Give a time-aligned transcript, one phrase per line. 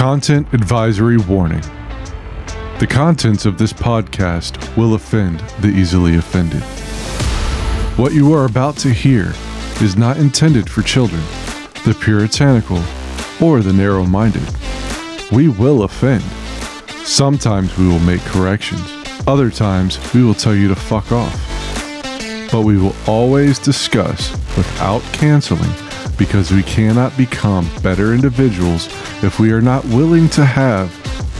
[0.00, 1.60] Content advisory warning.
[2.78, 6.62] The contents of this podcast will offend the easily offended.
[7.98, 9.34] What you are about to hear
[9.82, 11.20] is not intended for children,
[11.84, 12.82] the puritanical,
[13.42, 14.42] or the narrow minded.
[15.32, 16.22] We will offend.
[17.06, 18.82] Sometimes we will make corrections,
[19.26, 21.36] other times we will tell you to fuck off.
[22.50, 25.74] But we will always discuss without canceling
[26.16, 28.88] because we cannot become better individuals
[29.22, 30.90] if we are not willing to have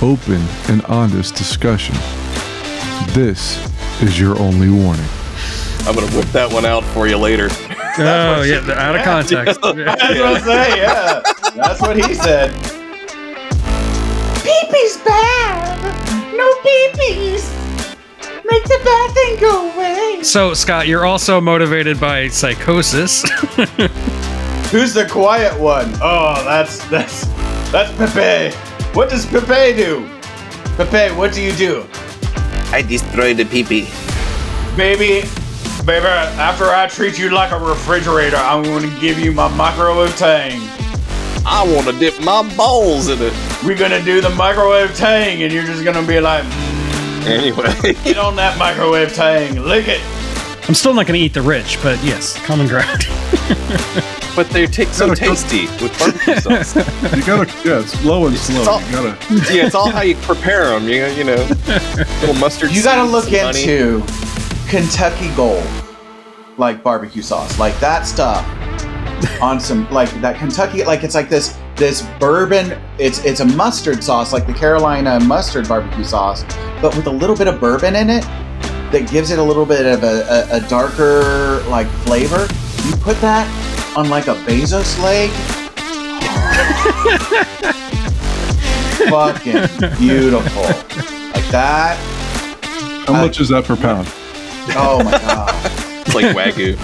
[0.03, 1.95] open and honest discussion.
[3.13, 3.59] This
[4.03, 5.07] is your only warning.
[5.87, 7.49] I'm gonna whip that one out for you later.
[7.99, 9.61] Oh yeah, they're out of context.
[9.63, 11.21] That's what I'm saying, yeah.
[11.57, 12.53] That's what he said.
[14.43, 16.35] Pee-pee's bad.
[16.35, 17.51] No pee-pees.
[18.49, 20.23] Make the bad thing go away.
[20.23, 23.23] so Scott, you're also motivated by psychosis.
[24.71, 25.93] Who's the quiet one?
[26.01, 27.25] Oh, that's that's
[27.71, 28.55] that's Pepe.
[28.95, 30.09] What does Pepe do?
[30.77, 31.87] Pepe, what do you do?
[32.73, 33.87] I destroy the peepee.
[34.77, 35.29] Baby,
[35.85, 40.17] baby, after I treat you like a refrigerator, I'm going to give you my microwave
[40.17, 40.61] tang.
[41.47, 43.33] I want to dip my balls in it.
[43.65, 47.27] We're going to do the microwave tang, and you're just going to be like, mm.
[47.27, 50.01] Anyway, get on that microwave tang, lick it.
[50.69, 53.07] I'm still not going to eat the rich, but yes, common ground.
[54.43, 56.75] but they taste so Gotta cook- tasty with barbecue sauce.
[57.15, 58.63] You gotta, yeah, it's low and slow.
[58.73, 60.89] all- You gotta, yeah, it's all how you prepare them.
[60.89, 61.37] You you know,
[62.21, 62.71] little mustard.
[62.71, 63.61] You got to look honey.
[63.63, 64.03] into
[64.67, 65.63] Kentucky Gold,
[66.57, 68.47] like barbecue sauce, like that stuff
[69.43, 72.81] on some like that Kentucky, like it's like this this bourbon.
[72.99, 76.45] It's it's a mustard sauce, like the Carolina mustard barbecue sauce,
[76.81, 78.23] but with a little bit of bourbon in it
[78.91, 82.49] that gives it a little bit of a, a, a darker like flavor.
[82.89, 83.47] You put that
[83.97, 85.31] on like a Bezos leg.
[89.11, 90.63] Fucking beautiful.
[90.63, 91.97] Like that.
[93.07, 94.07] how much is that per pound?
[94.77, 95.71] Oh my god.
[96.07, 96.77] It's like wagyu.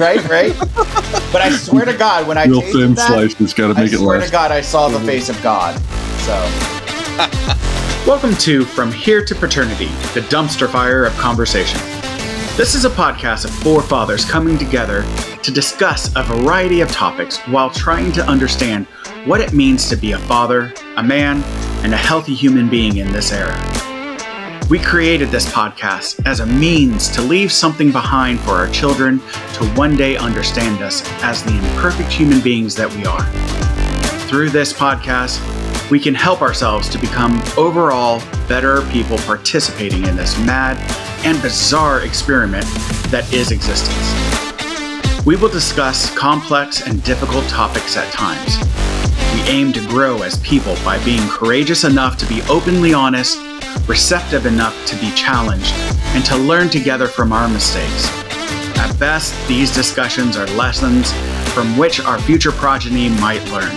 [0.00, 0.56] right, right.
[1.32, 3.98] But I swear to God, when I Real thin that, slices, gotta I make it
[3.98, 4.30] swear to.
[4.30, 5.78] God, I saw the face of God.
[6.20, 6.34] So,
[8.06, 11.80] Welcome to From Here to Paternity, the dumpster fire of conversation.
[12.56, 15.04] This is a podcast of four fathers coming together
[15.46, 18.84] to discuss a variety of topics while trying to understand
[19.26, 21.40] what it means to be a father, a man,
[21.84, 23.54] and a healthy human being in this era.
[24.68, 29.20] We created this podcast as a means to leave something behind for our children
[29.54, 33.22] to one day understand us as the imperfect human beings that we are.
[34.28, 35.40] Through this podcast,
[35.92, 40.76] we can help ourselves to become overall better people participating in this mad
[41.24, 42.64] and bizarre experiment
[43.12, 44.45] that is existence.
[45.26, 48.58] We will discuss complex and difficult topics at times.
[49.34, 53.40] We aim to grow as people by being courageous enough to be openly honest,
[53.88, 55.72] receptive enough to be challenged,
[56.14, 58.06] and to learn together from our mistakes.
[58.78, 61.12] At best, these discussions are lessons
[61.52, 63.74] from which our future progeny might learn.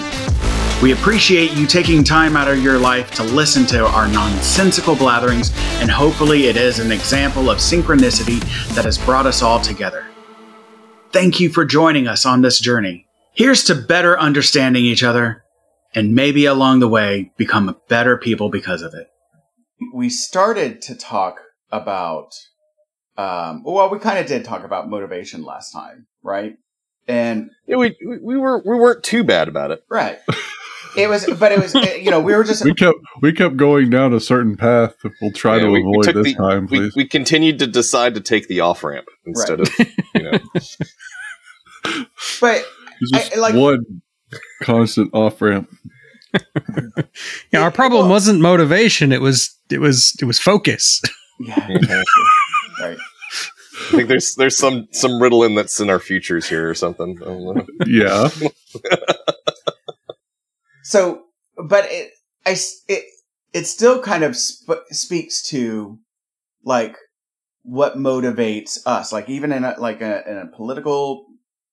[0.83, 5.51] We appreciate you taking time out of your life to listen to our nonsensical blatherings,
[5.81, 8.39] and hopefully, it is an example of synchronicity
[8.75, 10.05] that has brought us all together.
[11.11, 13.07] Thank you for joining us on this journey.
[13.33, 15.43] Here's to better understanding each other,
[15.95, 19.07] and maybe along the way, become better people because of it.
[19.93, 21.39] we started to talk
[21.71, 22.33] about,
[23.17, 26.57] um, well, we kind of did talk about motivation last time, right?
[27.07, 29.83] And Yeah, we we we were we weren't too bad about it.
[29.89, 30.19] right,
[30.97, 33.57] it was, but it was, uh, you know, we were just We kept we kept
[33.57, 34.95] going down a certain path.
[35.03, 36.95] that We'll try Yeah, to we- we avoid took this the- time, We, please.
[36.95, 39.69] we continued to decide to take the off ramp instead of
[40.15, 40.39] you know.
[42.41, 42.65] but
[43.01, 44.01] It's just I- like- one
[44.63, 45.69] constant off ramp.
[47.51, 51.01] yeah, our problem Well- wasn't motivation; it was it was it was focus.
[51.39, 51.67] yeah,
[52.81, 52.97] right.
[53.81, 57.17] I think there's there's some some riddle in that's in our futures here or something.
[57.21, 57.65] I don't know.
[57.87, 58.29] Yeah,
[60.89, 61.25] So,
[61.55, 62.13] but it,
[62.47, 62.55] I,
[62.87, 63.03] it,
[63.53, 65.99] it still kind of sp- speaks to
[66.63, 66.97] like
[67.61, 71.27] what motivates us, like even in a, like a, in a political,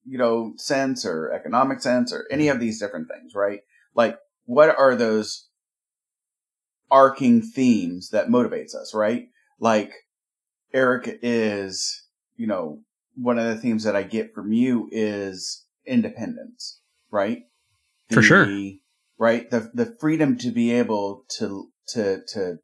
[0.04, 3.60] you know, sense or economic sense or any of these different things, right?
[3.94, 5.48] Like, what are those
[6.90, 9.28] arcing themes that motivates us, right?
[9.58, 9.94] Like,
[10.74, 12.80] Eric is, you know,
[13.14, 16.80] one of the themes that I get from you is independence,
[17.10, 17.44] right?
[18.10, 18.44] For sure.
[19.18, 19.50] Right?
[19.50, 22.58] The the freedom to be able to to to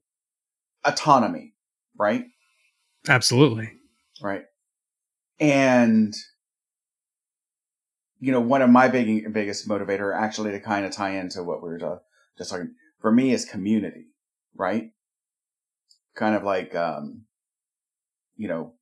[0.85, 1.55] autonomy,
[1.99, 2.27] right?
[3.09, 3.73] Absolutely.
[4.23, 4.45] Right.
[5.41, 6.15] And
[8.23, 11.61] you know, one of my big biggest motivator actually to kind of tie into what
[11.61, 11.99] we were ta-
[12.39, 14.07] just talking for me is community,
[14.55, 14.93] right?
[16.15, 17.25] Kind of like, um,
[18.37, 18.75] you know,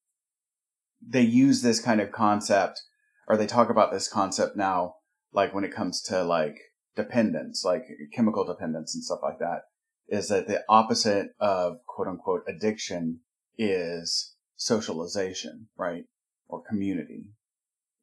[1.00, 2.82] they use this kind of concept
[3.26, 4.96] or they talk about this concept now,
[5.32, 6.58] like when it comes to like
[6.96, 9.62] dependence, like chemical dependence and stuff like that,
[10.08, 13.20] is that the opposite of quote unquote addiction
[13.56, 16.04] is socialization, right?
[16.48, 17.26] Or community,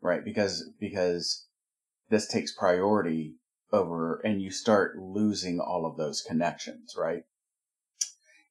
[0.02, 0.24] right?
[0.24, 1.48] Because, because
[2.10, 3.36] this takes priority
[3.72, 7.24] over and you start losing all of those connections, right?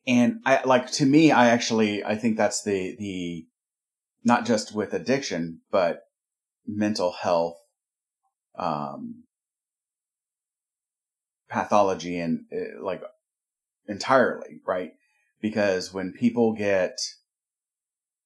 [0.06, 3.46] And I like to me, I actually, I think that's the, the,
[4.24, 6.02] not just with addiction, but
[6.66, 7.56] mental health,
[8.58, 9.24] um,
[11.48, 13.02] pathology and uh, like
[13.88, 14.92] entirely, right?
[15.40, 16.98] Because when people get,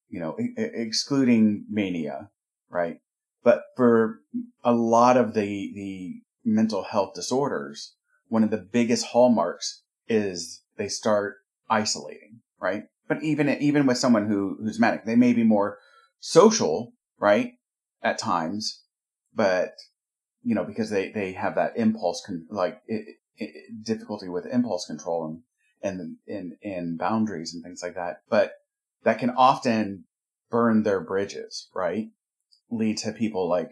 [0.09, 2.31] you know, e- excluding mania,
[2.69, 3.01] right?
[3.43, 4.21] But for
[4.65, 7.95] a lot of the, the mental health disorders,
[8.29, 11.37] one of the biggest hallmarks is they start
[11.69, 12.85] isolating, right?
[13.09, 15.79] But even, even with someone who, who's manic, they may be more
[16.21, 17.55] social, right?
[18.03, 18.83] At times,
[19.35, 19.73] but
[20.43, 24.87] you know, because they, they have that impulse, con- like it, it, difficulty with impulse
[24.87, 25.43] control and,
[25.83, 28.23] and, and, and boundaries and things like that.
[28.29, 28.53] But
[29.05, 30.05] that can often
[30.51, 32.09] burn their bridges, right?
[32.71, 33.71] Lead to people like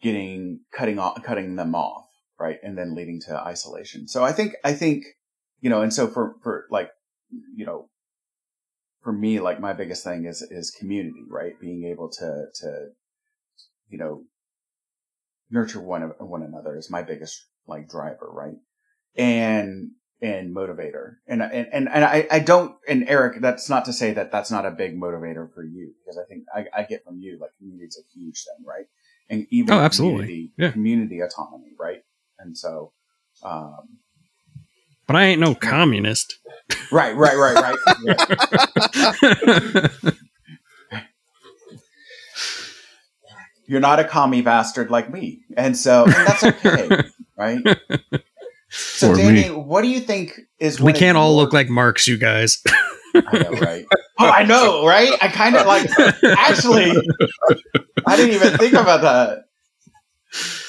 [0.00, 2.06] getting, cutting off, cutting them off,
[2.38, 2.58] right?
[2.62, 4.08] And then leading to isolation.
[4.08, 5.04] So I think, I think,
[5.60, 6.90] you know, and so for, for like,
[7.54, 7.88] you know,
[9.02, 11.58] for me, like my biggest thing is, is community, right?
[11.60, 12.88] Being able to, to,
[13.88, 14.24] you know,
[15.50, 18.56] nurture one, of one another is my biggest like driver, right?
[19.16, 21.16] And, and motivator.
[21.26, 24.50] And, and, and, and I, I don't, and Eric, that's not to say that that's
[24.50, 27.50] not a big motivator for you, because I think I, I get from you, like
[27.58, 28.86] community is a huge thing, right?
[29.28, 30.18] And even Oh, absolutely.
[30.26, 30.70] community, Yeah.
[30.72, 32.02] community autonomy, right?
[32.38, 32.92] And so,
[33.42, 33.98] um,
[35.06, 36.38] But I ain't no communist.
[36.90, 37.78] right, right, right, right.
[38.94, 39.90] right.
[43.66, 45.40] You're not a commie bastard like me.
[45.56, 47.02] And so, and that's okay,
[47.36, 47.58] right?
[48.68, 49.54] So, Or Danny, me.
[49.54, 52.16] what do you think is we one of can't all your- look like Marx, you
[52.18, 52.62] guys.
[53.14, 53.86] I know, right?
[54.18, 55.10] Oh, I know, right?
[55.22, 55.88] I kind of like,
[56.38, 56.92] actually,
[58.06, 59.44] I didn't even think about that.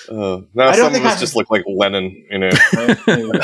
[0.10, 2.50] Uh, now I don't some of us I- just look like Lenin, you know.
[2.74, 2.98] Right?
[3.06, 3.42] There you go.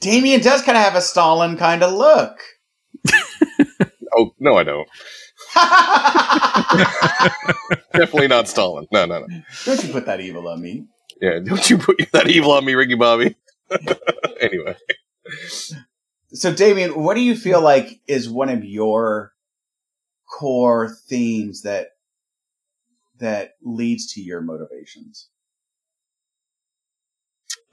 [0.00, 2.36] Damian does kind of have a Stalin kind of look.
[4.16, 4.88] oh no, I don't.
[7.92, 8.86] Definitely not Stalin.
[8.92, 9.26] No, no, no.
[9.64, 10.86] Don't you put that evil on me.
[11.20, 13.36] Yeah, don't you put that evil on me, Ricky Bobby.
[14.40, 14.76] anyway,
[16.32, 19.32] So, Damian, what do you feel like is one of your
[20.30, 21.88] core themes that
[23.18, 25.28] that leads to your motivations?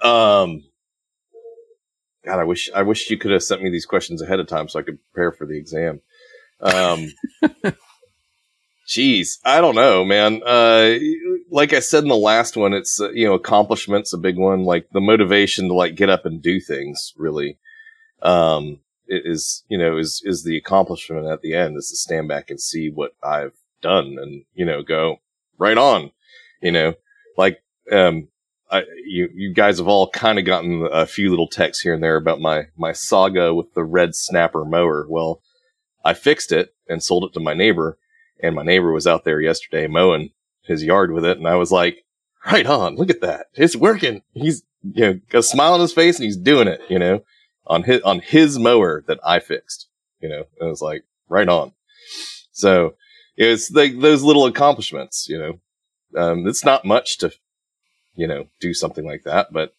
[0.02, 0.64] um,
[2.26, 4.68] God, I wish I wish you could have sent me these questions ahead of time
[4.68, 6.02] so I could prepare for the exam.
[6.62, 7.14] Um,
[8.90, 10.42] Jeez, I don't know, man.
[10.44, 10.96] Uh,
[11.52, 14.64] like I said in the last one, it's uh, you know accomplishments a big one.
[14.64, 17.60] Like the motivation to like get up and do things really,
[18.24, 22.50] um, is you know is is the accomplishment at the end is to stand back
[22.50, 23.54] and see what I've
[23.84, 25.18] done and you know go
[25.60, 26.10] right on,
[26.60, 26.96] you know,
[27.38, 27.62] like
[27.92, 28.28] um,
[28.72, 32.02] I you you guys have all kind of gotten a few little texts here and
[32.02, 35.06] there about my my saga with the red snapper mower.
[35.08, 35.44] Well,
[36.04, 37.98] I fixed it and sold it to my neighbor
[38.40, 40.32] and my neighbor was out there yesterday mowing
[40.64, 42.06] his yard with it, and I was like,
[42.46, 42.96] "Right on!
[42.96, 43.48] Look at that!
[43.54, 46.82] It's working." He's you know got a smile on his face, and he's doing it.
[46.90, 47.24] You know,
[47.68, 49.88] on his on his mower that I fixed.
[50.22, 51.74] You know, and I was like, "Right on!"
[52.52, 52.96] So
[53.36, 55.28] it's like those little accomplishments.
[55.28, 57.32] You know, um, it's not much to
[58.16, 59.76] you know do something like that, but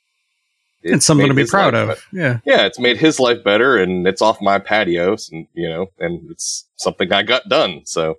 [0.82, 2.06] It's something to be proud life of.
[2.12, 2.38] Yeah.
[2.44, 6.30] yeah, it's made his life better and it's off my patio and, you know, and
[6.30, 7.82] it's something I got done.
[7.84, 8.16] So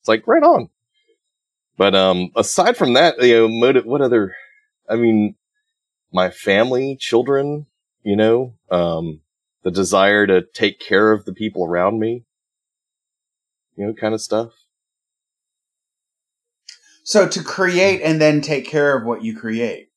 [0.00, 0.70] it's like right on.
[1.76, 4.34] But, um, aside from that, you know, motive, what other,
[4.88, 5.36] I mean,
[6.12, 7.66] my family, children,
[8.02, 9.20] you know, um,
[9.62, 12.24] the desire to take care of the people around me,
[13.76, 14.52] you know, kind of stuff.
[17.04, 19.89] So, to create and then take care of what you create.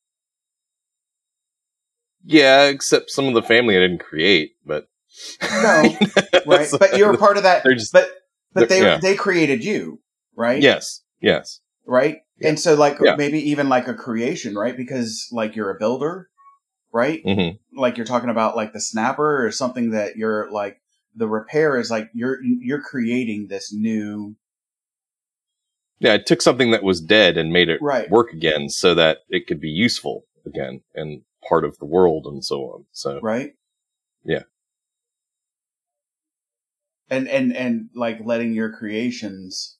[2.24, 4.88] Yeah, except some of the family I didn't create, but.
[5.42, 5.96] No,
[6.46, 6.68] right?
[6.78, 7.62] But you're part of that.
[7.64, 8.08] They're just- but
[8.52, 8.98] but they yeah.
[8.98, 10.00] they created you,
[10.36, 10.60] right?
[10.62, 11.60] Yes, yes.
[11.86, 12.18] right?
[12.38, 12.48] Yeah.
[12.48, 13.16] And so, like, Yeah.
[13.16, 14.76] maybe even like a creation, right?
[14.76, 16.28] Because like you're a builder,
[16.92, 17.20] right?
[17.24, 20.80] hmm Like you're talking about like the snapper or something that you're like
[21.16, 24.36] the repair is like you're you're creating this new
[26.00, 28.10] Yeah, I took something that was dead and made it right.
[28.10, 30.24] work again so that it could be useful.
[30.46, 32.84] again and part of the world and so on.
[32.92, 33.52] So right?
[34.24, 34.42] Yeah.
[37.10, 39.76] And and and like letting your creations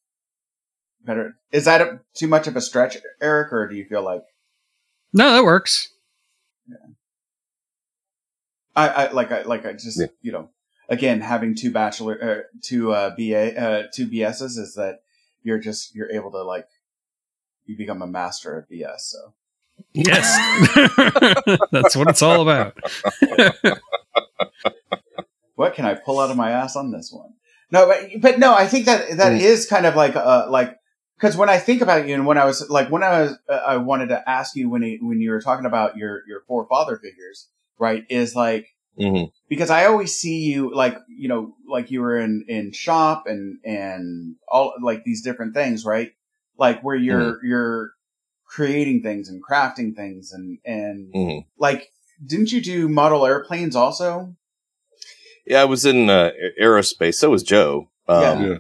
[1.05, 4.23] better is that a, too much of a stretch, Eric, or do you feel like
[5.13, 5.89] No, that works.
[6.69, 6.77] Yeah.
[8.77, 10.07] I, I like I like I just Yeah.
[10.21, 10.51] you know
[10.89, 15.01] again having two bachelor uh, two uh, BA uh, two BSs is that
[15.43, 16.67] you're just you're able to like
[17.65, 19.01] you become a master of BS.
[19.01, 19.35] So
[19.95, 20.37] Yes.
[21.71, 22.77] That's what it's all about.
[25.55, 27.33] what can I pull out of my ass on this one?
[27.71, 29.41] No, but but no, I think that that Mm.
[29.41, 30.77] is kind of like uh like
[31.17, 33.53] because when I think about you and when I was like when I was uh,
[33.55, 36.97] I wanted to ask you when he, when you were talking about your your forefather
[36.99, 37.49] figures,
[37.79, 38.05] right?
[38.09, 38.67] Is like
[38.99, 39.31] mhm.
[39.49, 43.59] because I always see you like you know like you were in in shop and
[43.65, 46.13] and all like these different things, right?
[46.59, 47.93] Like where you're you're
[48.47, 51.47] creating things and crafting things and and Mhm.
[51.59, 51.89] like
[52.25, 54.35] didn't you do model airplanes also?
[55.47, 57.17] yeah, I was in uh, aerospace.
[57.17, 57.91] So was Joe.
[58.09, 58.49] Um, Yeah.
[58.49, 58.59] Yeah.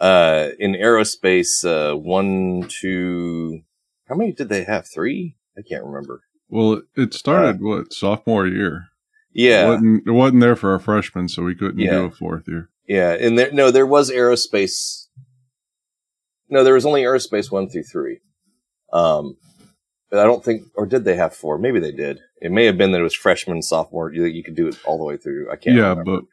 [0.00, 3.60] uh, in aerospace, uh, one, two,
[4.08, 4.86] how many did they have?
[4.88, 5.36] Three?
[5.56, 6.22] I can't remember.
[6.48, 8.88] Well, it started what sophomore year.
[9.34, 11.90] It Yeah, wasn't, it wasn't there for our freshmen, so we couldn't Yeah.
[11.98, 12.68] do a fourth year.
[12.88, 13.12] yeah.
[13.12, 15.06] And there, no, there was aerospace.
[16.48, 18.20] No, there was only aerospace one through three.
[18.96, 19.36] Um,
[20.10, 21.58] but I don't think, or did they have four?
[21.58, 22.20] Maybe they did.
[22.40, 24.12] It may have been that it was freshman, sophomore.
[24.12, 25.50] You, you could do it all the way through.
[25.50, 25.76] I can't.
[25.76, 26.04] yeah, remember.
[26.18, 26.24] but,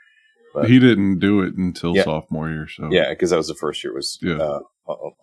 [0.62, 2.04] But- he didn't do it until Yeah.
[2.04, 2.68] sophomore year.
[2.68, 4.38] So Yeah, because that was the first year it was Yeah.
[4.38, 4.60] uh,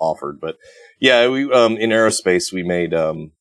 [0.00, 0.40] offered.
[0.40, 0.56] But
[0.98, 3.32] yeah, we um in aerospace we made um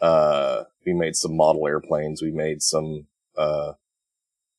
[0.00, 2.20] uh we made some model airplanes.
[2.20, 3.72] We made some uh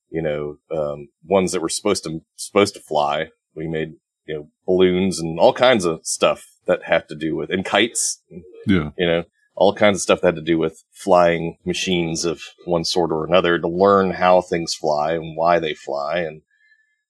[0.10, 3.30] you know um ones that were supposed to supposed to fly.
[3.54, 7.50] We made you know balloons and all kinds of stuff that have to do with
[7.50, 8.22] and kites.
[8.66, 9.24] yeah, You know
[9.56, 13.26] all kinds of stuff that had to do with flying machines of one sort or
[13.26, 16.42] another to learn how things fly and why they fly and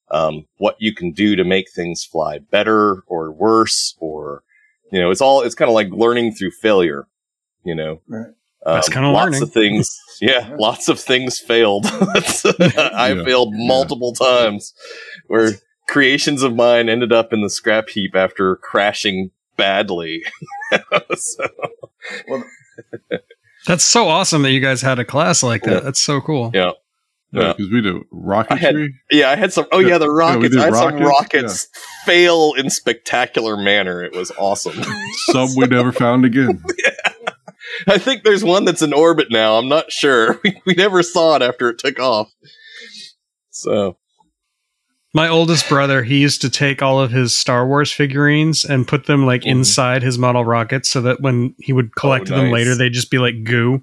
[0.10, 4.42] um, what you can do to make things fly better or worse or
[4.92, 7.06] you know it's all it's kind of like learning through failure
[7.64, 8.34] you know Right.
[8.66, 9.44] That's Um, kinda lots learning.
[9.44, 10.56] of things yeah, Yeah.
[10.60, 11.86] lots of things failed
[12.96, 13.24] i Yeah.
[13.24, 14.74] failed multiple times
[15.28, 15.52] where
[15.88, 20.24] creations of mine ended up in the scrap heap after crashing badly
[21.16, 21.44] so,
[23.68, 25.72] That's so awesome that you guys had a class like that.
[25.72, 25.80] Yeah.
[25.82, 26.52] That's so cool.
[26.54, 26.72] yeah
[27.32, 27.54] yeah, Yeah.
[27.54, 27.98] because we do
[28.50, 28.88] I had- rocketry.
[29.12, 29.68] Yeah, I had some.
[29.72, 29.90] Oh Yeah.
[29.90, 30.56] yeah, the rockets.
[30.56, 31.68] did I had some rockets, rockets
[32.06, 34.02] fail in spectacular manner.
[34.04, 34.82] It was awesome.
[35.32, 36.64] Some we never found again.
[37.88, 39.58] I think there's one that's in orbit now.
[39.60, 40.40] I'm not sure.
[40.44, 42.32] We, we never saw it after it took off.
[43.52, 43.98] So
[45.14, 49.08] My oldest brother, he used to take all of his Star Wars figurines and put
[49.08, 49.48] them like Mhm.
[49.52, 53.10] inside his model rockets so that when he would collect Oh, them later, they'd just
[53.10, 53.82] be like goo.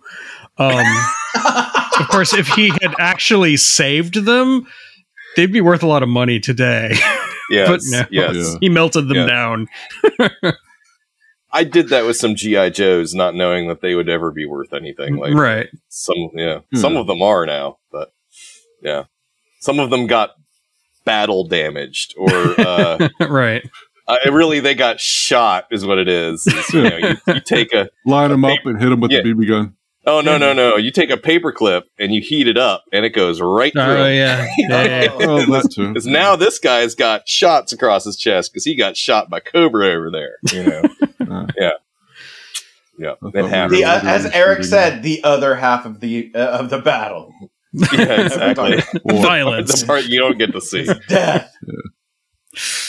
[0.56, 0.84] Um,
[2.00, 4.66] of course, if he had actually saved them,
[5.34, 6.94] they'd be worth a lot of money today.
[7.50, 8.04] yes, But no.
[8.10, 8.34] yes.
[8.52, 8.58] Yeah.
[8.60, 9.26] he melted them Yeah.
[9.26, 9.66] down.
[11.52, 14.72] I did that with some GI Joes, not knowing that they would ever be worth
[14.72, 15.16] anything.
[15.16, 15.68] Like right.
[15.88, 16.76] some, yeah, Hmm.
[16.78, 18.12] some of them are now, but
[18.82, 19.04] yeah,
[19.60, 20.32] some of them got
[21.06, 22.28] battle damaged or.
[22.60, 23.62] uh right.
[24.08, 26.46] Uh, really, they got shot, is what it is.
[26.46, 29.22] Is, you, know, you, you take a Line them up and hit them with Yeah.
[29.22, 29.74] the BB gun.
[30.06, 33.04] oh no no no, you take a paper clip and you heat it up, and
[33.04, 33.82] it goes right through.
[33.82, 34.14] Oh 'em.
[34.14, 34.46] yeah.
[34.58, 35.08] Yeah, yeah, yeah.
[35.12, 35.88] Oh, that too.
[35.88, 39.88] Because now this guy's got shots across his chest because he got shot by Cobra
[39.88, 40.36] over there.
[40.52, 40.82] You know,
[41.28, 43.76] Uh, yeah, I thought it we happened.
[43.78, 47.32] the, uh, as Eric said, the other half of the uh, of the battle,
[47.92, 48.78] yeah, exactly.
[49.06, 49.80] Violence.
[49.80, 50.86] the part you don't get to see.
[51.08, 51.52] death.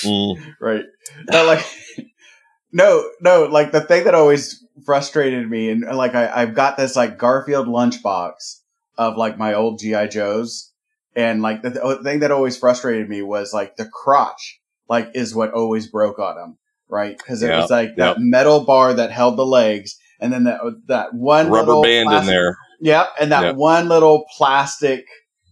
[0.03, 0.37] Mm.
[0.61, 0.85] right
[1.31, 1.65] no, like
[2.71, 6.95] no no like the thing that always frustrated me and like I, i've got this
[6.95, 8.61] like garfield lunchbox
[8.97, 10.71] of like my old gi joes
[11.15, 15.35] and like the, the thing that always frustrated me was like the crotch like is
[15.35, 18.17] what always broke on them right because it Yeah, was like that yep.
[18.19, 22.25] metal bar that held the legs and then that that one Rubber little band in
[22.25, 22.57] there.
[22.79, 23.55] Yep, and that Yep.
[23.55, 25.05] one little plastic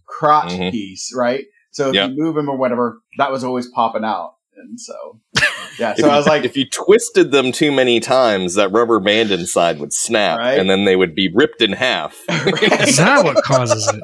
[0.06, 0.70] crotch Mhm.
[0.70, 1.44] piece, right?
[1.72, 2.10] So if Yep.
[2.10, 4.34] you move him or whatever, that was always popping out.
[4.56, 5.20] And so,
[5.78, 8.98] yeah, so you, I was like, if you twisted them too many times, that rubber
[9.00, 10.58] band inside would snap, Right.
[10.58, 12.16] and then they would be ripped in half.
[12.28, 14.02] Is that what causes it?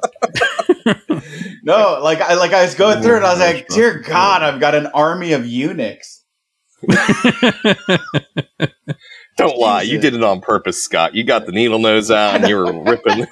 [1.62, 4.00] no, like I like I was going through it, and I was like, dear.
[4.00, 6.24] God, I've got an army of eunuchs.
[9.42, 11.14] Don't lie, you did it on purpose, Scott.
[11.14, 13.26] You got the needle nose out and you were ripping.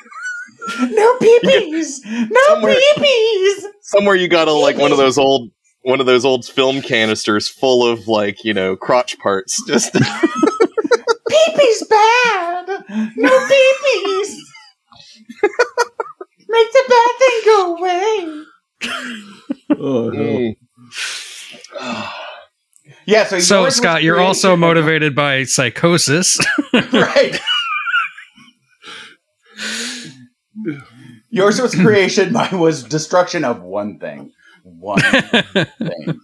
[0.81, 2.00] No peepees!
[2.05, 3.64] No Somewhere- peepees!
[3.83, 5.50] Somewhere you got a like one of those old
[5.83, 9.62] one of those old film canisters full of like you know crotch parts.
[9.67, 9.93] Just
[11.31, 12.69] Peepees bad.
[13.17, 14.35] No peepees.
[16.49, 18.45] Make the bad thing go away.
[19.79, 20.57] Oh, mm.
[21.79, 22.14] hell.
[23.11, 23.25] Yeah.
[23.25, 26.38] So, So Scott, you're also motivated by psychosis.
[26.73, 27.40] right.
[31.31, 32.33] Yours was creation.
[32.33, 34.33] Mine was destruction of one thing.
[34.62, 36.21] One thing.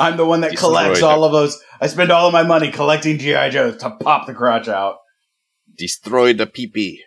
[0.00, 1.04] I'm the one that Destroyed collects it.
[1.04, 1.60] all of those.
[1.80, 4.96] I spend all of my money collecting GI Joes to pop the crotch out.
[5.76, 7.04] Destroy the pee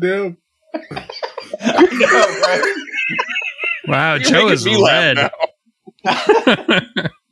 [0.00, 0.36] damn.
[1.60, 2.74] I know, right?
[3.86, 5.30] wow, You're Joe is red.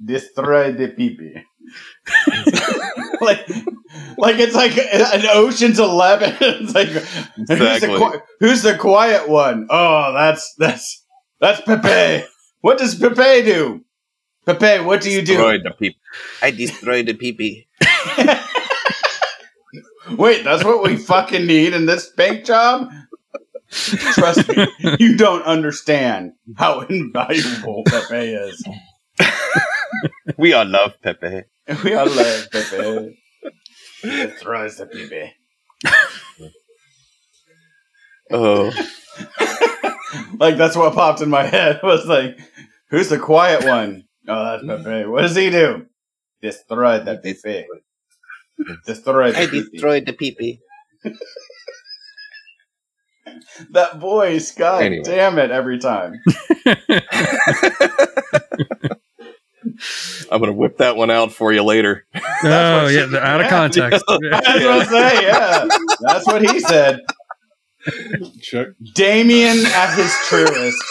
[0.05, 1.43] Destroy the peepee.
[3.21, 3.49] like,
[4.19, 6.37] like it's like an Ocean's Eleven.
[6.41, 9.67] it's like who's, the qui- who's the quiet one?
[9.71, 11.05] Oh, that's that's
[11.41, 12.27] that's Pepe.
[12.61, 13.85] What does Pepe do?
[14.47, 15.35] Pepe, what do you do?
[15.35, 15.97] Destroy the pee
[16.43, 17.67] I destroy the pee
[20.17, 22.89] Wait, that's what we fucking need in this bank job?
[23.71, 24.67] Trust me,
[24.99, 28.65] you don't understand how invaluable Pepe is.
[30.37, 31.43] We all love Pepe.
[31.85, 33.17] We all love Pepe.
[34.03, 35.33] Destroys the Pepe.
[38.33, 38.73] Oh,
[40.41, 42.39] Like that's what popped in my head was like,
[42.89, 44.05] who's the quiet one?
[44.27, 45.07] Oh, that's Pepe.
[45.07, 45.87] What does he do?
[46.43, 47.67] This Destroy the Pepe.
[48.87, 50.01] Destroy the Pepe.
[50.01, 50.61] the pee
[53.73, 55.03] That voice, God Anyway.
[55.05, 56.21] damn it, every time.
[60.31, 62.07] I'm gonna whip that one out for you later.
[62.45, 64.03] oh yeah, they're out of context.
[64.09, 65.69] That's what I say, yeah.
[66.01, 67.01] That's what he said.
[68.41, 68.69] Check.
[68.95, 70.83] Damian at his truest.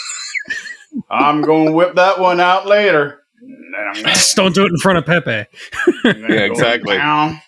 [1.10, 3.22] I'm gonna whip that one out later.
[3.42, 5.46] Then I'm gonna- Just don't do it in front of Pepe.
[6.04, 6.98] I'm gonna Yeah, go exactly.
[6.98, 7.42] down,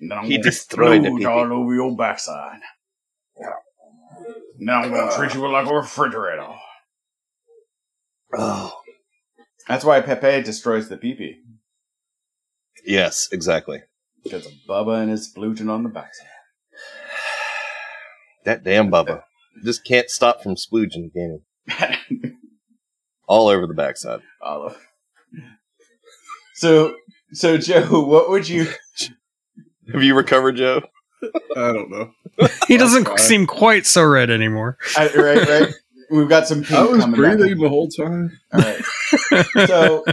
[0.00, 2.60] then I'm He destroyed the explode all over your backside.
[4.58, 6.48] Now I'm gonna treat you like a refrigerator.
[8.36, 8.80] Oh,
[9.68, 11.36] That's why Pepe destroys the peepee.
[12.84, 13.82] yes, exactly.
[14.24, 16.26] Because of Bubba and his splooting on the backside.
[18.44, 19.22] That damn Bubba
[19.64, 22.30] just can't stop from splooging, can he?
[23.28, 24.20] All over the backside.
[24.40, 24.78] Olive.
[26.54, 26.94] So,
[27.32, 28.68] so Joe, what would you?
[29.92, 30.82] Have you recovered, Joe?
[31.56, 32.12] I don't know.
[32.68, 33.18] He doesn't fine.
[33.18, 34.78] seem quite so red anymore.
[34.96, 35.74] I, right, right.
[36.10, 37.36] We've got some pink I was coming back.
[37.36, 38.38] breathing the whole time.
[38.52, 39.66] All right.
[39.66, 40.04] So,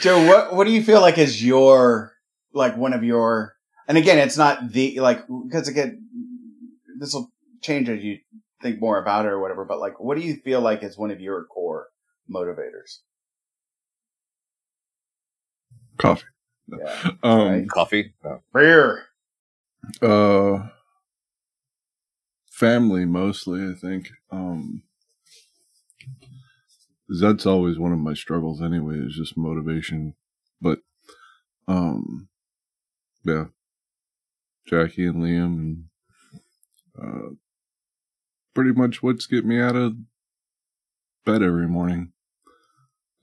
[0.00, 2.12] Joe, what what do you feel like is your
[2.52, 3.54] like one of your?
[3.88, 6.04] And again, it's not the like because again,
[6.98, 7.30] this will
[7.62, 8.18] change as you
[8.60, 9.64] think more about it or whatever.
[9.64, 11.88] But like, what do you feel like is one of your core
[12.30, 12.98] motivators?
[15.98, 16.24] Coffee.
[16.68, 17.68] Yeah, Um, Right.
[17.68, 18.14] Coffee?
[18.24, 18.42] No.
[18.54, 19.06] beer.
[20.00, 20.68] Uh,
[22.50, 24.10] family mostly, I think.
[24.30, 24.82] Um,
[27.08, 30.14] 'cause that's always one of my struggles anyway, is just motivation.
[30.60, 30.80] But,
[31.68, 32.28] um,
[33.24, 33.46] yeah,
[34.66, 35.88] Jackie and Liam and,
[36.98, 37.34] uh,
[38.54, 39.96] pretty much what's get me out of
[41.24, 42.12] bed every morning.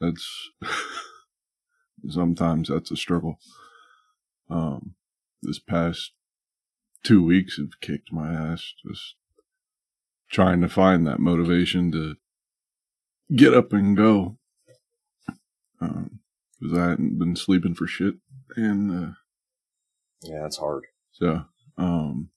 [0.01, 0.49] That's,
[2.07, 3.39] sometimes that's a struggle.
[4.49, 4.95] Um,
[5.41, 6.11] this past
[7.03, 9.15] two weeks have kicked my ass just
[10.31, 12.15] trying to find that motivation to
[13.35, 14.37] get up and go
[15.79, 18.15] because i hadn't been sleeping for shit
[18.57, 19.11] and uh,
[20.23, 20.83] Yeah, it's hard.
[21.11, 21.45] so
[21.77, 22.29] um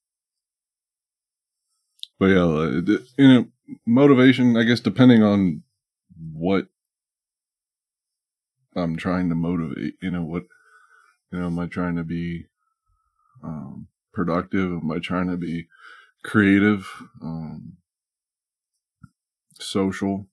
[2.20, 3.46] but yeah it- you know
[3.86, 5.62] motivation i guess depending on
[6.32, 6.68] what
[8.76, 10.44] i'm trying to motivate you know what
[11.30, 12.46] you know am i trying to be
[13.42, 14.72] um productive?
[14.72, 15.68] Am i trying to be
[16.22, 16.86] creative?
[17.22, 17.78] Um
[19.58, 20.26] social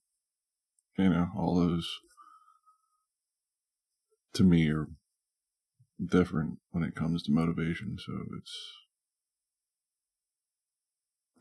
[0.97, 1.99] you know all those
[4.33, 4.87] to me are
[6.03, 8.73] different when it comes to motivation so it's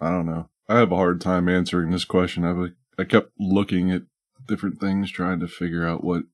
[0.01, 0.49] i don't know.
[0.69, 2.45] I have a hard time answering this question.
[2.45, 4.03] I've, i kept looking at
[4.47, 6.25] different things trying to figure out what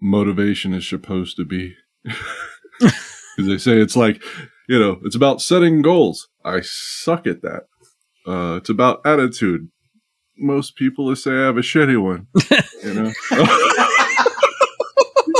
[0.00, 1.74] motivation is supposed to be
[2.80, 2.94] because
[3.36, 4.22] they say it's like
[4.68, 7.64] you know it's about setting goals i suck at that
[8.26, 9.68] uh it's about attitude
[10.36, 12.26] most people say i have a shitty one
[12.84, 13.12] you know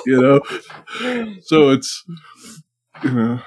[0.06, 0.40] you know
[1.42, 2.04] so it's
[3.04, 3.40] you know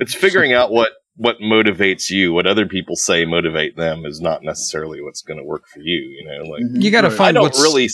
[0.00, 4.42] It's figuring out what what motivates you, what other people say motivate them, is not
[4.42, 5.94] necessarily what's going to work for you.
[5.98, 6.62] You know, like.
[6.82, 7.14] You got to Right.
[7.14, 7.88] I find don't what's really.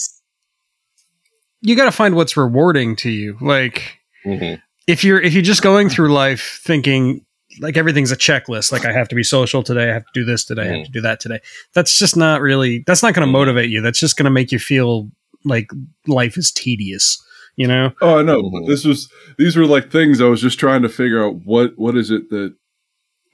[1.63, 3.37] S- you got to find what's rewarding to you.
[3.41, 4.61] Like Mhm.
[4.87, 7.25] if you're if you're just going through life thinking
[7.61, 10.23] like everything's a checklist, like I have to be social today, I have to do
[10.25, 11.39] this today, I have to do that today.
[11.73, 13.39] That's just not really that's not going to Mhm.
[13.39, 13.81] motivate you.
[13.81, 15.09] That's just going to make you feel
[15.45, 15.69] like
[16.07, 17.17] life is tedious,
[17.55, 17.91] you know?
[18.01, 18.43] Oh, I know.
[18.43, 18.67] Mhm.
[18.67, 21.97] This was these were like things I was just trying to figure out what what
[21.97, 22.53] is it that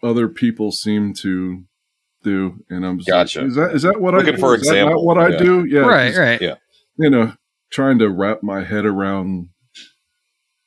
[0.03, 1.63] other people seem to
[2.23, 3.45] do, and I'm just like, Gotcha.
[3.45, 4.39] is that is that what I Looking do?
[4.39, 5.37] for Is that not example, what I yeah.
[5.37, 5.65] do?
[5.65, 6.41] Yeah, right, 'cause, right.
[6.41, 6.55] yeah.
[6.97, 7.33] You know,
[7.71, 9.49] trying to wrap my head around,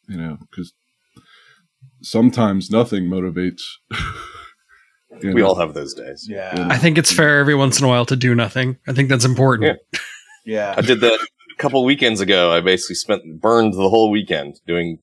[0.08, 0.72] you know, because
[2.02, 3.62] sometimes nothing motivates.
[5.22, 5.46] We know.
[5.46, 6.26] all have those days.
[6.28, 6.68] Yeah.
[6.70, 8.76] I think it's fair every once in a while to do nothing.
[8.86, 9.78] I think that's important.
[10.44, 10.74] Yeah.
[10.76, 12.52] I did that a couple weekends ago.
[12.52, 14.98] I basically spent burned the whole weekend doing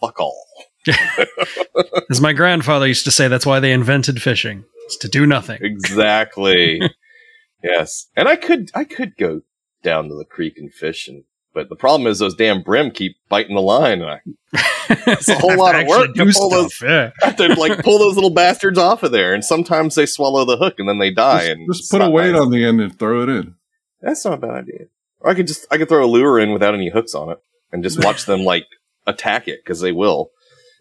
[0.00, 0.44] fuck all.
[2.10, 4.64] As my grandfather used to say, that's why they invented fishing.
[4.86, 5.58] It's to do nothing.
[5.62, 6.80] Exactly.
[7.62, 9.42] yes, and I could I could go
[9.82, 13.16] down to the creek and fish, and but the problem is those damn brim keep
[13.28, 14.20] biting the line, and I
[15.10, 17.10] it's a whole lot of work to pull those- Yeah.
[17.22, 19.34] have to like pull those little bastards off of there.
[19.34, 21.40] And sometimes they swallow the hook and then they die.
[21.46, 22.40] Just, and just put a weight nice.
[22.40, 23.54] on the end and throw it in.
[24.00, 24.86] That's not a bad idea.
[25.20, 27.38] Or I could just I could throw a lure in without any hooks on it
[27.72, 28.66] and just watch them like
[29.06, 30.30] attack it because they will.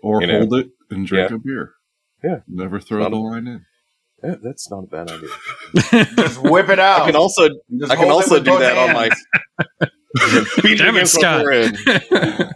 [0.04, 0.40] Or You know.
[0.40, 1.36] hold it and drink Yeah.
[1.36, 1.74] a beer.
[2.24, 2.40] Yeah.
[2.48, 3.66] Never throw Not the a- line in.
[4.24, 5.30] Yeah, that's not a bad idea.
[6.16, 7.02] Just whip it out.
[7.02, 9.10] I can also Just I can also do both that on my
[10.64, 11.46] beat Damn it, Scott.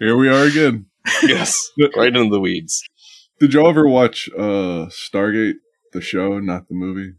[0.00, 0.86] Here we are again.
[1.22, 2.82] yes, right into the weeds.
[3.38, 5.54] Did y'all ever watch uh Stargate,
[5.92, 7.12] the show, not the movie?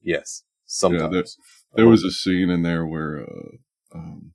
[0.00, 1.36] Yes, sometimes.
[1.74, 4.32] There was a scene in there where uh um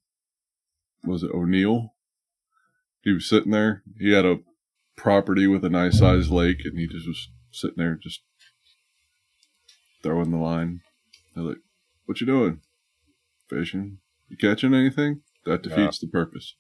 [1.05, 1.93] was it O'Neill?
[3.01, 3.83] He was sitting there.
[3.97, 4.39] He had a
[4.97, 8.21] property with a nice sized lake and he just was sitting there just
[10.03, 10.81] throwing the line.
[11.33, 11.57] They're like,
[12.05, 12.61] What you doing?
[13.49, 13.99] Fishing.
[14.29, 15.21] You catching anything?
[15.45, 16.55] That defeats the purpose.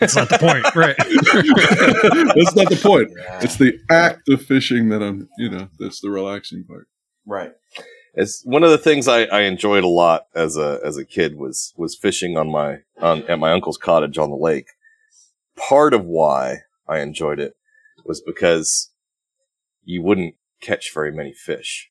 [0.00, 0.66] That's not the point.
[0.74, 0.96] Right.
[0.98, 3.10] That's not the point.
[3.16, 3.40] Yeah.
[3.42, 6.88] It's the act of fishing that I'm, you know, that's the relaxing part.
[7.26, 7.52] right.
[8.14, 11.36] It's one of the things I, I enjoyed a lot as a as a kid
[11.38, 14.66] was was fishing on my on at my uncle's cottage on the lake.
[15.56, 17.54] Part of why I enjoyed it
[18.04, 18.90] was because
[19.84, 21.90] you wouldn't catch very many fish.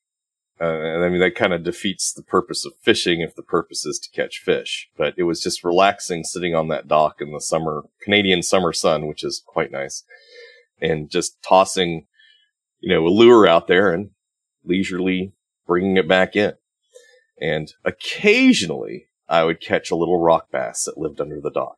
[0.60, 3.86] Uh, and I mean that kind of defeats the purpose of fishing if the purpose
[3.86, 4.90] is to catch fish.
[4.96, 9.08] But it was just relaxing sitting on that dock in the summer Canadian summer sun,
[9.08, 10.04] which is quite nice,
[10.80, 12.06] and just tossing,
[12.80, 14.12] you know, a lure out there and
[14.64, 15.34] leisurely
[15.66, 16.54] bringing it back in.
[17.40, 21.78] And occasionally I would catch a little rock bass that lived under the dock.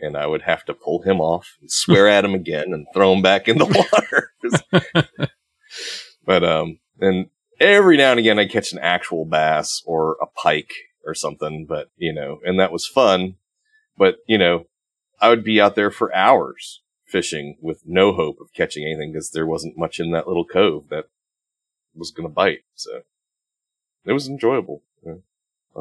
[0.00, 3.12] And I would have to pull him off and swear at him again and throw
[3.12, 5.28] him back in the water.
[6.24, 7.28] but, um, and
[7.60, 10.72] every now and again I'd catch an actual bass or a pike
[11.06, 13.36] or something, but, you know, and that was fun.
[13.96, 14.66] But, you know,
[15.20, 19.30] I would be out there for hours fishing with no hope of catching anything because
[19.30, 21.04] there wasn't much in that little cove that
[21.94, 22.64] was going to bite.
[22.74, 23.02] So
[24.04, 24.82] it was enjoyable.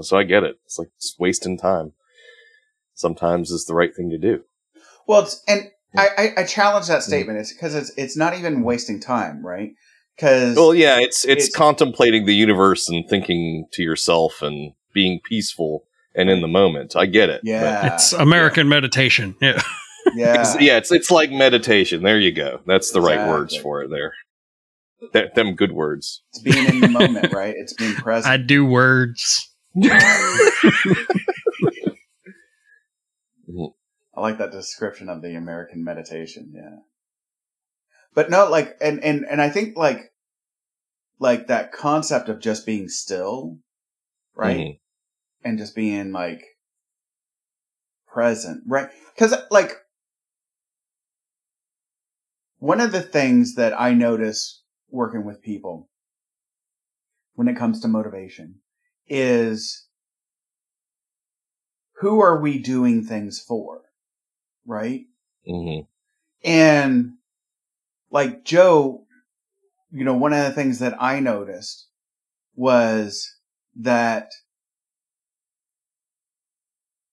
[0.01, 0.57] So I get it.
[0.65, 1.93] It's like just wasting time.
[2.95, 4.43] Sometimes is the right thing to do.
[5.07, 7.37] Well, it's, and I, I, I challenge that statement.
[7.37, 9.73] It's because it's it's not even wasting time, right?
[10.15, 15.19] Because Well, yeah, it's, it's It's- contemplating the universe and thinking to yourself and being
[15.23, 16.95] peaceful and in the moment.
[16.95, 17.41] I get it.
[17.43, 19.35] but- yeah, It's American meditation.
[19.41, 19.61] Yeah.
[20.15, 22.03] yeah, Ex- yeah, it's it's like meditation.
[22.03, 22.59] There you go.
[22.67, 23.89] That's the right words for it.
[23.89, 24.13] There,
[25.13, 26.21] Th- them good words.
[26.29, 27.55] It's being in the moment, right?
[27.57, 28.31] It's being present.
[28.31, 29.49] I do words.
[34.15, 36.51] I like that description of the American meditation.
[36.53, 36.77] Yeah.
[38.13, 40.11] But no, like, and, and, and I think like,
[41.19, 43.57] like that concept of just being still,
[44.35, 44.57] right?
[44.57, 44.79] Mhm.
[45.43, 46.43] And just being like
[48.07, 48.89] present, right?
[49.17, 49.71] Cause like,
[52.59, 55.89] one of the things that I notice working with people
[57.35, 58.59] when it comes to motivation
[59.07, 59.87] is
[61.97, 63.81] who are we doing things for?
[64.65, 65.05] Right?
[65.47, 65.87] Mhm.
[66.43, 67.13] And
[68.13, 69.05] like Joe,
[69.91, 71.87] you know, one of the things that I noticed
[72.55, 73.27] was
[73.75, 74.29] that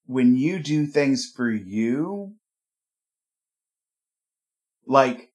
[0.07, 2.35] when you do things for you,
[4.87, 5.31] like,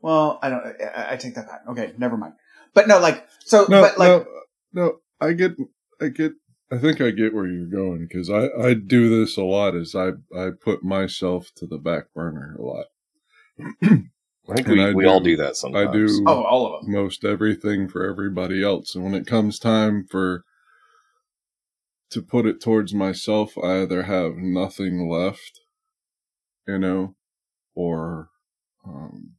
[0.00, 0.62] well, I don't,
[0.94, 1.62] I, I take that back.
[1.70, 2.34] Okay, never mind.
[2.74, 4.26] But no, like, so, No, but like, no,
[4.72, 4.96] no.
[5.20, 5.52] I get,
[6.00, 6.32] I get.
[6.70, 9.76] I think I get where you're going because I, I do this a lot.
[9.76, 12.86] Is I, I put myself to the back burner a lot.
[13.60, 15.88] I think And we, I we do- all do that sometimes.
[15.88, 16.92] I do Oh, all of them.
[16.92, 18.94] most everything for everybody else.
[18.94, 20.44] And when it comes time for
[22.10, 25.60] to put it towards myself, I either have nothing left,
[26.68, 27.16] you know,
[27.74, 28.28] or
[28.86, 29.32] um,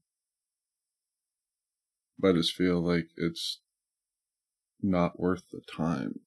[2.24, 3.60] I just feel like it's
[4.82, 6.20] not worth the time.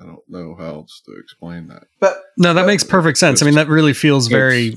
[0.00, 1.84] I don't know how else to explain that.
[2.00, 3.40] But No, that makes perfect sense.
[3.42, 4.74] I mean, that really feels very.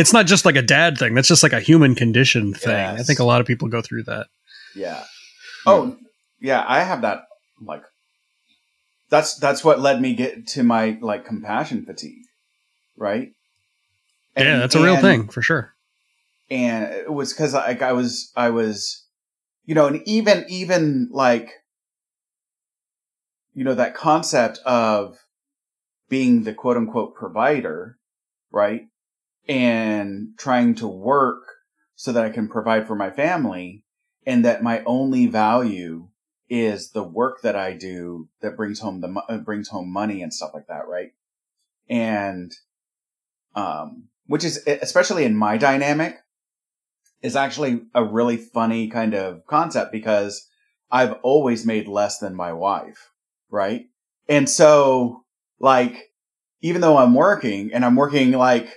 [0.00, 1.14] It's- not just like a dad thing.
[1.14, 2.74] That's just like a human condition thing.
[2.74, 4.26] I think a lot of people go through that.
[4.74, 5.04] yeah.
[5.66, 5.96] Oh,
[6.40, 6.64] yeah.
[6.66, 7.24] I have that.
[7.62, 7.82] Like,
[9.10, 12.24] that's that's what led me get to my like compassion fatigue,
[12.96, 13.32] right?
[14.36, 15.74] yeah, that's a real and- thing for sure.
[16.50, 19.04] and it was because like I was I was,
[19.66, 21.50] you know, and even even like,
[23.54, 25.18] you know, that concept of
[26.08, 27.98] being the quote unquote provider,
[28.50, 28.82] right,
[29.50, 31.42] and trying to work
[31.96, 33.82] so that I can provide for my family,
[34.24, 36.08] and that my only value
[36.48, 40.32] is the work that I do that brings home the uh, brings home money and
[40.32, 41.12] stuff like that, right?
[41.88, 42.52] And
[43.56, 46.18] um, which is especially in my dynamic
[47.20, 50.48] is actually a really funny kind of concept because
[50.92, 53.10] I've always made less than my wife,
[53.50, 53.86] right?
[54.28, 55.24] And so,
[55.58, 56.12] like,
[56.62, 58.68] even though I'm working and I'm working like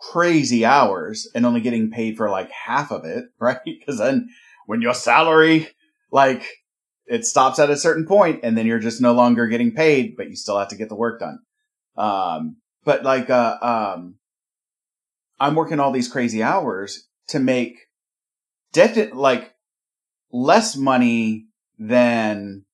[0.00, 3.60] crazy hours and only getting paid for like half of it, right?
[3.64, 4.28] Because then
[4.66, 5.68] when your salary,
[6.10, 6.44] like,
[7.06, 10.30] it stops at a certain point and then you're just no longer getting paid, but
[10.30, 11.40] you still have to get the work done.
[11.96, 14.14] Um, but like, uh, um,
[15.40, 17.78] I'm working all these crazy hours to make
[18.72, 19.52] definite like
[20.32, 21.46] less money
[21.78, 22.64] than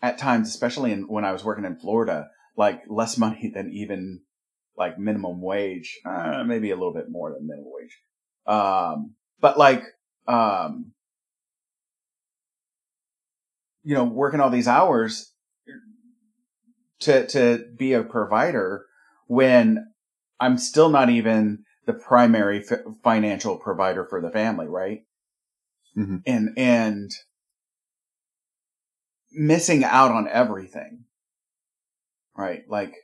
[0.00, 4.22] at times, especially in, when I was working in Florida, like less money than even
[4.76, 7.98] like minimum wage, uh, maybe a little bit more than minimum wage.
[8.46, 9.84] Um, but like,
[10.26, 10.92] um,
[13.82, 15.32] you know, working all these hours
[17.00, 18.86] to, to be a provider
[19.26, 19.92] when
[20.38, 25.04] I'm still not even the primary f- financial provider for the family, right?
[25.96, 26.22] Mhm.
[26.26, 27.10] And, and
[29.32, 31.04] missing out on everything,
[32.36, 32.62] right?
[32.68, 32.94] Like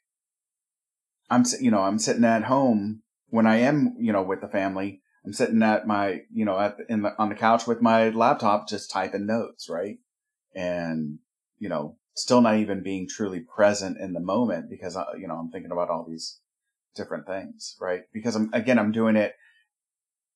[1.30, 5.02] I'm, you know, I'm sitting at home when I am, you know, with the family.
[5.24, 8.68] I'm sitting at my, you know, at in the, on the couch with my laptop,
[8.68, 9.98] just typing notes, right?
[10.54, 11.18] And,
[11.58, 15.34] you know, still not even being truly present in the moment because, I, you know,
[15.34, 16.38] I'm thinking about all these
[16.94, 18.02] different things, right?
[18.12, 19.34] Because I'm, again, I'm doing it,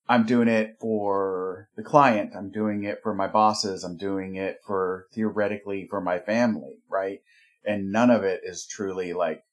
[0.09, 2.33] I'm doing it for the client.
[2.37, 3.85] I'm doing it for my bosses.
[3.85, 7.20] I'm doing it for theoretically for my family, right?
[7.64, 9.44] And none of it is truly like,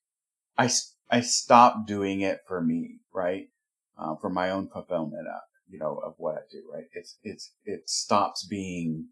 [0.58, 0.70] I,
[1.10, 3.50] I stopped doing it for me, right?
[3.98, 5.40] Uh, for my own fulfillment, uh,
[5.70, 6.86] you know, of what I do, right?
[6.94, 9.08] It's, it's, it stops being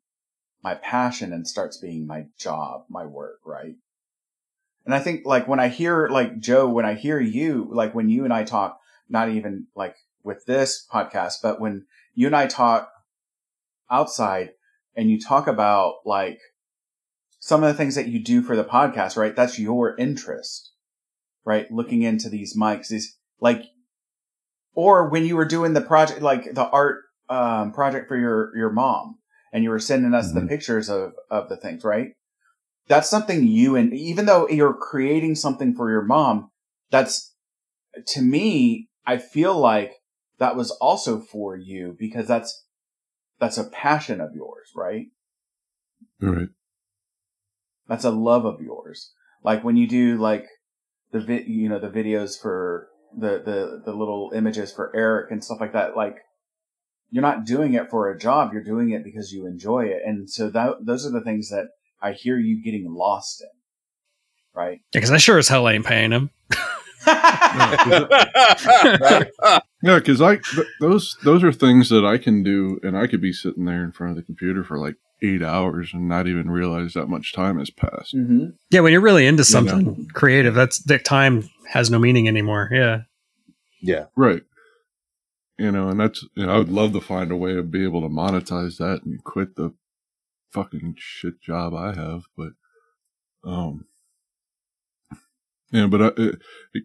[0.64, 3.76] my passion and starts being my job, my work, right?
[4.86, 8.10] And I think like when I hear like Joe, when I hear you, like when
[8.10, 8.80] you and I talk,
[9.10, 12.92] not even like with this podcast, but when you and I talk
[13.90, 14.52] outside
[14.96, 16.40] and you talk about like
[17.40, 19.36] some of the things that you do for the podcast, right?
[19.36, 20.72] That's your interest,
[21.46, 21.70] right?
[21.72, 23.64] Looking into these mics is like,
[24.74, 28.72] or when you were doing the project, like the art, um, project for your, your
[28.72, 29.18] mom
[29.54, 30.50] and you were sending us the Mhm.
[30.50, 32.10] pictures of, of the things, right?
[32.88, 36.52] That's something you and even though you're creating something for your mom,
[36.92, 37.34] that's
[38.08, 39.94] to me, I feel like
[40.38, 42.66] that was also for you because that's,
[43.40, 45.08] that's a passion of yours, right?
[46.20, 46.50] Right.
[47.88, 49.14] That's a love of yours.
[49.44, 50.46] Like when you do like
[51.12, 55.44] the vi- you know, the videos for the, the, the little images for Eric and
[55.44, 56.18] stuff like that, like
[57.10, 58.52] you're not doing it for a job.
[58.54, 60.02] You're doing it because you enjoy it.
[60.06, 61.70] And so that, those are the things that
[62.02, 63.50] I hear you getting lost in.
[64.54, 64.80] Right.
[64.94, 66.30] Because I sure as hell ain't paying him.
[69.86, 73.22] Yeah, because I th- those those are things that I can do, and I could
[73.22, 76.50] be sitting there in front of the computer for like eight hours and not even
[76.50, 78.16] realize that much time has passed.
[78.16, 78.48] mm-hmm.
[78.70, 79.68] Yeah, when you're really into You know.
[79.70, 82.70] something creative, that's that time has no meaning anymore.
[82.72, 83.02] Yeah.
[83.82, 84.06] yeah.
[84.16, 84.44] Right.
[85.58, 87.84] You know, and that's you know, I would love to find a way to be
[87.84, 89.74] able to monetize that and quit the
[90.52, 92.54] fucking shit job I have, but
[93.46, 93.86] um,
[95.72, 96.40] yeah, but I, it,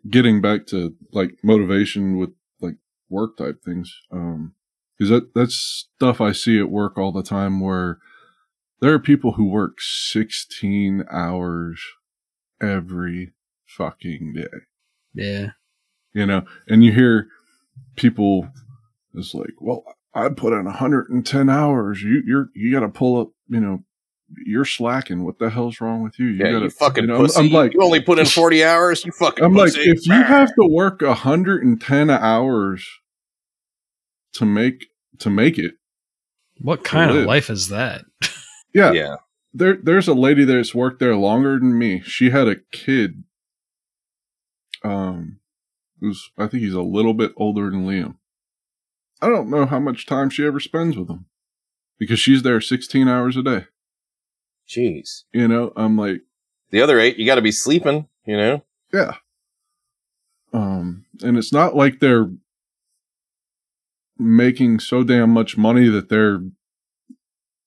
[0.08, 2.76] getting back to like motivation with like
[3.08, 4.54] work type things, um,
[4.98, 7.98] because that that's stuff I see at work all the time where
[8.80, 11.82] there are people who work sixteen hours
[12.60, 13.32] every
[13.66, 14.58] fucking day
[15.14, 15.50] Yeah.
[16.12, 17.28] you know and you hear
[17.96, 18.48] people
[19.14, 22.02] it's like well I put in 110 hours.
[22.02, 23.28] You you're you got to pull up.
[23.48, 23.84] You know,
[24.44, 25.22] you're slacking.
[25.22, 26.26] What the hell's wrong with you?
[26.26, 27.40] You yeah, gotta, you fucking you know, I'm- pussy.
[27.46, 29.04] I'm like, you only put in forty hours.
[29.04, 29.44] You fucking.
[29.44, 29.88] I'm like, pussy.
[29.88, 32.88] if you have to work 110 hours
[34.32, 34.86] to make
[35.20, 35.74] to make it,
[36.60, 38.02] What kind of life is that?
[38.72, 39.16] yeah, yeah,
[39.52, 42.00] there there's a lady that's worked there longer than me.
[42.00, 43.24] She had a kid.
[44.83, 45.40] Um,
[46.00, 48.16] who's I think he's a little bit older than Liam.
[49.20, 51.26] I don't know how much time she ever spends with him
[51.98, 53.66] because she's there 16 hours a day.
[54.66, 55.24] jeez.
[55.33, 56.22] You know, I'm like,
[56.70, 58.09] The other eight, you got to be sleeping.
[58.24, 58.64] You know.
[58.94, 59.16] yeah.
[60.52, 62.30] Um, and it's not like they're
[64.18, 66.40] making so damn much money that they're,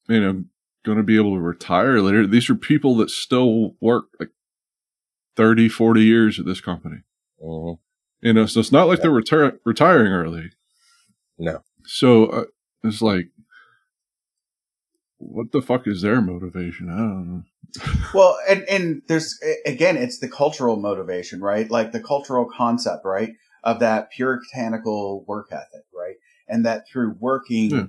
[0.09, 0.43] you know,
[0.83, 2.27] going to be able to retire later.
[2.27, 4.29] These are people that still work like
[5.35, 6.97] 30, 40 years at this company.
[7.43, 7.79] Mhm.
[8.21, 10.51] You know, so it's not like they're retire- retiring early.
[11.37, 11.59] No.
[11.85, 12.43] So uh,
[12.83, 13.27] it's like,
[15.17, 16.89] what the fuck is their motivation?
[16.89, 17.43] I don't know.
[18.13, 21.69] Well, and and there's again, it's the cultural motivation, right?
[21.71, 26.15] Like the cultural concept, right, of that puritanical work ethic, right,
[26.47, 27.83] and that through working, Yeah.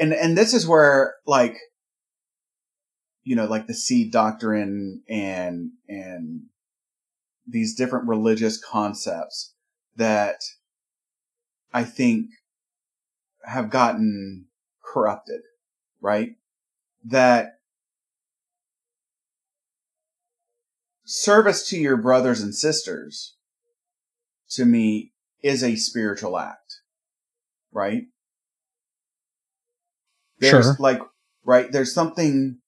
[0.00, 1.56] And and this is where like,
[3.22, 6.42] you know, like the seed doctrine and and
[7.46, 9.54] these different religious concepts
[9.96, 10.36] that
[11.72, 12.30] I think
[13.44, 14.46] have gotten
[14.82, 15.40] corrupted,
[16.00, 16.30] right?
[17.04, 17.58] That
[21.04, 23.36] service to your brothers and sisters
[24.50, 26.80] to me is a spiritual act
[27.72, 28.04] right
[30.50, 30.76] there's Sure.
[30.78, 31.00] like
[31.44, 32.58] right there's something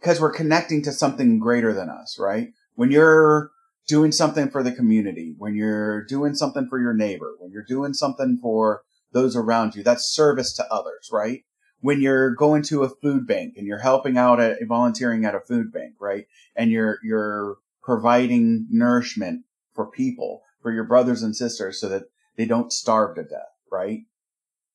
[0.00, 2.48] because we're connecting to something greater than us right?
[2.74, 3.50] When you're
[3.86, 7.94] doing something for the community when you're doing something for your neighbor when you're doing
[7.94, 11.44] something for those around you that's service to others right?
[11.80, 15.40] When you're going to a food bank and you're helping out at volunteering at a
[15.40, 16.26] food bank right?
[16.56, 22.04] And you're you're providing nourishment for people for your brothers and sisters so that
[22.36, 24.00] they don't starve to death right?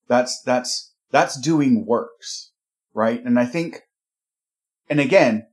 [0.08, 2.52] That's that's that's doing works
[2.94, 3.24] right?
[3.24, 3.82] And i think
[4.90, 5.48] and again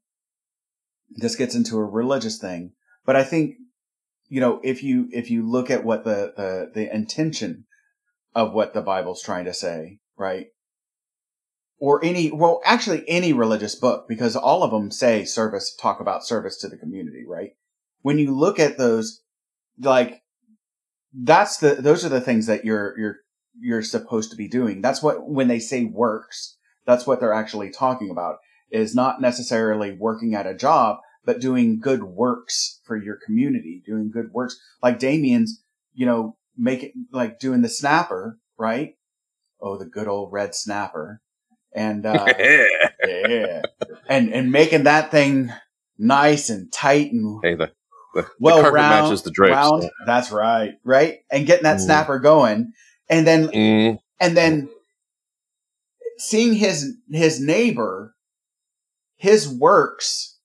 [1.10, 2.72] this gets into a religious thing
[3.04, 3.54] but i think
[4.28, 7.66] you know if you if you look at what the the, the intention
[8.34, 10.48] of what the bible's trying to say right?
[11.78, 16.26] Or any well actually any religious book because all of them say service talk about
[16.26, 17.52] service to the community right?
[18.02, 19.22] When you look at those
[19.80, 20.20] like
[21.14, 23.16] that's the those are the things that you're you're
[23.60, 24.80] you're supposed to be doing.
[24.80, 28.38] That's what when they say works that's what they're actually talking about
[28.70, 34.10] is not necessarily working at a job but doing good works for your community doing
[34.10, 34.58] good works.
[34.82, 35.62] Like Damian's
[35.94, 38.94] you know making like doing the snapper right?
[39.60, 41.20] Oh the good old red snapper.
[41.74, 42.26] And uh
[43.06, 43.62] yeah.
[44.08, 45.52] and and making that thing
[45.98, 47.70] nice and tight and hey, the
[48.14, 49.54] the, well the round, matches the drapes.
[49.54, 49.90] round.
[50.06, 51.84] That's right, right, and getting that Mm.
[51.84, 52.72] snapper going,
[53.10, 54.70] and then Mm, and then
[56.18, 58.14] seeing his his neighbor,
[59.16, 60.38] his works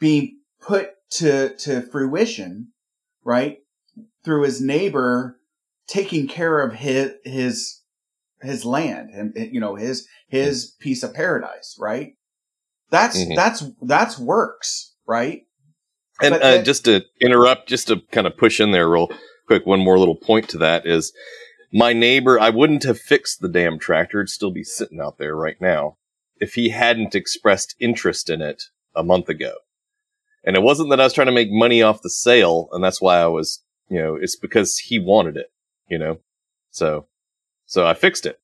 [0.00, 2.68] being put to to fruition,
[3.24, 3.58] right,
[4.24, 5.38] through his neighbor
[5.86, 7.80] taking care of his his
[8.42, 12.14] his land and you know his his piece of paradise, right?
[12.90, 13.36] That's Mhm.
[13.36, 15.42] that's that's works, right?
[16.20, 19.08] And But uh, then- just to interrupt, just to kind of push in there real
[19.48, 21.12] quick, one more little point to that is
[21.72, 24.20] my neighbor, I wouldn't have fixed the damn tractor.
[24.20, 25.96] It'd still be sitting out there right now
[26.36, 29.54] if he hadn't expressed interest in it a month ago.
[30.44, 32.68] And it wasn't that I was trying to make money off the sale.
[32.72, 35.50] And that's why I was, you know, it's because he wanted it,
[35.88, 36.20] you know?
[36.70, 37.06] So,
[37.66, 38.38] so I fixed it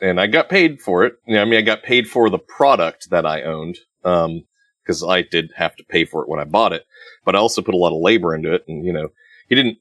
[0.00, 1.14] and I got paid for it.
[1.26, 3.78] You know, I mean, I got paid for the product that I owned.
[4.04, 4.44] Um,
[4.86, 6.86] cause I did have to pay for it when I bought it
[7.28, 8.64] but I also put a lot of labor into it.
[8.66, 9.10] And, you know,
[9.50, 9.76] he didn't,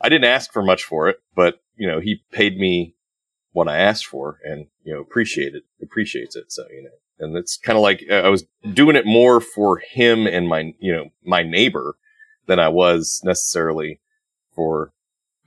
[0.00, 2.94] I didn't ask for much for it, but, you know, he paid me
[3.52, 6.52] what I asked for and, you know, appreciated, appreciates it.
[6.52, 6.90] So, you know,
[7.26, 8.44] and it's kind of like uh, I was
[8.74, 11.96] doing it more for him and my, you know, my neighbor
[12.46, 14.00] than I was necessarily
[14.54, 14.92] for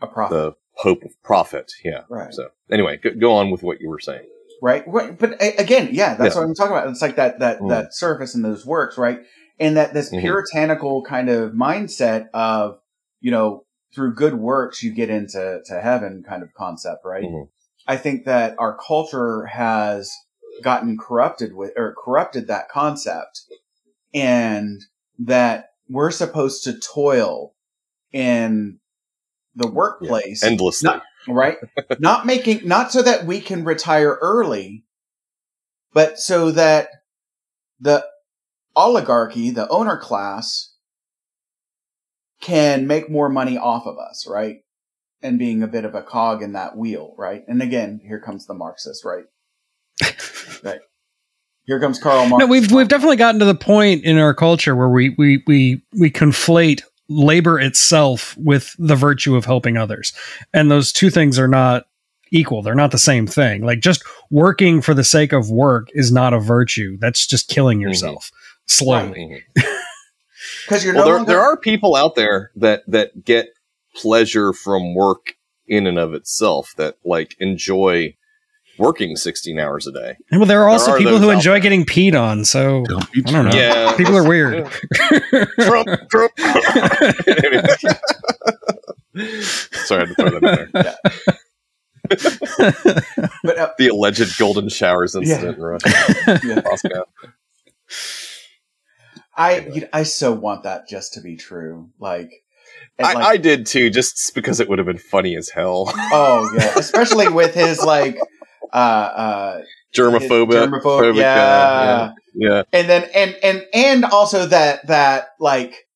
[0.02, 0.38] A profit.
[0.38, 1.72] the hope of profit.
[1.84, 2.02] Yeah.
[2.10, 2.34] Right.
[2.34, 4.28] So anyway, go, go on with what you were saying.
[4.64, 4.84] right?
[4.86, 5.18] Right.
[5.18, 6.42] But again, yeah, that's Yeah.
[6.42, 6.88] what I'm talking about.
[6.90, 7.70] It's like that that Mm.
[7.70, 9.22] that surface and those works, right?
[9.60, 10.20] And that this Mhm.
[10.22, 12.80] puritanical kind of mindset of
[13.22, 17.24] you know through good works you get into to heaven kind of concept, right?
[17.24, 17.50] Mhm.
[17.88, 20.12] I think that our culture has
[20.62, 23.42] gotten corrupted with or corrupted that concept,
[24.14, 24.82] and
[25.20, 27.54] that we're supposed to toil
[28.12, 28.80] in
[29.56, 30.88] the workplace Endlessly.
[30.88, 31.58] not right?
[32.00, 34.84] not making, not so that we can retire early,
[35.94, 36.90] but so that
[37.80, 38.06] the
[38.76, 40.71] oligarchy, the owner class,
[42.42, 44.58] can make more money off of us, right?
[45.22, 47.44] And being a bit of a cog in that wheel, right?
[47.48, 49.26] And again, here comes the Marxist, right?
[50.64, 50.80] right.
[51.66, 52.42] Here comes Karl Marx.
[52.42, 55.84] No, we've we've definitely gotten to the point in our culture where we we we
[56.00, 60.12] we conflate labor itself with the virtue of helping others,
[60.54, 61.86] and those two things are not
[62.32, 62.64] equal.
[62.64, 63.62] They're not the same thing.
[63.64, 66.98] Like just working for the sake of work is not a virtue.
[67.00, 67.84] That's just killing Mhm.
[67.84, 68.32] yourself
[68.66, 69.44] slowly.
[69.58, 69.81] Mhm.
[70.72, 73.50] Because you're Well, no there, longer there are people out there that that get
[73.96, 75.36] pleasure from work
[75.68, 78.16] in and of itself that like enjoy
[78.78, 80.16] working 16 hours a day.
[80.32, 81.60] And well, there are There also are people who enjoy there.
[81.60, 82.46] getting peed on.
[82.46, 83.52] So Don't be I don't know.
[83.56, 83.96] Yeah.
[83.96, 84.68] people are weird.
[85.60, 86.32] Trump, Trump.
[89.18, 90.96] Sorry, I had to throw that in there.
[93.44, 96.62] but uh, The alleged golden showers incident in Russia, yeah.
[96.66, 97.04] Moscow.
[99.36, 101.90] I you- I so want that just to be true.
[102.00, 102.30] Like,
[103.00, 105.92] I, like- I did too, just because it would have been funny as hell.
[105.96, 108.18] oh yeah, especially with his like
[108.74, 109.62] uh uh
[111.16, 111.34] uh, yeah.
[111.86, 112.64] yeah, yeah.
[112.74, 115.88] and then and and and also that that like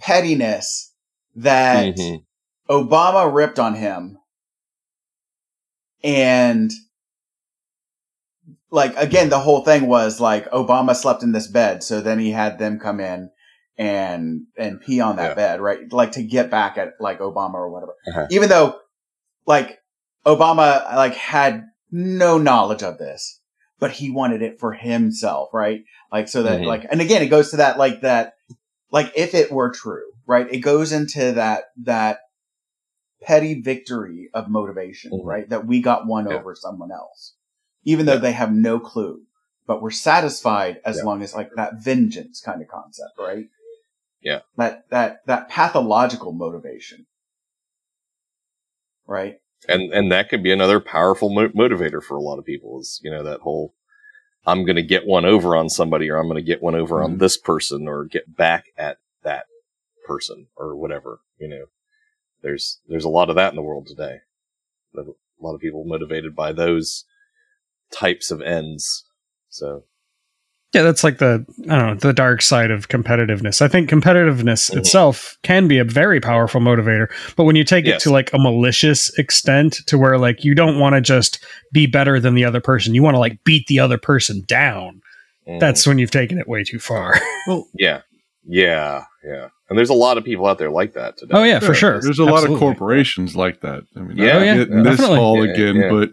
[0.00, 0.92] pettiness
[1.36, 2.24] that Mhm.
[2.68, 4.18] Obama ripped on him
[6.02, 6.70] and
[8.74, 12.30] like again the whole thing was like Obama slept in this bed so then he
[12.30, 13.30] had them come in
[13.78, 15.34] and and pee on that Yeah.
[15.34, 18.26] bed right like to get back at like Obama or whatever Uh-huh.
[18.30, 18.78] even though
[19.46, 19.78] like
[20.26, 20.66] Obama
[20.96, 23.40] like had no knowledge of this
[23.78, 26.66] but he wanted it for himself right like so that Mhm.
[26.66, 28.34] like and again it goes to that like that
[28.90, 32.18] like if it were true right it goes into that that
[33.22, 35.24] petty victory of motivation Mhm.
[35.24, 36.34] right that we got one Yeah.
[36.36, 37.34] over someone else
[37.84, 38.18] even though Yeah.
[38.20, 39.22] they have no clue
[39.66, 41.04] but we're satisfied as Yeah.
[41.04, 43.46] long as like that vengeance kind of concept right
[44.22, 44.40] Yeah.
[44.56, 47.06] that that that pathological motivation
[49.06, 52.80] right and and that could be another powerful mo- motivator for a lot of people.
[52.80, 53.74] Is you know that whole
[54.46, 57.02] I'm going to get one over on somebody, or I'm going to get one over
[57.02, 57.18] on Mhm.
[57.18, 59.46] this person, or get back at that
[60.06, 61.20] person, or whatever.
[61.38, 61.64] You know,
[62.42, 64.18] there's there's a lot of that in the world today.
[64.98, 65.02] A
[65.40, 67.06] lot of people motivated by those
[67.94, 69.04] types of ends.
[69.50, 69.84] So
[70.72, 73.62] Yeah, that's like the I don't know the dark side of competitiveness.
[73.62, 74.78] I think competitiveness Mhm.
[74.78, 78.38] itself can be a very powerful motivator, but when you take it to like a
[78.38, 81.38] malicious extent, to where like you don't want to just
[81.72, 85.00] be better than the other person, you want to like beat the other person down.
[85.48, 87.14] mm, That's when you've taken it way too far.
[87.46, 88.00] well, yeah,
[88.46, 89.48] yeah, yeah.
[89.70, 91.32] And there's a lot of people out there like that today.
[91.34, 92.00] oh yeah, for sure.
[92.00, 93.84] There's a lot of corporations like that.
[93.96, 95.16] I mean, Yeah, yeah, yeah, get in this definitely.
[95.18, 95.90] hall Yeah, again, yeah.
[95.90, 96.10] but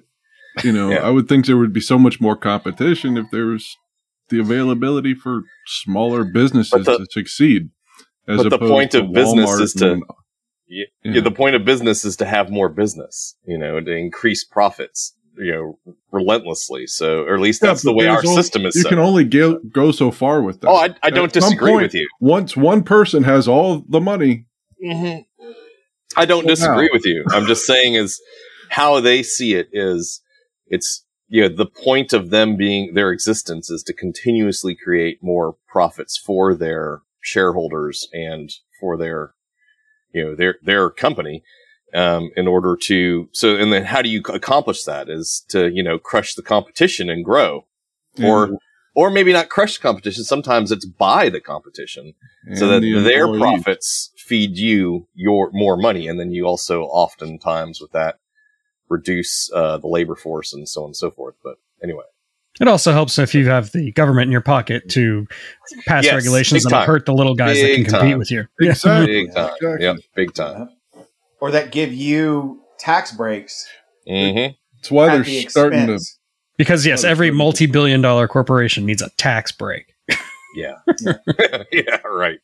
[0.63, 0.97] you know, Yeah.
[0.97, 3.77] I would think there would be so much more competition if there was
[4.29, 7.69] the availability for smaller businesses the- to succeed.
[8.27, 10.03] As but the point to of business Walmart is to- and-
[10.67, 11.11] Yeah, Yeah.
[11.15, 15.13] yeah, the point of business is to have more business, you know, to increase profits,
[15.37, 15.79] you know,
[16.13, 16.87] relentlessly.
[16.87, 18.89] So, or at least Yeah, that's the way our only- system is You set.
[18.89, 20.69] can only go, go so far with that.
[20.69, 22.07] oh, I, I don't At disagree point, with you.
[22.21, 24.45] Once one person has all the money,
[24.81, 25.21] mm-hmm.
[26.15, 27.25] I don't Well, disagree now- with you.
[27.31, 28.21] I'm just saying is
[28.69, 30.21] how they see it is
[30.71, 35.55] it's you know the point of them being their existence is to continuously create more
[35.67, 39.33] profits for their shareholders and for their
[40.13, 41.43] you know their their company
[41.93, 45.83] um, in order to so and then how do you accomplish that is to you
[45.83, 47.65] know crush the competition and grow.
[48.21, 48.57] Or and-
[48.93, 52.13] or maybe not crush the competition sometimes it's buy the competition
[52.55, 53.63] so that the their employees.
[53.63, 58.17] profits feed you your more money, and then you also oftentimes with that
[58.91, 61.35] reduce uh, the labor force and so on and so forth.
[61.43, 62.03] But anyway,
[62.59, 65.25] It also helps if you have the government in your pocket to
[65.87, 68.19] pass Yes, regulations big that hurt the little guys that can compete time.
[68.19, 68.45] with you.
[68.59, 69.05] Exactly.
[69.07, 69.83] big time, Exactly.
[69.85, 70.69] yep, big time.
[71.39, 73.67] or that give you tax breaks
[74.07, 75.99] hmm That's why they're the starting to.
[76.57, 79.90] Because yes, every multi-billion dollar corporation needs a tax break.
[80.55, 80.73] Yeah,
[81.71, 82.39] yeah, right.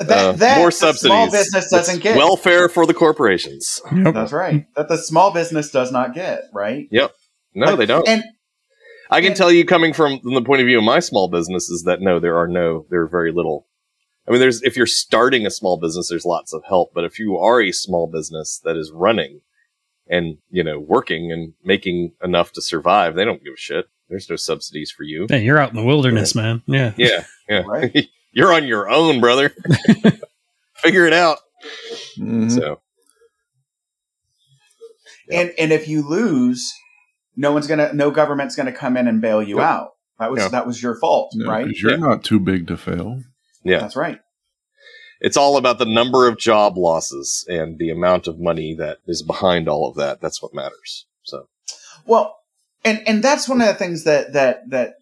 [0.00, 1.32] That, Uh, that more the small subsidies.
[1.32, 2.16] business doesn't It's get.
[2.16, 3.80] welfare for the corporations.
[3.94, 4.14] Yep.
[4.14, 4.66] That's right.
[4.76, 6.86] That the small business does not get, right?
[6.90, 7.12] Yep.
[7.54, 8.08] No, Like, they don't.
[8.08, 8.24] And
[9.10, 11.28] I can and- tell you, coming from, from the point of view of my small
[11.28, 13.66] business, is that no, there are no, there are very little.
[14.26, 16.92] I mean, there's if you're starting a small business, there's lots of help.
[16.94, 19.40] But if you are a small business that is running
[20.06, 23.86] and you know working and making enough to survive, they don't give a shit.
[24.08, 25.26] There's no subsidies for you.
[25.28, 26.62] Hey, you're out in the wilderness, man.
[26.66, 26.92] Yeah.
[26.96, 27.62] Yeah, yeah.
[27.66, 28.08] Right.
[28.32, 29.50] you're on your own, brother.
[30.76, 31.38] Figure it out.
[32.18, 32.50] Mhm.
[32.50, 32.80] So
[35.28, 35.40] Yeah.
[35.40, 36.72] And and if you lose,
[37.36, 39.64] no one's gonna, no government's gonna come in and bail you Yep.
[39.66, 39.90] out.
[40.18, 40.48] That was Yeah.
[40.48, 41.66] that was your fault, No, right?
[41.66, 41.96] 'cause you're Yeah.
[41.98, 43.22] not too big to fail.
[43.64, 43.80] Yeah.
[43.80, 44.20] That's right.
[45.20, 49.22] It's all about the number of job losses and the amount of money that is
[49.22, 50.20] behind all of that.
[50.20, 51.06] That's what matters.
[51.24, 51.48] So
[52.06, 52.37] Well,
[52.84, 54.94] and and that's one of the things that that that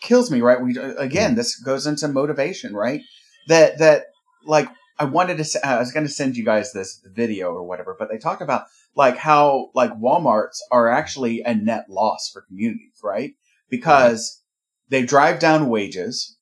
[0.00, 0.60] kills me, right?
[0.60, 3.02] We again, this goes into motivation, right?
[3.48, 4.06] That that
[4.44, 7.94] like I wanted to, I was going to send you guys this video or whatever,
[7.98, 8.64] but they talk about
[8.96, 13.34] like how like WalMarts are actually a net loss for communities, right?
[13.70, 14.42] Because
[14.88, 16.36] they drive down wages.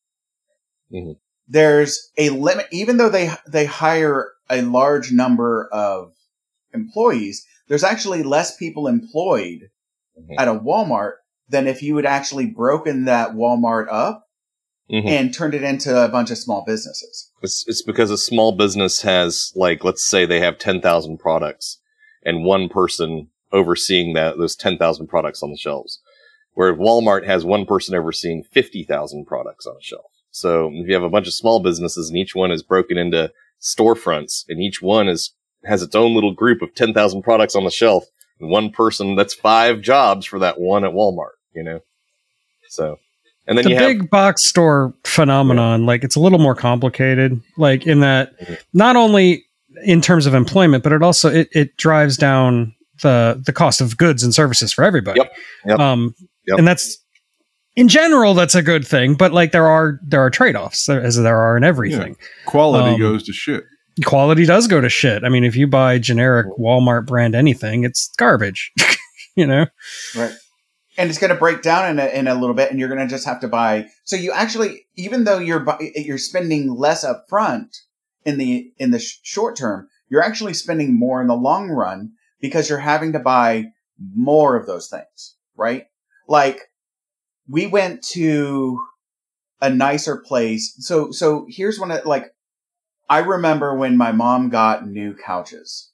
[0.92, 1.16] Mhm.
[1.48, 6.12] There's a limit, even though they they hire a large number of
[6.72, 7.44] employees.
[7.68, 9.70] There's actually less people employed
[10.18, 10.34] Mhm.
[10.38, 11.14] at a Walmart
[11.48, 14.24] than if you had actually broken that Walmart up
[14.90, 15.06] Mhm.
[15.06, 17.30] and turned it into a bunch of small businesses.
[17.42, 21.78] It's, it's because a small business has, like, let's say they have 10,000 products
[22.24, 26.00] and one person overseeing that, those 10,000 products on the shelves.
[26.54, 30.10] Where Walmart has one person overseeing 50,000 products on a shelf.
[30.30, 33.30] So if you have a bunch of small businesses and each one is broken into
[33.60, 35.32] storefronts and each one is,
[35.64, 38.06] has its own little group of 10,000 products on the shelf
[38.38, 41.80] one person, that's five jobs for that one at Walmart, you know?
[42.68, 42.98] So,
[43.46, 47.40] and then the you have, big box store phenomenon like it's a little more complicated
[47.56, 48.58] like in that Mhm.
[48.74, 49.44] not only
[49.84, 53.96] in terms of employment but it also it, it drives down the the cost of
[53.96, 55.32] goods and services for everybody Yep.
[55.66, 55.78] Yep.
[55.78, 56.14] um
[56.48, 56.58] Yep.
[56.58, 56.98] and that's
[57.76, 61.40] in general that's a good thing but like there are there are trade-offs as there
[61.40, 62.16] are in everything
[62.46, 63.62] Quality Um, goes to shit.
[64.04, 68.10] Quality does go to shit i mean if you buy generic walmart brand anything it's
[68.16, 68.72] garbage
[69.36, 69.66] you know
[70.16, 70.34] Right.
[70.98, 73.00] And it's going to break down in a, in a little bit, and you're going
[73.00, 73.88] to just have to buy.
[74.04, 77.76] So you actually, even though you're bu- you're spending less up front
[78.24, 82.12] in the in the sh- short term, you're actually spending more in the long run
[82.40, 83.66] because you're having to buy
[84.14, 85.84] more of those things, right?
[86.28, 86.60] Like
[87.46, 88.80] we went to
[89.60, 90.74] a nicer place.
[90.78, 92.30] So so here's one of like
[93.08, 95.90] I remember when my mom got new couches,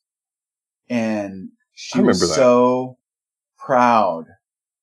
[0.88, 2.26] and she was that.
[2.26, 2.98] so
[3.58, 4.26] proud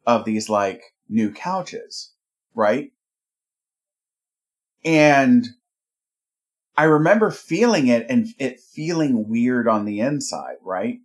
[0.05, 2.11] of these like new couches,
[2.53, 2.91] right?
[4.85, 5.45] And
[6.77, 10.99] I remember feeling it and it feeling weird on the inside, right?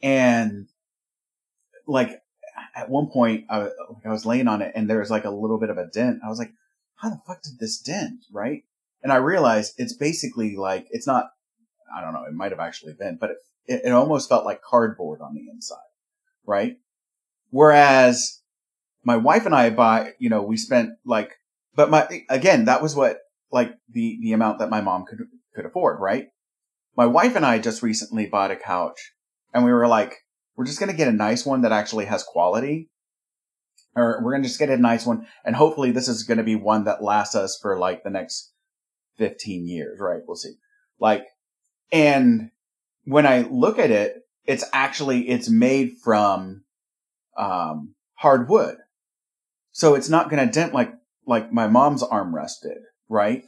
[0.00, 0.68] And
[1.86, 2.22] like
[2.76, 3.68] at one point uh,
[4.04, 5.86] I, I was laying on it and there was like a little bit of a
[5.86, 6.20] dent.
[6.24, 6.52] I was like,
[6.94, 8.20] how the fuck did this dent?
[8.30, 8.64] Right.
[9.02, 11.26] And I realized it's basically like, it's not,
[11.96, 13.36] I don't know, it might have actually been, but it,
[13.66, 15.78] it, it almost felt like cardboard on the inside.
[16.44, 16.76] Right.
[17.50, 18.40] Whereas
[19.04, 21.32] my wife and I buy, you know, we spent like,
[21.74, 23.18] but my, again, that was what,
[23.50, 25.20] like the, the amount that my mom could,
[25.54, 26.28] could afford, right?
[26.96, 29.12] My wife and I just recently bought a couch
[29.54, 30.14] and we were like,
[30.56, 32.90] we're just going to get a nice one that actually has quality.
[33.94, 35.26] Or we're going to just get a nice one.
[35.44, 38.52] And hopefully this is going to be one that lasts us for like the next
[39.18, 40.22] 15 years, right?
[40.26, 40.54] We'll see.
[40.98, 41.26] Like,
[41.92, 42.50] and
[43.04, 46.64] when I look at it, it's actually, it's made from,
[47.36, 48.76] um, hardwood.
[49.72, 50.92] So it's not going to dent like,
[51.26, 53.44] like my mom's armrest did, right?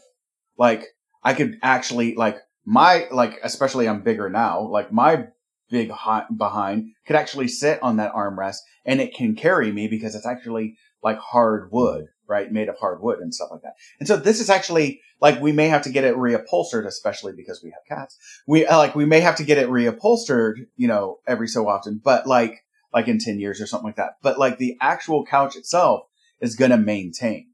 [0.58, 0.84] Like
[1.24, 5.28] I could actually, like my, like, especially I'm bigger now, like my
[5.70, 10.14] big hot behind could actually sit on that armrest and it can carry me because
[10.14, 12.50] it's actually like hardwood, right?
[12.50, 13.74] Made of hardwood and stuff like that.
[13.98, 17.62] And so this is actually like we may have to get it reupholstered, especially because
[17.62, 18.16] we have cats.
[18.46, 22.00] We uh, like we may have to get it reupholstered, you know, every so often,
[22.02, 22.64] but like
[22.94, 24.16] like in 10 years or something like that.
[24.22, 26.02] But like the actual couch itself
[26.40, 27.48] is going to maintain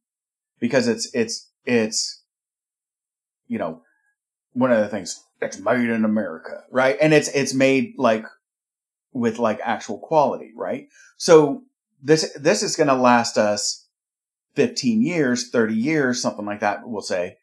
[0.61, 2.23] because it's it's it's
[3.49, 3.83] you know
[4.53, 6.97] one of the things it's made in America, right?
[7.01, 8.25] And it's it's made like
[9.13, 10.89] with like actual quality, right?
[11.17, 11.63] So
[12.03, 13.86] this this is going to last us
[14.57, 17.37] 15 years, 30 years, something like that, we'll say.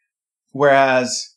[0.52, 1.34] Whereas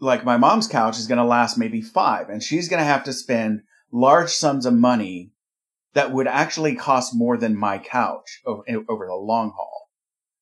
[0.00, 3.04] like my mom's couch is going to last maybe 5 and she's going to have
[3.04, 5.32] to spend large sums of money
[5.94, 9.88] that would actually cost more than my couch over, over the long haul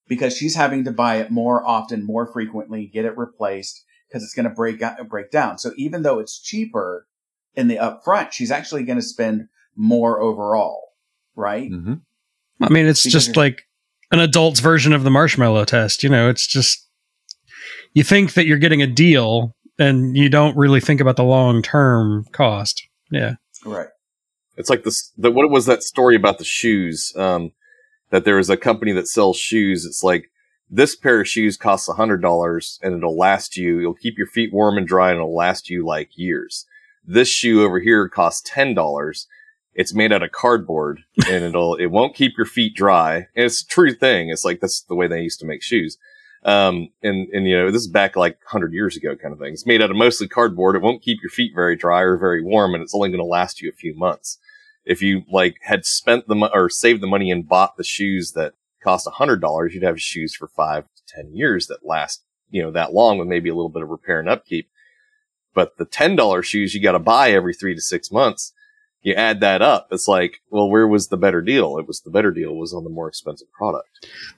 [0.08, 4.34] because she's having to buy it more often, more frequently, get it replaced because it's
[4.34, 5.58] going to break out, break down.
[5.58, 7.06] So even though it's cheaper
[7.54, 10.92] in the upfront, she's actually going to spend more overall,
[11.36, 11.68] right?
[11.68, 11.94] hmm
[12.60, 13.63] I mean, it's Because just like
[14.14, 16.04] an adult's version of the marshmallow test.
[16.04, 16.88] You know, it's just
[17.94, 21.62] you think that you're getting a deal and you don't really think about the long
[21.62, 22.86] term cost.
[23.10, 23.34] Yeah.
[23.64, 23.88] Right.
[24.56, 25.10] It's like this.
[25.18, 27.12] The, what was that story about the shoes?
[27.16, 27.50] Um,
[28.10, 29.84] that there is a company that sells shoes.
[29.84, 30.30] It's like
[30.70, 33.80] this pair of shoes costs a hundred dollars and it'll last you.
[33.80, 36.66] It'll keep your feet warm and dry and it'll last you like years.
[37.04, 39.26] this shoe over here costs ten dollars.
[39.74, 43.16] It's made out of cardboard and it'll it won't keep your feet dry.
[43.34, 44.28] And it's a true thing.
[44.28, 45.98] It's like that's the way they used to make shoes.
[46.44, 49.54] Um, and, and, you know, this is back like 100 years ago kind of thing.
[49.54, 50.76] It's made out of mostly cardboard.
[50.76, 53.24] It won't keep your feet very dry or very warm, and it's only going to
[53.24, 54.38] last you a few months.
[54.84, 58.32] If you like had spent the mo- or saved the money and bought the shoes
[58.32, 58.52] that
[58.82, 62.92] cost $100, you'd have shoes for five to 10 years that last, you know, that
[62.92, 64.68] long with maybe a little bit of repair and upkeep.
[65.54, 68.52] But the $10 shoes you got to buy every three to six months
[69.04, 71.78] you add that up, it's like, well, where was the better deal?
[71.78, 73.88] It was the better deal was on the more expensive product.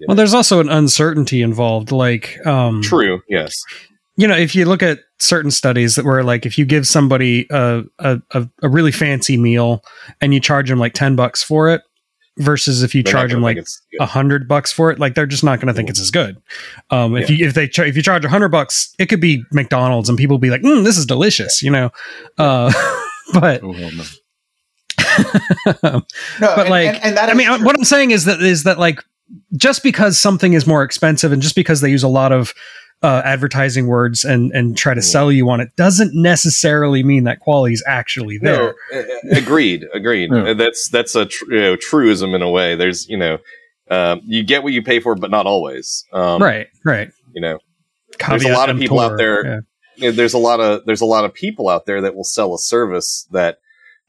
[0.01, 0.15] Well, know?
[0.15, 1.93] there's also an uncertainty involved.
[1.93, 3.23] Like, um, True.
[3.29, 3.65] Yes.
[4.17, 7.47] you know, if you look at certain studies that were like, if you give somebody
[7.51, 9.85] a, a, a, a really fancy meal
[10.21, 11.83] and you charge them like 10 bucks for it
[12.39, 13.65] versus if you They're charge them like
[14.01, 16.37] a hundred bucks for it, like they're just not going to think it's as good.
[16.91, 19.45] Um, if you, if they, char- if you charge a hundred bucks, it could be
[19.53, 21.91] McDonald's and people will be like, mm, this is delicious, you know?
[22.37, 22.73] Uh,
[23.33, 23.91] but, Oh, hell
[25.83, 26.03] no.
[26.41, 27.65] No, but and, like and, and that I mean, true.
[27.65, 29.03] what I'm saying is that is that like
[29.57, 32.53] just because something is more expensive and just because they use a lot of
[33.03, 37.41] uh, advertising words and and try to sell you on it doesn't necessarily mean that
[37.41, 38.75] quality is actually there.
[38.93, 40.31] No, uh, uh, agreed, agreed.
[40.33, 40.51] Yeah.
[40.51, 42.75] Uh, That's that's a tr- you know, truism in a way.
[42.75, 43.39] There's you know,
[43.91, 46.05] um, you get what you pay for, but not always.
[46.13, 47.11] Um, right, right.
[47.35, 47.59] You know,
[48.19, 49.61] Caveat There's a lot of people out there- yeah.
[49.97, 52.25] you know, there's a lot of there's a lot of people out there that will
[52.25, 53.59] sell a service that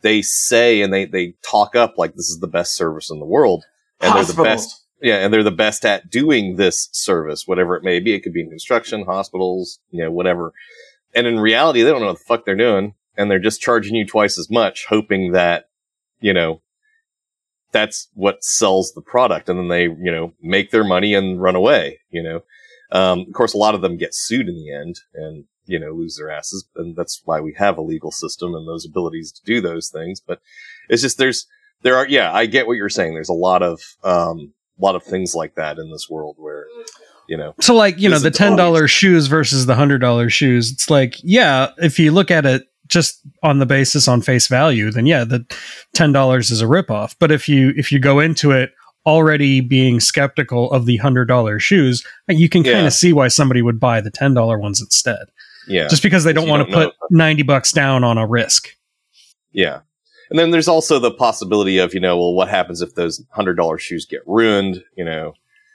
[0.01, 3.25] they say and they they talk up like this is the best service in the
[3.25, 3.65] world,
[3.99, 4.83] and they're the best.
[5.01, 8.15] Yeah, and they're the best at doing this service, whatever it may be.
[8.15, 10.53] It could be in construction, hospitals, you know, whatever.
[11.13, 13.93] And in reality, they don't know what the fuck they're doing, and they're just charging
[13.95, 15.69] you twice as much, hoping that,
[16.19, 16.61] you know,
[17.71, 21.55] that's what sells the product, and then they, you know, make their money and run
[21.55, 21.99] away.
[22.09, 22.43] You know,
[22.91, 25.91] um, of course, a lot of them get sued in the end, and you know,
[25.91, 29.43] lose their asses, and that's why we have a legal system and those abilities to
[29.43, 30.19] do those things.
[30.19, 30.39] But
[30.89, 31.45] it's just there's
[31.81, 33.13] there are yeah, I get what you're saying.
[33.13, 36.65] There's a lot of um, a lot of things like that in this world where
[37.27, 40.71] you know So like, you know, the $10 always- shoes versus the $100 shoes.
[40.71, 44.89] It's like, yeah, if you look at it just on the basis on face value,
[44.91, 45.39] then yeah, the
[45.93, 47.15] $10 is a ripoff.
[47.19, 48.71] But if you if you go into it
[49.07, 53.79] already being skeptical of the $100 shoes, you can kind of see why somebody would
[53.79, 55.25] buy the $10 ones instead.
[55.67, 58.69] yeah Just because they don't want to put 90 bucks down on a risk.
[59.51, 59.79] yeah.
[60.29, 63.55] And then there's also the possibility of you know well what happens if those hundred
[63.55, 65.31] dollar shoes get ruined you know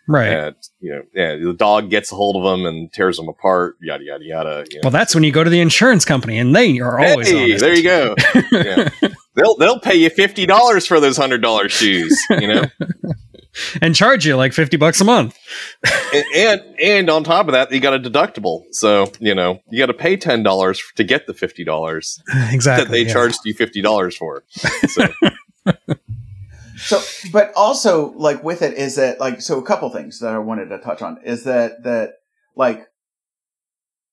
[0.09, 0.29] Right.
[0.29, 3.77] and you know yeah the dog gets a hold of them and tears them apart
[3.81, 4.81] yada yada yada you know.
[4.85, 7.61] Well, that's when you go to the insurance company and they are always hey, honest.
[7.61, 8.15] there you go.
[8.53, 8.89] Yeah.
[9.35, 12.21] they'll they'll pay you fifty dollars for those hundred dollar shoes.
[12.31, 12.65] You know,
[13.83, 15.39] and charge you like 50 bucks a month.
[16.15, 18.65] and, and and on top of that, you got a deductible.
[18.73, 22.85] So you know you got to pay ten dollars to get the fifty dollars exactly.
[22.85, 23.13] that they yeah.
[23.13, 24.45] charged you fifty dollars for.
[24.89, 25.09] So
[26.77, 27.01] So,
[27.33, 30.67] but also like with it is that like so a couple things that I wanted
[30.71, 32.15] to touch on is that that
[32.57, 32.87] like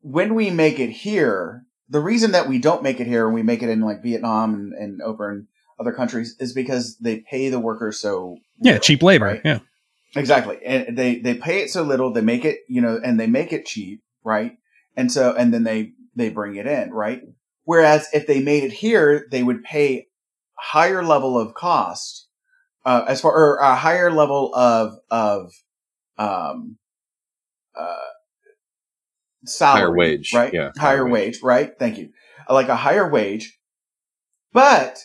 [0.02, 3.44] when we make it here, the reason that we don't make it here and we
[3.44, 5.48] make it in like Vietnam and, and over in
[5.80, 9.26] other countries is because they pay the workers so Yeah, little, cheap labor.
[9.26, 9.42] right?
[9.44, 9.60] Yeah.
[10.16, 10.58] Exactly.
[10.66, 13.54] And they, they pay it so little, they make it, you know, and they make
[13.54, 14.58] it cheap, right?
[14.98, 17.22] And so, and then they, they bring it in, right?
[17.64, 20.08] Whereas if they made it here, they would pay
[20.56, 22.19] higher level of cost,
[22.90, 25.52] uh, as far, or a higher level of, of,
[26.18, 26.78] um,
[27.76, 28.10] uh,
[29.46, 30.54] salary, Higher wage, right?
[30.54, 31.72] yeah, Higher, higher wage, right?
[31.78, 32.10] Thank you.
[32.50, 33.58] Like a higher wage.
[34.54, 34.98] But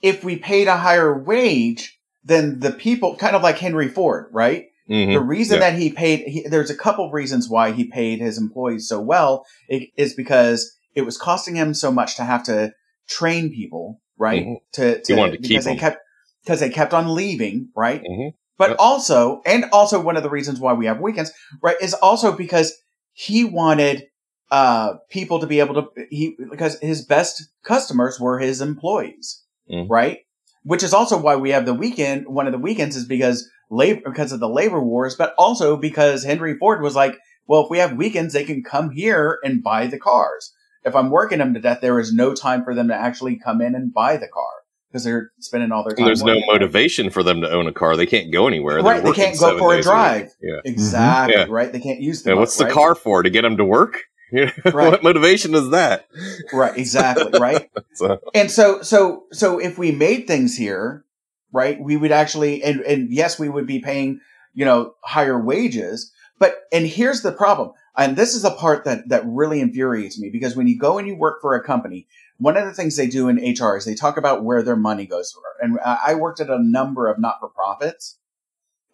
[0.00, 4.66] if we paid a higher wage, then the people, kind of like Henry Ford, right?
[4.88, 5.12] mhm.
[5.14, 5.70] The reason Yeah.
[5.70, 9.44] that he paid, he, there's a couple reasons why he paid his employees so well
[9.68, 12.72] it, is because it was costing him so much to have to
[13.08, 14.46] train people, right?
[14.46, 14.56] Mhm.
[14.74, 15.78] To, to He wanted to keep them.
[15.78, 15.98] kept
[16.44, 18.02] because they kept on leaving, right?
[18.02, 18.34] Mhm.
[18.58, 18.76] But Yep.
[18.78, 21.32] also, and also one of the reasons why we have weekends,
[21.62, 22.76] right, is also because
[23.12, 24.06] he wanted
[24.50, 29.86] uh people to be able to he because his best customers were his employees, Mhm.
[29.88, 30.18] right?
[30.64, 32.26] Which is also why we have the weekend.
[32.26, 36.24] One of the weekends is because labor because of the labor wars, but also because
[36.24, 37.16] Henry Ford was like,
[37.46, 40.52] well, if we have weekends, they can come here and buy the cars.
[40.84, 43.60] If I'm working them to death, there is no time for them to actually come
[43.60, 44.52] in and buy the car
[44.90, 46.06] because they're spending all their time.
[46.06, 46.46] There's no working.
[46.52, 47.96] motivation for them to own a car.
[47.96, 48.82] They can't go anywhere.
[48.82, 50.22] They're Right, they can't go for a drive.
[50.22, 50.32] week.
[50.42, 50.50] Yeah.
[50.56, 50.60] Mhm.
[50.64, 51.46] Exactly Yeah.
[51.48, 51.72] right.
[51.72, 52.30] They can't use the.
[52.30, 52.72] Yeah, what's the right?
[52.72, 53.22] car for?
[53.22, 54.04] To get them to work?
[54.32, 54.54] Right.
[54.64, 56.06] what motivation is that?
[56.52, 57.68] Right, exactly, right.
[57.94, 61.04] So, and so, so, so, if we made things here,
[61.52, 64.20] right, we would actually, and and yes, we would be paying,
[64.54, 66.12] you know, higher wages.
[66.38, 70.30] But and here's the problem, and this is the part that that really infuriates me
[70.30, 72.06] because when you go and you work for a company,
[72.40, 75.06] one of the things they do in HR is they talk about where their money
[75.06, 75.36] goes.
[75.60, 78.18] And I worked at a number of not for profits.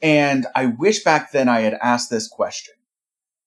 [0.02, 2.74] And I wish back then I had asked this question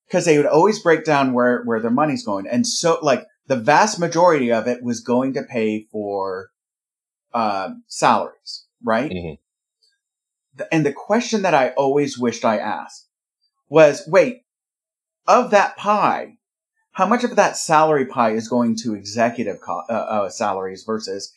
[0.07, 2.47] because they would always break down where, where their money's going.
[2.47, 6.49] And so like the vast majority of it was going to pay for,
[7.33, 9.11] um, salaries, right?
[9.11, 9.37] Mhm.
[10.71, 13.07] And the question that I always wished I asked
[13.67, 14.43] was, wait,
[15.27, 16.38] of that pie,
[16.99, 21.31] how much of that salary pie is going to executive co- uh, uh, salaries versus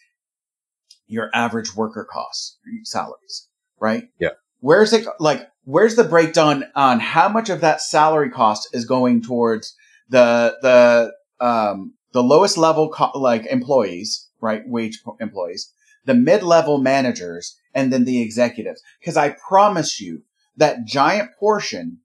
[1.06, 3.48] your average worker costs salaries,
[3.80, 4.08] right?
[4.18, 4.30] Yeah.
[4.58, 5.48] Where's it like?
[5.62, 9.76] Where's the breakdown on how much of that salary cost is going towards
[10.08, 11.12] the the
[11.44, 14.62] um the lowest level co- like employees, right?
[14.66, 15.72] Wage employees,
[16.06, 18.82] the mid level managers, and then the executives.
[18.98, 20.22] Because I promise you
[20.56, 21.98] that giant portion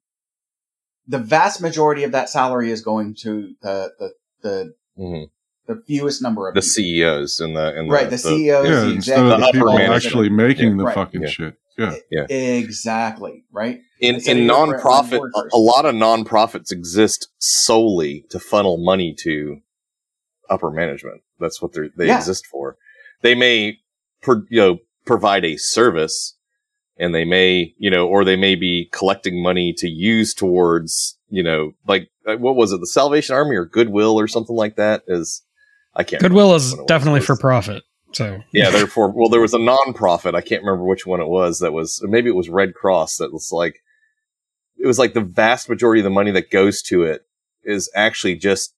[1.08, 5.24] the vast majority of that salary is going to the the the, hmm
[5.66, 6.70] the fewest number of The people.
[6.72, 10.28] CEOs and the and right the, CEOs, Yeah, the instead of the executives, people actually
[10.30, 10.94] making the Right.
[10.94, 11.28] fucking Yeah.
[11.28, 11.54] shit.
[11.76, 11.94] Yeah.
[12.10, 13.80] yeah, exactly right.
[14.00, 18.40] in Instead in of your frontline nonprofit, a, a lot of nonprofits exist solely to
[18.40, 19.60] funnel money to
[20.50, 21.20] upper management.
[21.38, 22.16] That's what they they Yeah.
[22.16, 22.76] exist for.
[23.22, 23.78] They may,
[24.22, 26.34] pro, you know, provide a service,
[26.98, 31.42] and they may, you know, or they may be collecting money to use towards, you
[31.42, 35.02] know, like uh, what was it, the Salvation Army or Goodwill or something like that?
[35.06, 35.42] Is
[35.94, 36.22] I can't.
[36.22, 36.88] Goodwill is which one it was.
[36.88, 37.82] definitely for profit.
[38.12, 40.34] So yeah, therefore, well, there was a non-profit.
[40.34, 41.58] I can't remember which one it was.
[41.58, 43.18] That was maybe it was Red Cross.
[43.18, 43.82] That was like
[44.78, 47.26] it was like the vast majority of the money that goes to it
[47.64, 48.74] is actually just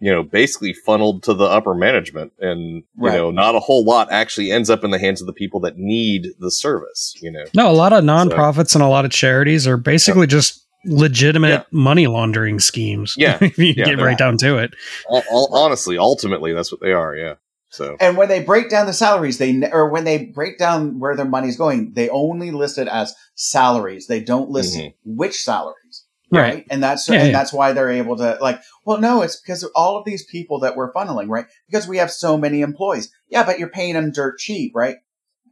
[0.00, 3.14] you know basically funneled to the upper management, and you Right.
[3.14, 5.76] know not a whole lot actually ends up in the hands of the people that
[5.78, 7.14] need the service.
[7.20, 10.64] You know, no, a lot of nonprofits and a lot of charities are basically just
[10.86, 11.62] legitimate Yeah.
[11.70, 13.14] money laundering schemes.
[13.18, 13.36] Yeah.
[13.40, 14.72] if you Yeah, get right down to it.
[15.10, 17.14] Al- al- honestly, ultimately, that's what they are.
[17.14, 17.34] Yeah.
[17.72, 20.98] So And when they break down the salaries, they ne- or when they break down
[20.98, 24.06] where their money's going, they only list it as salaries.
[24.08, 24.94] They don't list Mhm.
[25.04, 25.76] which salaries,
[26.32, 26.54] Right.
[26.54, 26.66] right?
[26.70, 27.32] And that's Yeah, and yeah.
[27.32, 28.60] that's why they're able to like.
[28.84, 31.46] Well, no, it's because of all of these people that we're funneling, right?
[31.68, 33.10] Because we have so many employees.
[33.28, 34.96] Yeah, but you're paying them dirt cheap, right?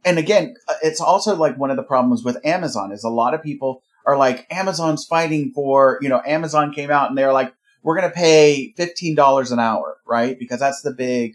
[0.05, 3.33] And again, uh, it's also like one of the problems with Amazon is a lot
[3.33, 7.53] of people are like, Amazon's fighting for, you know, Amazon came out and they're like,
[7.83, 10.39] we're going to pay $15 an hour, right?
[10.39, 11.33] Because that's the big,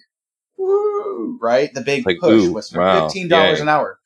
[0.57, 1.73] woo, right?
[1.75, 3.61] The big Like, push ooh, was for wow, $15 yay.
[3.61, 3.99] an hour.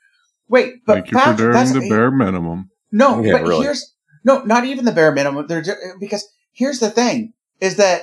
[0.48, 2.70] Wait, but Thank you for fact, that's the bare minimum.
[2.90, 3.64] no, Yeah, but really.
[3.64, 5.46] here's no, not even the bare minimum.
[5.46, 8.02] They're ju- because here's the thing: is that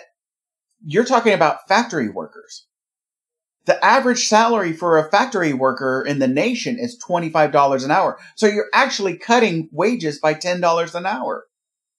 [0.86, 2.66] you're talking about factory workers.
[3.66, 7.92] The average salary for a factory worker in the nation is twenty five dollars an
[7.92, 8.20] hour.
[8.36, 11.46] So you're actually cutting wages by ten dollars an hour.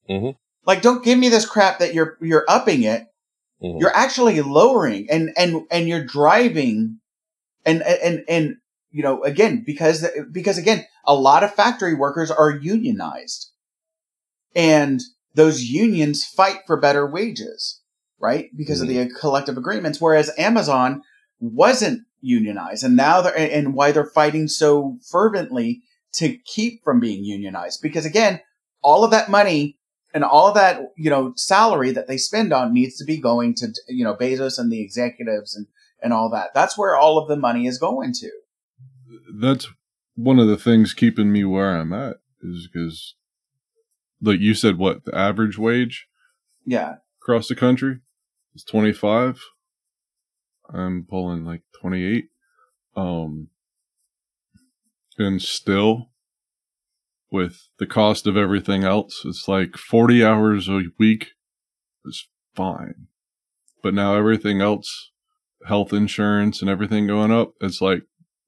[0.08, 0.36] Mhm.
[0.64, 3.06] Like, don't give me this crap that you're you're upping it.
[3.62, 3.80] mhm.
[3.80, 7.00] You're actually lowering, and and and you're driving,
[7.64, 8.56] and and and
[8.92, 13.50] you know again because because again a lot of factory workers are unionized
[14.56, 15.00] and
[15.34, 17.80] those unions fight for better wages
[18.18, 18.48] right?
[18.56, 19.16] Because of the mm-hmm.
[19.18, 20.00] collective agreements.
[20.00, 21.02] Whereas amazon
[21.38, 25.82] wasn't unionized and now they're and why they're fighting so fervently
[26.14, 27.80] to keep from being unionized.
[27.82, 28.40] Because again
[28.82, 29.78] all of that money
[30.14, 33.54] and all of that you know salary that they spend on needs to be going
[33.54, 35.66] to you know bezos and the executives and
[36.02, 36.54] and all that.
[36.54, 38.30] That's where all of the money is going to.
[39.40, 39.68] That's
[40.14, 43.14] one of the things keeping me where I'm at is because,
[44.20, 46.06] like you said, what the average wage
[46.64, 47.98] yeah across the country
[48.54, 49.40] is 25.
[50.72, 52.26] I'm pulling like 28.
[52.96, 53.48] Um,
[55.18, 56.10] and still
[57.30, 61.28] with the cost of everything else, it's like 40 hours a week
[62.04, 63.08] is fine.
[63.82, 65.10] But now everything else,
[65.66, 68.02] health insurance and everything going up, it's like,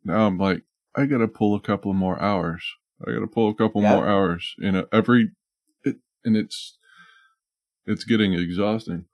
[0.04, 0.62] now I'm like,
[0.96, 2.64] I gotta pull a couple more hours.
[3.06, 4.54] I gotta pull a couple more hours.
[4.58, 5.30] You know, every,
[6.24, 6.76] and it's,
[7.86, 9.04] it's getting exhausting.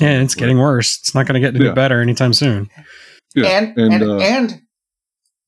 [0.00, 0.98] Yeah, it's getting worse.
[1.00, 1.72] It's not going to get any Yeah.
[1.74, 2.68] better anytime soon.
[3.34, 4.62] Yeah, and and uh, and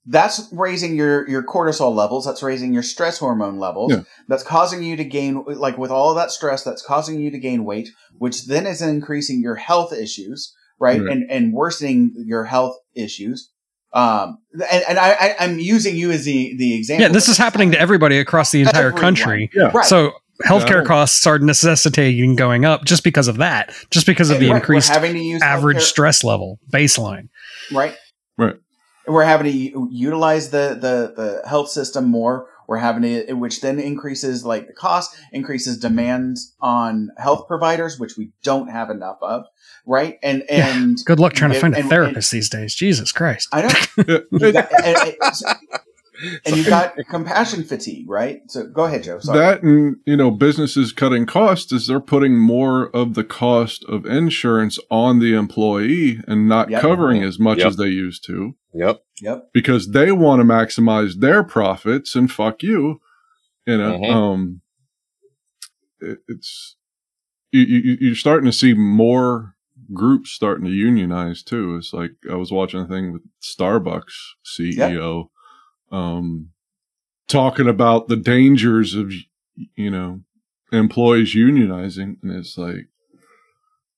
[0.07, 4.03] that's raising your your cortisol levels that's raising your stress hormone levels Yeah.
[4.27, 7.39] that's causing you to gain like with all of that stress that's causing you to
[7.39, 11.11] gain weight which then is increasing your health issues right, Right.
[11.11, 13.51] and and worsening your health issues
[13.93, 17.37] um and, and I, I i'm using you as the the example Yeah, this is
[17.37, 19.01] happening to everybody across the entire Everyone.
[19.01, 19.51] country.
[19.55, 19.71] Yeah.
[19.75, 20.13] right So
[20.47, 20.85] healthcare Yeah.
[20.85, 24.57] costs are necessitating going up just because of that, just because of And the right,
[24.57, 27.29] increased having to use average healthcare- stress level baseline.
[27.73, 27.97] right
[28.37, 28.57] Right.
[29.07, 31.13] we're having to utilize the, the
[31.43, 36.55] the health system more We're having it, which then increases like the cost, increases demands
[36.61, 39.45] on health providers, which we don't have enough of,
[39.87, 40.19] right?
[40.23, 40.77] And Yeah.
[40.77, 42.75] and Good luck trying to and- find a and- therapist these days.
[42.75, 43.49] Jesus Christ.
[43.53, 44.29] I don't.
[44.31, 44.69] You got,
[46.21, 48.41] and, and- and you got compassion fatigue, right?
[48.49, 49.19] So go ahead, Joe.
[49.21, 49.39] Sorry.
[49.39, 54.05] That and you know businesses cutting costs is they're putting more of the cost of
[54.07, 56.81] insurance on the employee and not Yep.
[56.83, 57.67] covering as much Yep.
[57.67, 59.03] as they used to Yep.
[59.23, 59.51] yep.
[59.53, 63.01] because they want to maximize their profits and fuck you.
[63.67, 64.11] You know, Mhm.
[64.15, 64.61] um,
[66.01, 66.77] it, it's
[67.53, 69.55] you, you, you're starting to see more
[69.93, 71.77] groups starting to unionize too.
[71.77, 74.13] It's like I was watching a thing with Starbucks
[74.45, 75.31] CEO,
[75.91, 76.51] um,
[77.29, 79.13] talking about the dangers of
[79.77, 80.21] you know
[80.73, 82.89] employees unionizing, and it's like,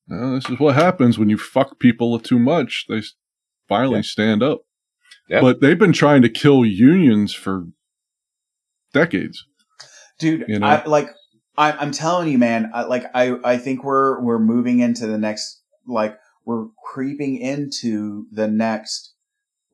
[0.09, 2.87] well, this is what happens when you fuck people too much.
[2.89, 3.03] They
[3.69, 4.03] finally Yeah.
[4.03, 4.63] stand up.
[5.29, 5.41] Yeah.
[5.41, 7.67] But they've been trying to kill unions for
[8.93, 9.45] decades.
[10.19, 10.67] dude You know?
[10.67, 11.09] I, like
[11.57, 15.19] I, i'm telling you man I, like i i think we're we're moving into the
[15.19, 19.15] next like we're creeping into the next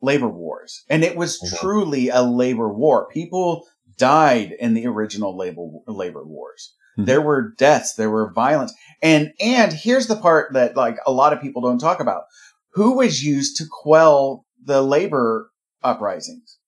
[0.03, 0.85] labor wars.
[0.89, 1.59] And it was Mhm.
[1.59, 3.09] truly a labor war.
[3.09, 3.67] People
[3.97, 6.75] died in the original labor labor wars.
[6.99, 7.07] Mhm.
[7.07, 7.95] there were deaths.
[7.95, 8.73] There were violence.
[9.03, 12.25] And and here's the part that like a lot of people don't talk about.
[12.73, 15.51] Who was used to quell the labor
[15.83, 16.59] uprisings?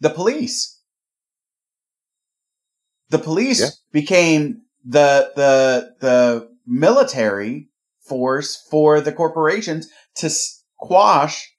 [0.00, 0.78] The police.
[3.10, 3.68] The police Yeah.
[3.92, 7.68] became the the the military
[8.00, 11.52] force for the corporations to squash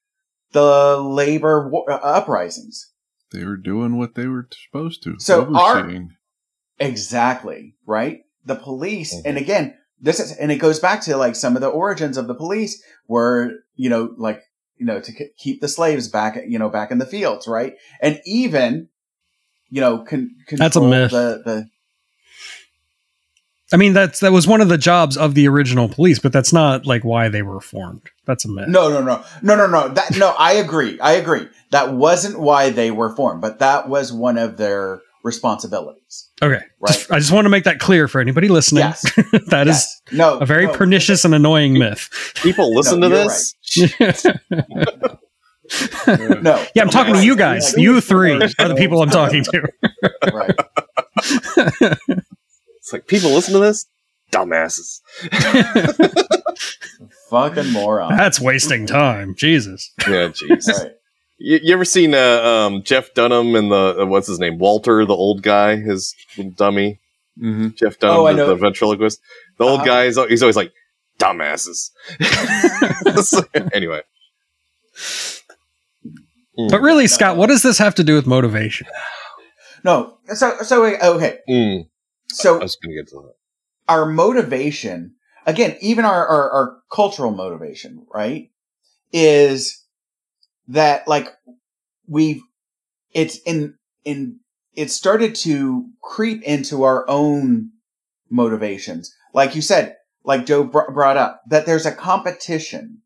[0.52, 2.92] the labor wa- uh, uprisings.
[3.32, 5.16] They were doing what they were supposed to.
[5.20, 5.90] So our-
[6.80, 8.22] Exactly, right?
[8.46, 9.22] The police, Mhm.
[9.26, 12.28] and again, this is, and it goes back to like some of the origins of
[12.28, 14.42] the police were, you know, like,
[14.78, 17.76] you know, to k- keep the slaves back, you know, back in the fields, right?
[18.02, 18.90] And even,
[19.70, 21.12] you know, con- That's a control myth.
[21.12, 21.70] The, the,
[23.74, 26.52] I mean, that's that was one of the jobs of the original police, but that's
[26.52, 28.02] not like why they were formed.
[28.26, 28.68] That's a myth.
[28.68, 29.88] No, no, no, no, no, no.
[29.90, 31.00] That no, I agree.
[31.00, 31.48] I agree.
[31.72, 36.30] That wasn't why they were formed, but that was one of their responsibilities.
[36.42, 36.64] Okay.
[36.80, 36.94] Right.
[36.94, 38.82] Just- I just want to make that clear for anybody listening.
[38.82, 39.02] Yes,
[39.48, 40.02] that is yes.
[40.12, 42.10] no a very no, pernicious and annoying myth.
[42.36, 43.24] People listen No, to you're
[44.12, 44.26] this.
[46.42, 47.74] No, Yeah, I'm talking to you guys.
[47.78, 49.70] You three are the people I'm talking to.
[50.34, 50.56] Right.
[52.92, 53.86] It's like people listen to this.
[54.34, 55.00] Dumbasses.
[57.30, 58.18] Fucking moron.
[58.18, 59.34] That's wasting time.
[59.38, 59.92] Jesus.
[60.06, 60.68] Yeah, jeez.
[60.68, 60.92] Right.
[61.38, 65.06] You, you ever seen uh, um, Jeff Dunham and the uh, what's his name Walter,
[65.06, 66.14] the old guy, his
[66.58, 67.00] dummy
[67.40, 69.22] hmm Jeff Dunham, Oh, the, the ventriloquist.
[69.58, 69.86] The old Uh-huh.
[69.86, 70.74] guy is he's always like
[71.18, 71.92] dumbasses.
[73.24, 74.02] So, anyway,
[76.70, 78.88] But really, Scott, what does this have to do with motivation?
[79.86, 80.18] No.
[80.34, 81.40] So so wait, okay.
[81.50, 81.88] Mm,
[82.32, 83.34] I So was gonna get to that.
[83.88, 85.16] our motivation,
[85.46, 88.50] again, even our, our our cultural motivation, right,
[89.12, 89.84] is
[90.68, 91.28] that like
[92.08, 92.42] we've
[93.14, 93.76] it's in
[94.06, 94.40] in
[94.74, 97.72] it started to creep into our own
[98.30, 99.14] motivations.
[99.34, 103.00] Like you said, like Joe br- brought up, that there's a competition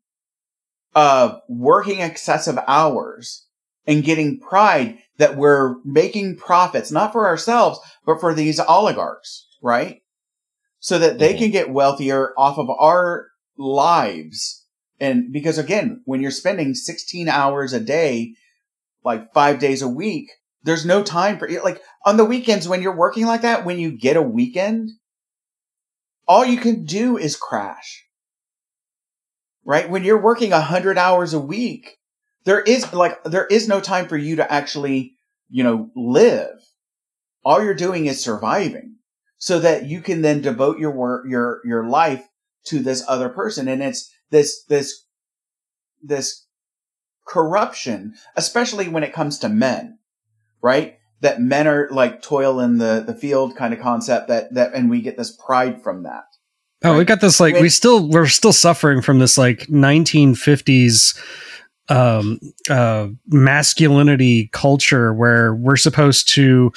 [0.94, 3.46] of working excessive hours
[3.86, 10.02] and getting pride that we're making profits, not for ourselves, but for these oligarchs, right?
[10.78, 11.38] So that they Mhm.
[11.38, 14.64] can get wealthier off of our lives.
[15.00, 18.34] And because again, when you're spending 16 hours a day,
[19.04, 20.30] like five days a week,
[20.62, 23.90] there's no time for like on the weekends when you're working like that, when you
[23.96, 24.90] get a weekend,
[26.26, 28.04] all you can do is crash.
[29.64, 29.88] Right?
[29.88, 31.98] When you're working a hundred hours a week,
[32.46, 35.16] there is like, there is no time for you to actually,
[35.50, 36.62] you know, live.
[37.44, 38.96] All you're doing is surviving
[39.36, 42.24] so that you can then devote your work, your, your life
[42.66, 43.68] to this other person.
[43.68, 45.06] And it's this, this,
[46.02, 46.46] this
[47.26, 49.98] corruption, especially when it comes to men,
[50.62, 50.98] right?
[51.20, 54.88] That men are like toil in the, the field kind of concept that, that, and
[54.88, 56.24] we get this pride from that.
[56.84, 61.18] Oh, we got this like we still we're still suffering from this like 1950s
[61.88, 66.72] um uh masculinity culture where we're supposed to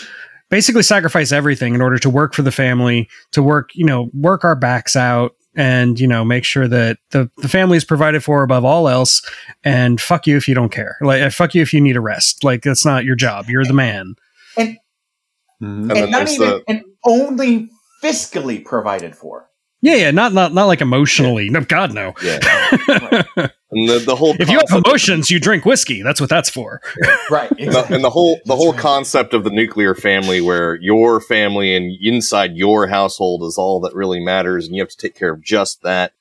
[0.49, 4.43] basically sacrifice everything in order to work for the family, to work, you know, work
[4.43, 8.43] our backs out and, you know, make sure that the the family is provided for
[8.43, 9.21] above all else
[9.63, 10.95] and fuck you if you don't care.
[11.01, 12.43] Like uh, fuck you if you need a rest.
[12.43, 13.45] Like that's not your job.
[13.49, 14.15] You're the man.
[14.55, 14.63] hmm
[15.61, 17.69] And and not even, the- and only
[18.03, 19.47] fiscally provided for.
[19.81, 21.49] Yeah, yeah, not not not like emotionally.
[21.49, 22.13] No, God, no.
[22.23, 23.47] Yeah.
[23.71, 26.01] and the, the whole If you have concept- emotions, you drink whiskey.
[26.01, 26.81] That's what that's for.
[27.29, 27.49] right.
[27.49, 27.95] the- Exactly.
[27.95, 28.81] and the whole the That's whole right.
[28.81, 33.93] concept of the nuclear family where your family and inside your household is all that
[33.93, 36.13] really matters and you have to take care of just that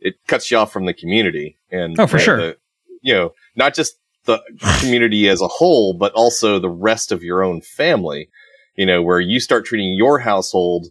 [0.00, 2.36] it cuts you off from the community and Oh, for the- sure.
[2.38, 2.56] the-
[3.02, 4.40] you know not just the
[4.80, 8.28] community as a whole but also the rest of your own family
[8.74, 10.86] you know where you start treating your household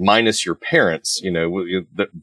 [0.00, 1.64] minus your parents you know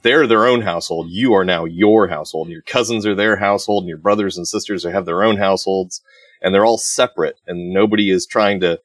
[0.01, 3.84] they're their own household you are now your household and your cousins are their household
[3.84, 6.01] and your brothers and sisters have their own households
[6.41, 8.80] and they're all separate and nobody is trying to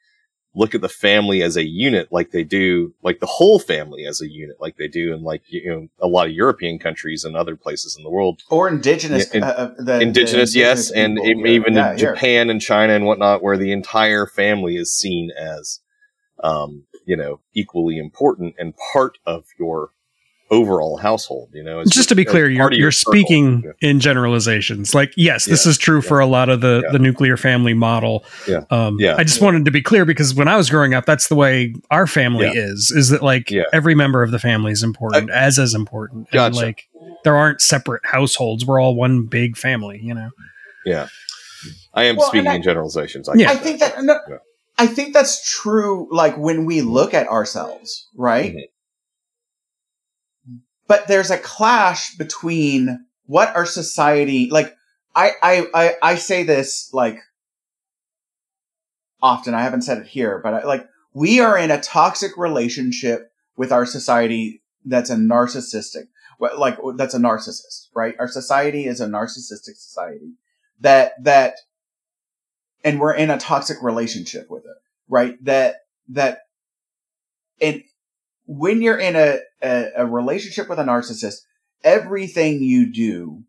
[0.54, 4.20] look at the family as a unit like they do like the whole family as
[4.20, 7.34] a unit like they do in like you know a lot of european countries and
[7.34, 9.30] other places in the world or indigenous.
[9.30, 11.46] In- uh, uh, the, indigenous the yes and people.
[11.46, 12.14] even Yeah, in here.
[12.14, 15.80] japan and china and whatnot where the entire family is seen as
[16.42, 19.90] um you know equally important and part of your
[20.50, 23.12] overall household you know It's Just to be clear, you're part of your you're circle.
[23.14, 23.88] speaking Yeah.
[23.90, 24.94] in generalizations.
[24.94, 26.92] Like, yes, this Yeah, is true for a lot of the yeah.
[26.92, 28.22] the nuclear family model.
[28.46, 29.14] Yeah, Um, yeah.
[29.16, 31.74] I just wanted to be clear because when I was growing up, that's the way
[31.90, 32.52] our family Yeah.
[32.70, 32.90] is.
[32.94, 33.62] Is that like Yeah.
[33.72, 36.26] every member of the family is important, as as important.
[36.32, 36.56] And Gotcha.
[36.56, 36.86] like
[37.24, 38.66] there aren't separate households.
[38.66, 40.00] We're all one big family.
[40.02, 40.30] You know.
[40.84, 41.06] yeah
[41.94, 43.52] i am Well, speaking I- in generalizations I Yeah.
[43.52, 44.36] I think that no, Yeah.
[44.78, 46.08] I think that's true.
[46.10, 48.54] Like when we look at ourselves, right?
[48.54, 48.68] Mhm.
[50.86, 54.74] But there's a clash between what our society like.
[55.14, 57.18] I I I, I say this like
[59.22, 59.54] often.
[59.54, 63.72] I haven't said it here, but I, like we are in a toxic relationship with
[63.72, 66.08] our society that's a narcissistic
[66.58, 70.32] like that's a narcissist right our society is a narcissistic society
[70.80, 71.54] that that
[72.84, 74.76] and we're in a toxic relationship with it
[75.08, 75.76] right that
[76.08, 76.40] that
[77.60, 77.82] and
[78.46, 81.42] when you're in a, a, a relationship with a narcissist
[81.84, 83.42] everything you do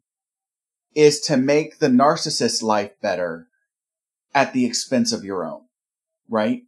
[0.95, 3.47] is to make the narcissist's life better
[4.35, 5.61] at the expense of your own
[6.29, 6.63] right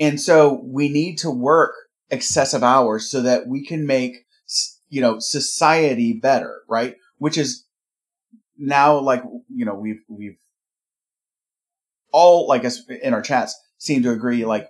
[0.00, 1.74] and so we need to work
[2.10, 4.26] excessive hours so that we can make,
[4.88, 6.96] you know, society better, right?
[7.18, 7.64] Which is
[8.58, 9.22] now like,
[9.54, 10.38] you know, we've, we've
[12.12, 14.68] all, like us in our chats seem to agree, like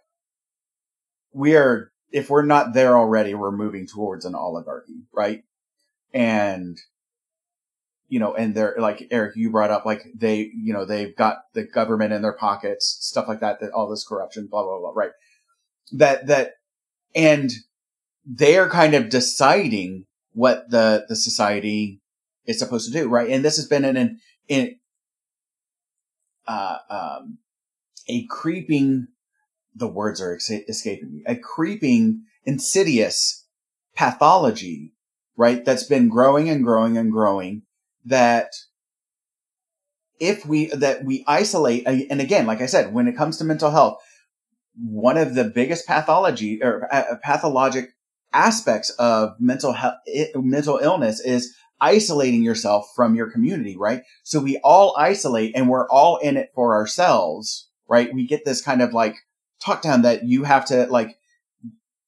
[1.32, 5.42] we are, if we're not there already, we're moving towards an oligarchy, right?
[6.12, 6.76] And,
[8.08, 11.38] you know, and they're like Eric, you brought up like they, you know, they've got
[11.54, 14.92] the government in their pockets, stuff like that, that all this corruption, blah, blah, blah,
[14.94, 15.12] right?
[15.92, 16.54] That, that,
[17.14, 17.52] and
[18.24, 22.00] they're kind of deciding what the, the society
[22.46, 23.30] is supposed to do, right?
[23.30, 24.76] And this has been in an, in,
[26.46, 27.38] uh, um,
[28.08, 29.08] a creeping,
[29.74, 33.46] the words are ex- escaping me, a creeping, insidious
[33.94, 34.92] pathology,
[35.36, 35.64] right?
[35.64, 37.62] That's been growing and growing and growing
[38.04, 38.50] that
[40.18, 43.70] if we, that we isolate, and again, like I said, when it comes to mental
[43.70, 44.02] health,
[44.74, 47.90] one of the biggest pathology or uh, pathologic
[48.32, 49.96] aspects of mental health,
[50.34, 54.02] mental illness is isolating yourself from your community, right?
[54.22, 58.12] So we all isolate and we're all in it for ourselves, right?
[58.12, 59.16] We get this kind of like
[59.60, 61.16] talk down that you have to like,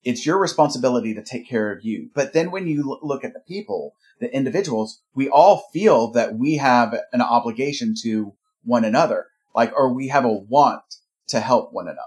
[0.05, 2.11] it's your responsibility to take care of you.
[2.15, 6.57] But then when you look at the people, the individuals, we all feel that we
[6.57, 10.83] have an obligation to one another, like, or we have a want
[11.29, 12.01] to help one another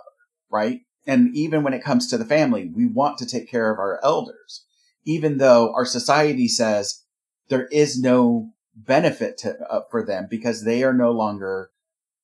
[0.56, 0.82] right?
[1.06, 4.00] And even when it comes to the family, we want to take care of our
[4.04, 4.66] elders,
[5.04, 7.04] even though our society says
[7.50, 11.70] there is no benefit to, uh, for them because they are no longer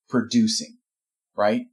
[0.09, 0.77] producing,
[1.35, 1.65] right?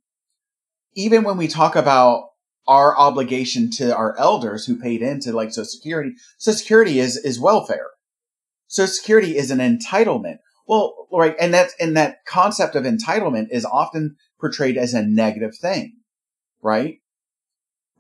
[0.95, 2.31] Even when we talk about
[2.67, 7.41] our obligation to our elders who paid into like Social Security, Social Security is, is
[7.41, 7.89] welfare.
[8.67, 10.39] Social Security is an entitlement.
[10.67, 11.35] Well, right.
[11.41, 15.95] And that, and that concept of entitlement is often portrayed as a negative thing
[16.63, 16.99] right?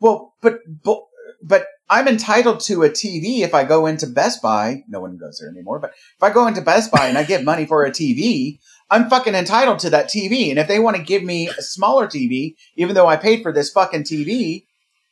[0.01, 1.01] Well, but, but,
[1.43, 4.85] but I'm entitled to a TV if I go into Best Buy.
[4.89, 7.43] No one goes there anymore, but if I go into Best Buy and I give
[7.45, 8.59] money for a TV,
[8.91, 10.51] I'm fucking entitled to that TV.
[10.51, 13.53] And if they want to give me a smaller TV, even though I paid for
[13.53, 14.64] this fucking TV,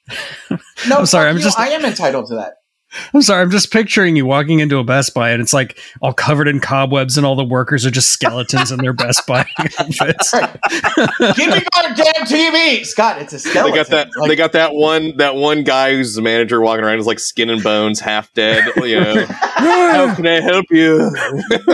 [0.88, 2.54] no, I'm sorry, I'm you, just- I am entitled to that.
[3.14, 6.12] I'm sorry, I'm just picturing you walking into a Best Buy and it's like all
[6.12, 10.32] covered in cobwebs and all the workers are just skeletons in their Best Buy outfits.
[10.32, 13.20] Give me my damn TV, Scott.
[13.20, 13.72] It's a skeleton.
[13.72, 14.08] they got that.
[14.16, 15.16] Like, they got that one.
[15.16, 18.64] That one guy who's the manager walking around is like skin and bones, half dead.
[18.76, 21.10] You know, how can I help you?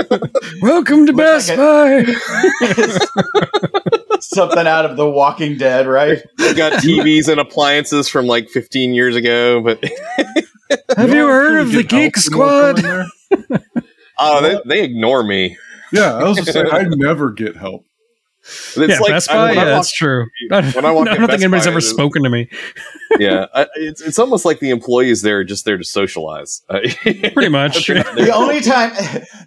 [0.63, 2.07] Welcome to Looks Best like
[3.81, 3.99] Buy.
[4.23, 6.23] Something out of The Walking Dead, right?
[6.39, 9.83] They got TVs and appliances from like 15 years ago, but
[10.97, 12.79] Have you don't heard of the Geek Squad?
[12.79, 13.07] in there?
[14.19, 15.57] Oh, they, they ignore me.
[15.93, 17.85] Yeah, I was just saying, I never get help.
[18.45, 19.35] It's yeah, like Best Buy.
[19.35, 20.27] I Yeah, walk- that's true.
[20.51, 22.49] I, when I walk I don't think anybody's Buy, ever spoken to me.
[23.21, 26.63] yeah, I, it's it's almost like the employees there are just there to socialize.
[26.69, 27.87] Pretty much.
[27.87, 28.93] the only time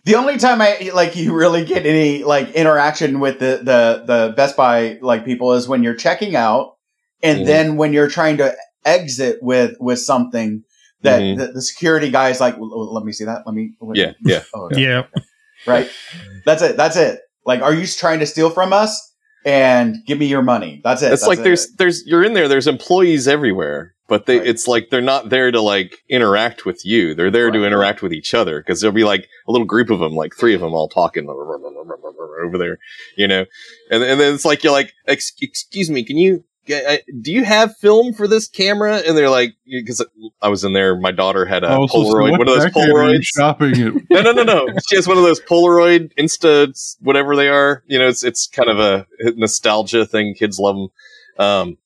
[0.05, 4.33] the only time I like you really get any like interaction with the the the
[4.37, 6.77] Best Buy like people is when you're checking out
[7.21, 7.45] and Mhm.
[7.45, 10.63] then when you're trying to exit with with something
[11.01, 11.37] that Mhm.
[11.37, 14.43] the, the security guy is like "Well, let me see that let me yeah, yeah.
[14.53, 14.81] oh, okay.
[14.81, 15.03] yeah.
[15.67, 15.89] right
[16.45, 19.13] that's it that's it like are you trying to steal from us
[19.45, 21.43] and give me your money that's it It's That's like it.
[21.43, 22.47] there's there's you're in there.
[22.47, 24.47] There's employees everywhere, but they Right.
[24.47, 27.13] it's like they're not there to like interact with you.
[27.13, 29.99] They're there to interact with each other because there'll be like a little group of
[29.99, 32.79] them, like three of them, all talking over there,
[33.17, 33.45] you know.
[33.91, 36.43] And and then it's like you're like, Ex- excuse me, can you?
[36.70, 38.97] I- Do you have film for this camera?
[38.97, 40.03] And they're like, because
[40.41, 42.47] I was in there, my daughter had a was supposed to say, Polaroid, what one
[42.47, 43.24] of those decade Polaroids.
[43.24, 43.93] shopping at?
[44.09, 44.68] No, no, no, no.
[44.89, 47.84] She has one of those Polaroid Insta, whatever they are.
[47.88, 49.05] You know, it's it's kind of a
[49.36, 50.34] nostalgia thing.
[50.34, 50.88] Kids love them.
[51.38, 51.78] Um,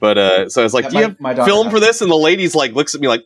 [0.00, 2.00] but uh, so I was like, Yeah, "Do you my- have my film for this?"
[2.00, 3.24] And the lady's like, looks at me like,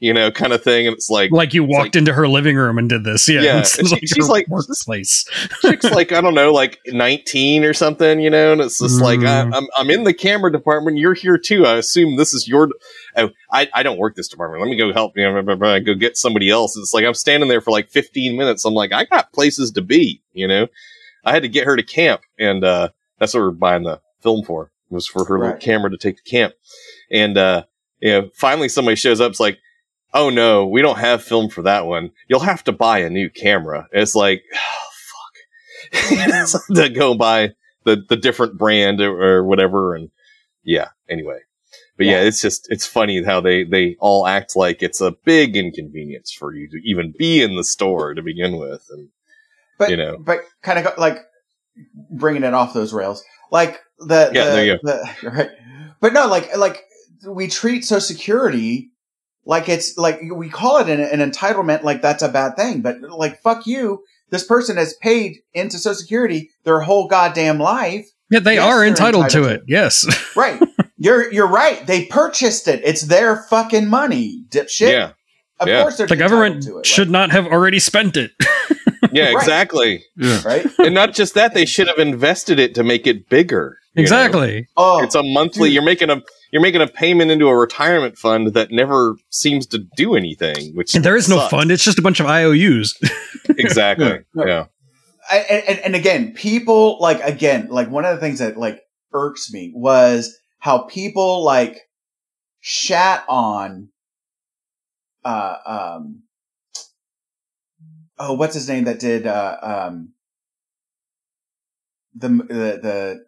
[0.00, 0.86] you know, kind of thing.
[0.86, 3.28] And it's like, Like you walked like- into her living room and did this.
[3.28, 3.40] Yeah.
[3.40, 5.24] Yeah, It's and she- she's her like- workplace.
[5.62, 8.20] chick's like, I don't know, like nineteen or something.
[8.20, 9.54] You know, and it's just like, I, Mm.
[9.54, 10.98] I'm I'm in the camera department.
[10.98, 11.66] You're here too.
[11.66, 12.68] I assume this is your.
[13.16, 14.62] Oh, I I don't work this department.
[14.62, 15.16] Let me go help.
[15.16, 16.76] You know, blah, blah, blah, go get somebody else.
[16.76, 18.64] It's like I'm standing there for like 15 minutes.
[18.64, 20.22] I'm like, I got places to be.
[20.32, 20.66] You know,
[21.24, 24.44] I had to get her to camp, and uh, that's what we're buying the film
[24.44, 24.70] for.
[24.90, 26.54] Was for her little camera to take to camp,
[27.10, 27.64] and uh,
[28.00, 29.30] you know, finally somebody shows up.
[29.30, 29.58] It's like.
[30.14, 32.10] Oh no, we don't have film for that one.
[32.28, 33.88] You'll have to buy a new camera.
[33.92, 34.88] It's like, oh,
[35.92, 36.66] fuck.
[36.74, 37.54] To go buy
[37.84, 39.94] the, the different brand or, or whatever.
[39.94, 40.10] And
[40.62, 41.40] yeah, anyway.
[41.96, 42.12] But yeah.
[42.12, 42.28] Yeah.
[42.28, 46.54] it's just, it's funny how they, they all act like it's a big inconvenience for
[46.54, 48.86] you to even be in the store to begin with.
[48.90, 49.08] And
[49.78, 50.18] but you know.
[50.18, 51.24] but kind of like
[52.10, 55.50] bringing it off those rails like the Yeah, the, there you the right
[56.00, 56.84] but no like like
[57.26, 58.90] we treat social security
[59.48, 63.00] like it's like we call it an, an entitlement like that's a bad thing but
[63.00, 68.40] like fuck you this person has paid into social security their whole goddamn life Yeah,
[68.40, 69.64] they Yes, are they're entitled, to entitled it.
[69.66, 70.06] Yes.
[70.36, 70.62] right
[70.98, 75.12] you're you're right they purchased it it's their fucking money dipshit yeah,
[75.58, 75.82] of yeah.
[75.82, 78.32] course they're the government to it, should not have already spent it.
[79.12, 80.04] yeah, exactly.
[80.16, 80.42] Yeah.
[80.44, 80.78] right, right?
[80.80, 83.77] and not just that, they should have invested it to make it bigger.
[83.94, 84.02] You know?
[84.02, 84.68] exactly.
[84.76, 85.68] oh It's a monthly.
[85.68, 85.74] Dude.
[85.74, 86.22] You're making a
[86.52, 90.74] you're making a payment into a retirement fund that never seems to do anything.
[90.74, 91.70] Which And there is no fund.
[91.70, 92.98] It's just a bunch of IOUs.
[93.60, 94.20] Exactly.
[94.34, 94.44] Yeah.
[94.46, 94.64] yeah.
[95.30, 98.82] I, and, and again, people like again, like one of the things that like
[99.12, 101.80] irks me was how people like
[102.60, 103.88] shat on,
[105.24, 106.22] uh, um,
[108.18, 110.12] oh, what's his name that did, uh, um,
[112.14, 113.26] the, the, the,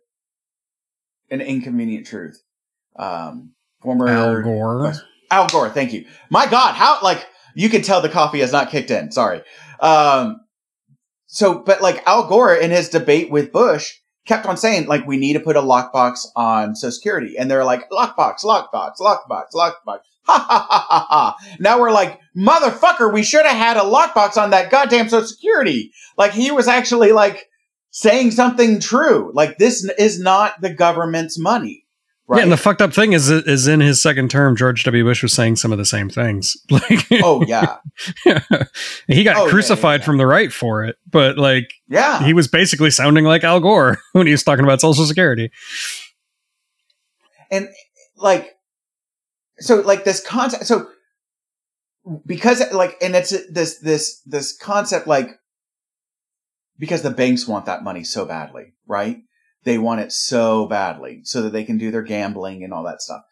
[1.30, 2.42] an inconvenient truth,
[2.96, 3.52] um,
[3.82, 4.92] former Al Gore.
[5.30, 6.06] Al Gore, thank you.
[6.28, 9.10] My God, how like you can tell the coffee has not kicked in.
[9.12, 9.42] Sorry.
[9.80, 10.40] Um,
[11.26, 13.92] so, but like Al Gore in his debate with Bush
[14.26, 17.64] kept on saying like we need to put a lockbox on Social Security, and they're
[17.64, 20.00] like lockbox, lockbox, lockbox, lockbox.
[20.24, 21.36] Ha ha ha ha ha!
[21.58, 23.12] Now we're like motherfucker.
[23.12, 25.92] We should have had a lockbox on that goddamn Social Security.
[26.18, 27.48] Like he was actually like
[27.90, 29.30] saying something true.
[29.34, 31.86] Like this is not the government's money.
[32.26, 32.38] Right?
[32.38, 35.02] Yeah, and the fucked up thing is, is in his second term, George W.
[35.02, 36.56] Bush was saying some of the same things.
[36.70, 37.78] Like, oh yeah,
[39.08, 40.06] he got Oh, yeah, crucified yeah, yeah.
[40.06, 42.22] from the right for it, but like yeah.
[42.22, 45.50] he was basically sounding like Al Gore when he was talking about Social Security.
[47.50, 47.68] and
[48.16, 48.54] like
[49.58, 50.86] so like this concept so
[52.26, 55.39] because like and it's this this this concept like
[56.80, 59.18] because the banks want that money so badly right
[59.64, 63.00] they want it so badly so that they can do their gambling and all that
[63.00, 63.22] stuff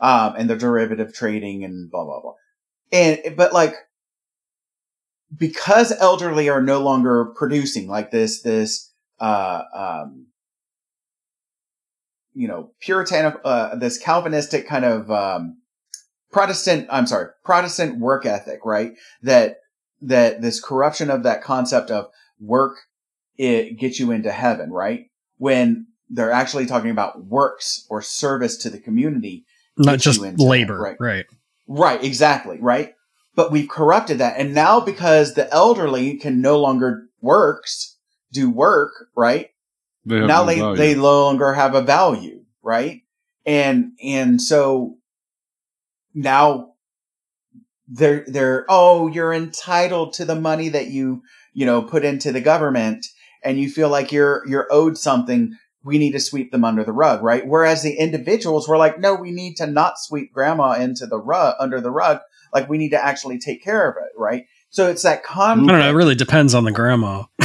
[0.00, 2.34] um and their derivative trading and blah blah blah
[2.92, 3.74] and but like
[5.36, 10.28] because elderly are no longer producing like this this uh um
[12.38, 15.58] you know, Puritan, uh, this Calvinistic kind of, um,
[16.30, 18.92] Protestant, I'm sorry, Protestant work ethic, right?
[19.24, 19.56] That,
[20.02, 22.06] that this corruption of that concept of
[22.38, 22.76] work,
[23.38, 25.06] it gets you into heaven, right?
[25.38, 29.44] When they're actually talking about works or service to the community.
[29.76, 30.96] Not just into that, labor, right.
[30.98, 31.26] right?
[31.68, 32.94] Right, exactly, right?
[33.34, 34.38] But we've corrupted that.
[34.38, 37.96] And now because the elderly can no longer works,
[38.32, 39.50] do work, right?
[40.04, 40.76] They have now no they value.
[40.76, 43.02] they no longer have a value, right?
[43.46, 44.96] And and so
[46.14, 46.72] now
[47.86, 52.40] they're they're oh you're entitled to the money that you you know put into the
[52.40, 53.06] government
[53.44, 55.52] and you feel like you're you're owed something
[55.84, 59.14] we need to sweep them under the rug right whereas the individuals were like no
[59.14, 62.18] we need to not sweep grandma into the rug under the rug
[62.52, 65.66] like we need to actually take care of it right so it's that I don't
[65.66, 65.88] know.
[65.88, 67.24] It really depends on the grandma.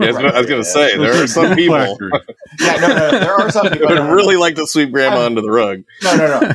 [0.00, 0.96] Yeah, that's what I was going to say.
[0.96, 2.24] There are some people that
[2.58, 4.90] yeah no, no no there are some people would that are- really like to sweep
[4.90, 5.82] grandma Um, under the rug.
[6.02, 6.52] No, no, no.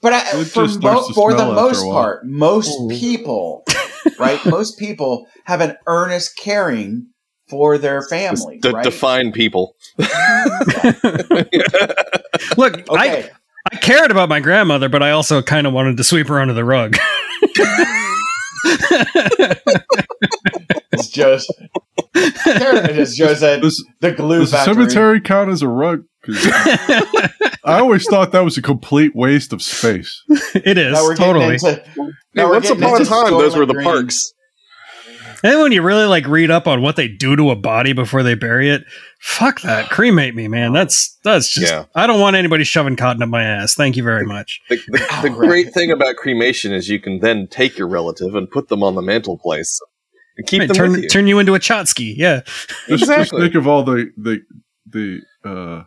[0.00, 2.88] But I, for, mo- for the most part, most Ooh.
[2.88, 3.64] people,
[4.18, 4.40] right?
[4.46, 7.08] most people have an earnest caring
[7.50, 8.84] for their family, De- right?
[8.84, 9.74] Define people.
[9.98, 10.08] Look,
[12.90, 13.28] I okay.
[13.72, 16.54] I cared about my grandmother, but I also kind of wanted to sweep her under
[16.54, 16.96] the rug.
[20.92, 21.52] it's just,
[22.14, 24.74] it's just that Does, the glue does the factory.
[24.74, 26.04] cemetery count as a rug?
[27.64, 30.22] I always thought that was a complete waste of space.
[30.54, 31.54] it is Now we're totally.
[31.54, 31.74] into.
[31.74, 31.84] Hey,
[32.34, 33.84] now we're once upon a time, those were the Green.
[33.84, 34.32] parks.
[35.42, 38.22] And when you really like read up on what they do to a body before
[38.22, 38.84] they bury it,
[39.20, 39.88] fuck that.
[39.90, 40.72] Cremate me, man.
[40.72, 41.72] That's that's just.
[41.72, 41.84] Yeah.
[41.94, 43.74] I don't want anybody shoving cotton up my ass.
[43.74, 44.60] Thank you very much.
[44.68, 48.34] The, the, Oh, the great thing about cremation is you can then take your relative
[48.34, 49.80] and put them on the mantle place
[50.36, 51.08] and keep Right, them turn with you.
[51.08, 52.14] turn you into a Chotsky.
[52.16, 52.40] Yeah.
[52.44, 53.40] Just, just Exactly.
[53.42, 54.40] think of all the the
[54.86, 55.84] the uh,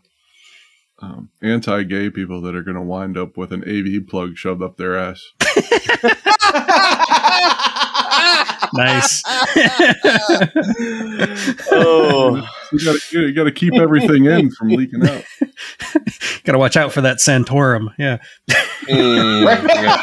[1.03, 4.77] um, anti-gay people that are going to wind up with an AV plug shoved up
[4.77, 5.21] their ass.
[8.75, 9.21] Nice.
[11.71, 15.23] oh, You got to got to keep everything in from leaking out.
[16.43, 17.93] Got to watch out for that Santorum.
[17.97, 18.17] Yeah.
[18.49, 19.97] mm, yeah.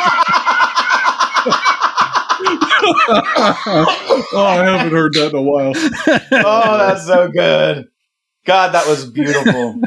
[4.33, 5.73] oh, I haven't heard that in a while.
[6.47, 7.89] oh, that's so good.
[8.47, 9.81] God, that was beautiful.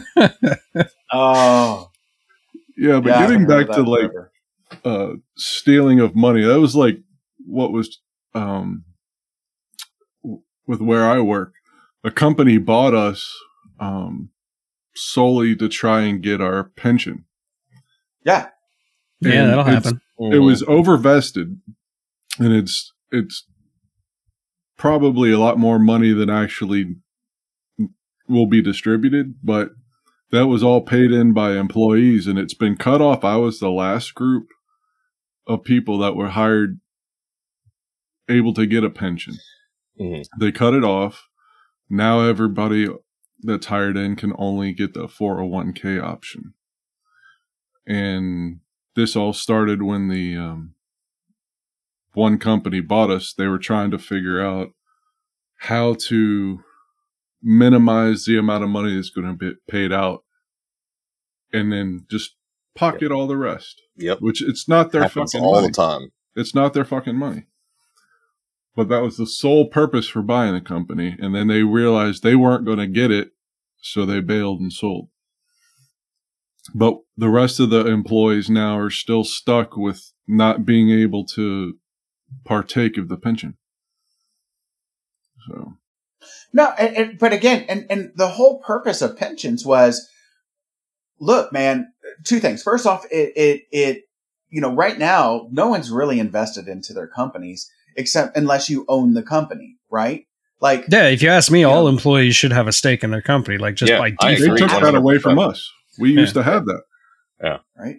[1.14, 1.90] Oh,
[2.78, 4.32] Yeah, but yeah, getting back that to like forever.
[4.84, 7.00] uh, stealing of money, that was like
[7.46, 8.00] what was
[8.34, 8.84] um,
[10.66, 11.54] with where I work.
[12.04, 13.32] A company bought us
[13.80, 14.30] um,
[14.96, 17.26] solely to try and get our pension.
[18.26, 18.48] yeah,
[19.22, 20.02] yeah, And that'll it's- happen.
[20.20, 21.60] It was overvested,
[22.40, 23.46] and it's it's
[24.78, 26.96] probably a lot more money than actually
[28.30, 29.72] will be distributed, but
[30.34, 33.24] that was all paid in by employees and it's been cut off.
[33.24, 34.48] I was the last group
[35.46, 36.80] of people that were hired
[38.28, 39.36] able to get a pension.
[40.02, 40.26] Mhm.
[40.40, 41.30] They cut it off.
[41.88, 42.88] Now everybody
[43.42, 46.56] that's hired in can only get the 401k option.
[47.86, 48.62] And
[48.96, 50.74] this all started when the um,
[52.14, 53.34] one company bought us.
[53.34, 54.72] They were trying to figure out
[55.58, 56.64] how to
[57.44, 60.23] minimize the amount of money that's going to be paid out
[61.54, 62.36] and then just
[62.76, 64.18] pocket all the rest, Yep.
[64.22, 65.68] which it's not their Happens fucking all money.
[65.68, 66.12] the time.
[66.36, 67.46] It's not their fucking money.
[68.76, 71.16] But that was the sole purpose for buying the company.
[71.20, 73.30] And then they realized they weren't going to get it.
[73.84, 75.10] So they bailed and sold.
[76.74, 81.78] But the rest of the employees now are still stuck with not being able to
[82.46, 83.58] partake of the pension.
[85.48, 85.74] So,
[86.54, 90.08] No, and, and but again, and and the whole purpose of pensions was,
[91.24, 91.92] look, man,
[92.24, 92.62] two things.
[92.62, 94.04] First off, it it it
[94.50, 99.14] you know right now no one's really invested into their companies except unless you own
[99.14, 100.26] the company, right?
[100.60, 101.92] Like Yeah, if you ask me, all Yeah.
[101.92, 104.70] employees should have a stake in their company, like just Yeah, by I they took
[104.70, 105.70] that away from us.
[106.00, 106.82] We used to have that.
[107.44, 107.58] Yeah.
[107.78, 107.98] Right?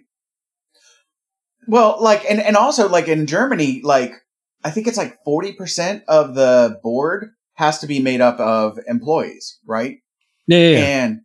[1.67, 4.13] Well, like, and, and also like in Germany, like,
[4.63, 9.59] I think it's like 40% of the board has to be made up of employees,
[9.65, 9.97] right?
[10.47, 10.85] Yeah, yeah, yeah.
[10.85, 11.21] And,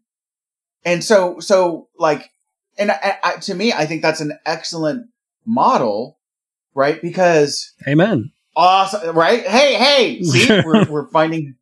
[0.84, 2.30] and so, so like,
[2.78, 5.08] and I, I, to me, I think that's an excellent
[5.44, 6.18] model,
[6.74, 7.00] right?
[7.02, 8.32] Because Amen.
[8.56, 9.42] awesome, right?
[9.46, 11.56] Hey, hey, see, we're, we're finding,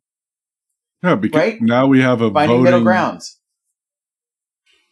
[1.03, 1.61] Yeah, because Right?
[1.61, 2.63] now we have a finding voting.
[2.63, 3.37] middle grounds.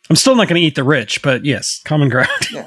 [0.09, 2.29] I'm still not going to eat the rich, but yes, common ground.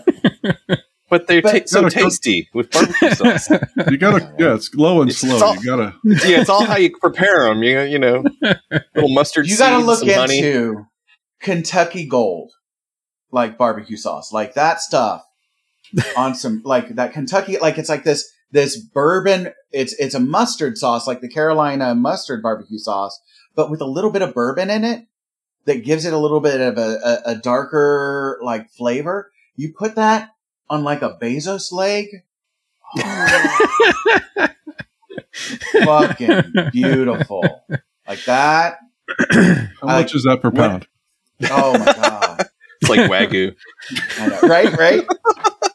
[1.10, 3.48] But they're But- ta- so Gotta cook- tasty with barbecue sauce.
[3.90, 5.44] You gotta, yeah, it's low and It's slow.
[5.44, 7.64] all- You gotta, yeah, it's all how you prepare them.
[7.64, 8.22] You you know,
[8.94, 9.48] little mustard.
[9.48, 10.40] You got to seeds, look some honey.
[11.40, 12.52] Kentucky Gold,
[13.30, 15.24] like barbecue sauce, like that stuff
[16.16, 19.52] on some like that Kentucky, like it's like this this bourbon.
[19.72, 23.20] It's it's a mustard sauce, like the Carolina mustard barbecue sauce,
[23.54, 25.06] but with a little bit of bourbon in it
[25.66, 29.30] that gives it a little bit of a, a, a darker like flavor.
[29.56, 30.30] You put that
[30.68, 32.06] on like a Bezos leg.
[35.84, 36.42] Fucking
[36.72, 37.64] beautiful.
[38.08, 38.78] Like that.
[39.20, 40.86] how I- much is that per pound?
[41.48, 42.46] Oh my god.
[42.80, 43.54] It's like wagyu.
[44.18, 44.76] I know, right?
[44.76, 45.04] Right?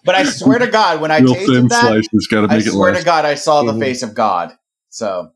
[0.04, 2.28] But I swear to God, when I Real tasted thin that, slices.
[2.30, 3.00] Got to I it swear last.
[3.00, 3.80] to God, I saw the Mhm.
[3.80, 4.54] face of God.
[4.90, 5.32] So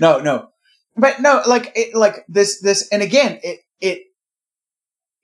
[0.00, 0.48] no, no,
[0.96, 4.02] but no, like it, like this, this, and again, it, it,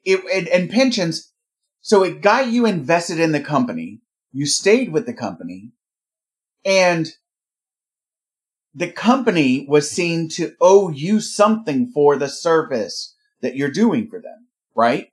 [0.05, 1.33] it, and, and pensions.
[1.81, 4.01] So it got you invested in the company.
[4.33, 5.73] You stayed with the company,
[6.65, 7.09] and
[8.79, 14.21] the company was seen to owe you something for the service that you're doing for
[14.21, 14.47] them,
[14.77, 15.09] right?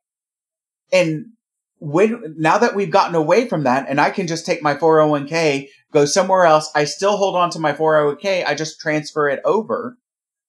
[0.94, 1.32] And
[1.80, 5.68] when now that we've gotten away from that and I can just take my 401k,
[5.92, 9.98] go somewhere else, I still hold on to my 401k, I just transfer it over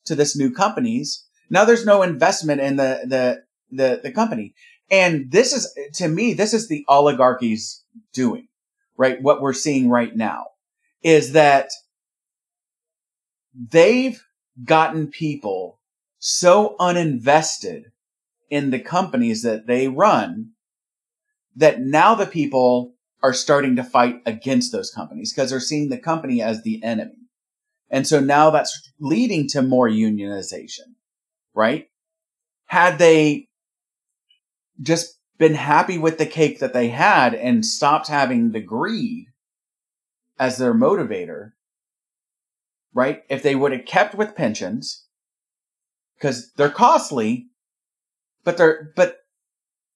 [0.04, 1.24] to this new company's.
[1.48, 4.54] Now there's no investment in the the the, the company.
[4.90, 7.82] And this is to me, this is the oligarchy's
[8.12, 8.48] doing,
[8.98, 9.22] right?
[9.22, 10.48] What we're seeing right now
[11.02, 11.70] is that
[13.56, 14.22] they've
[14.64, 15.80] gotten people
[16.18, 17.84] so uninvested
[18.50, 20.50] in the companies that they run
[21.56, 25.98] that now the people are starting to fight against those companies because they're seeing the
[25.98, 27.28] company as the enemy.
[27.90, 30.94] And so now that's leading to more unionization,
[31.54, 31.88] right?
[32.66, 33.48] Had they
[34.80, 39.26] just been happy with the cake that they had and stopped having the greed
[40.38, 41.52] as their motivator,
[42.96, 43.24] right?
[43.28, 45.04] If they would have kept with pensions,
[46.16, 47.48] because they're costly,
[48.42, 49.18] but they're, but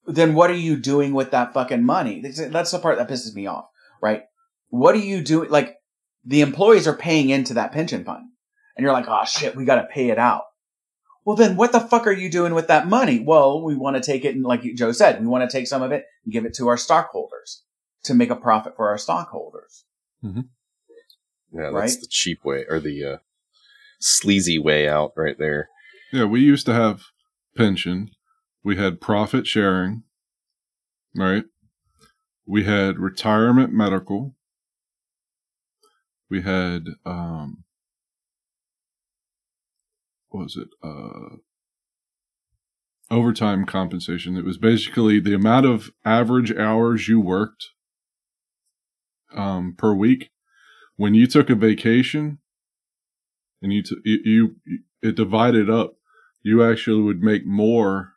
[0.05, 2.21] then what are you doing with that fucking money?
[2.21, 3.65] That's the part that pisses me off,
[4.03, 4.25] right?
[4.69, 5.49] What are you doing?
[5.49, 5.77] Like,
[6.23, 8.27] the employees are paying into that pension fund.
[8.77, 10.43] And you're like, oh shit, we gotta pay it out.
[11.25, 13.19] Well, then what the fuck are you doing with that money?
[13.19, 15.81] Well, we want to take it and like Joe said, we want to take some
[15.81, 17.63] of it and give it to our stockholders
[18.03, 19.85] to make a profit for our stockholders.
[20.23, 20.41] Mm-hmm.
[21.53, 22.01] Yeah, that's Right?
[22.01, 23.17] the cheap way or the uh,
[23.99, 25.69] sleazy way out right there.
[26.11, 27.03] Yeah, we used to have
[27.55, 28.11] pension.
[28.63, 30.03] We had profit sharing,
[31.15, 31.43] right?
[32.45, 34.35] We had retirement medical.
[36.29, 37.63] We had um
[40.29, 40.69] what was it?
[40.83, 41.37] Uh
[43.09, 44.37] overtime compensation.
[44.37, 47.67] It was basically the amount of average hours you worked
[49.33, 50.29] um per week.
[50.97, 52.39] When you took a vacation
[53.61, 54.55] and you, t- you, you
[55.01, 55.95] it divided up
[56.43, 58.13] you actually would make more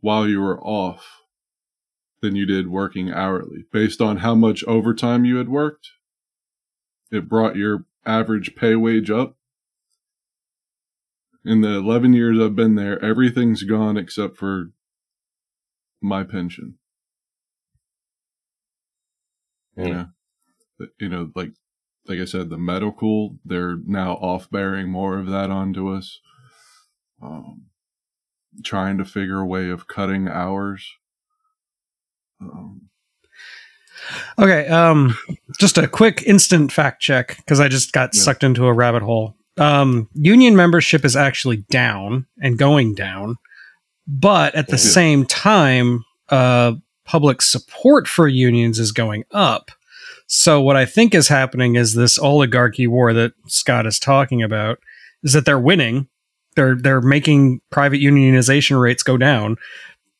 [0.00, 1.22] while you were off
[2.20, 5.90] than you did working hourly based on how much overtime you had worked.
[7.10, 9.36] It brought your average pay wage up.
[11.44, 14.72] In the 11 years I've been there, everything's gone except for
[16.00, 16.78] my pension.
[19.76, 20.06] You Yeah.
[20.78, 21.52] know, you know, like,
[22.08, 26.20] like I said, the medical, they're now off bearing more of that onto us
[27.22, 27.66] um,
[28.64, 30.90] trying to figure a way of cutting hours.
[32.40, 32.82] Um,
[34.38, 35.16] Okay, um,
[35.58, 38.22] just a quick instant fact check because I just got Yeah.
[38.22, 39.34] sucked into a rabbit hole.
[39.58, 43.36] Um, union membership is actually down and going down,
[44.06, 44.90] but at the Yeah.
[44.92, 46.74] same time, uh,
[47.04, 49.72] public support for unions is going up.
[50.28, 54.78] So what I think is happening is this oligarchy war that Scott is talking about
[55.22, 56.06] is that they're winning.
[56.54, 59.56] They're they're making private unionization rates go down,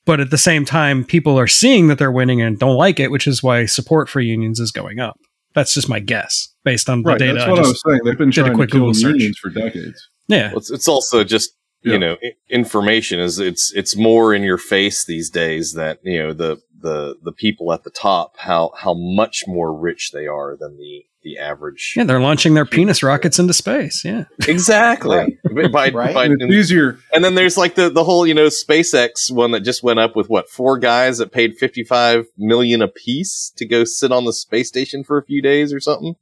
[0.06, 3.10] but at the same time, people are seeing that they're winning and don't like it,
[3.10, 5.18] which is why support for unions is going up.
[5.55, 7.35] That's just my guess based on the right, data.
[7.35, 8.01] that's I what I, just- was saying.
[8.05, 10.09] They've been did a trying to kill unions for decades.
[10.28, 11.51] yeah, Well, it's, it's also just
[11.82, 11.93] Yeah.
[11.94, 12.16] you know
[12.51, 17.16] information is it's it's more in your face these days that you know the the
[17.22, 21.36] the people at the top how how much more rich they are than the the
[21.36, 21.94] average.
[21.96, 24.05] yeah, they're launching their penis rockets into space.
[24.05, 25.36] Yeah, Exactly.
[25.72, 26.14] By, Right.
[26.14, 26.98] by- And easier.
[27.12, 30.14] and then there's like the the whole you know SpaceX one that just went up
[30.14, 34.32] with what four guys that paid 55 million a piece to go sit on the
[34.32, 36.14] space station for a few days or something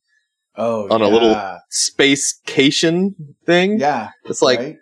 [0.58, 1.12] Oh, On a yeah.
[1.12, 3.14] little spacecation
[3.44, 3.78] thing.
[3.78, 4.10] yeah.
[4.24, 4.76] It's like right?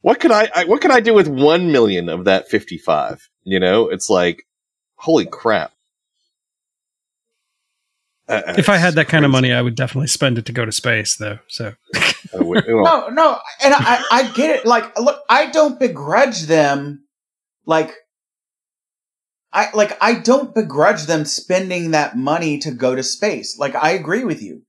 [0.00, 3.28] what could I, I what could I do with 1 million of that 55?
[3.44, 4.42] You know, it's like
[5.00, 5.72] holy crap.
[8.28, 10.64] Uh, if I had that kind of money, I would definitely spend it to go
[10.64, 11.40] to space, though.
[11.48, 14.66] So I would- well, no, no, and I, I get it.
[14.66, 17.04] Like, look, I don't begrudge them.
[17.66, 17.92] Like,
[19.52, 23.58] I like I don't begrudge them spending that money to go to space.
[23.58, 24.62] Like, I agree with you.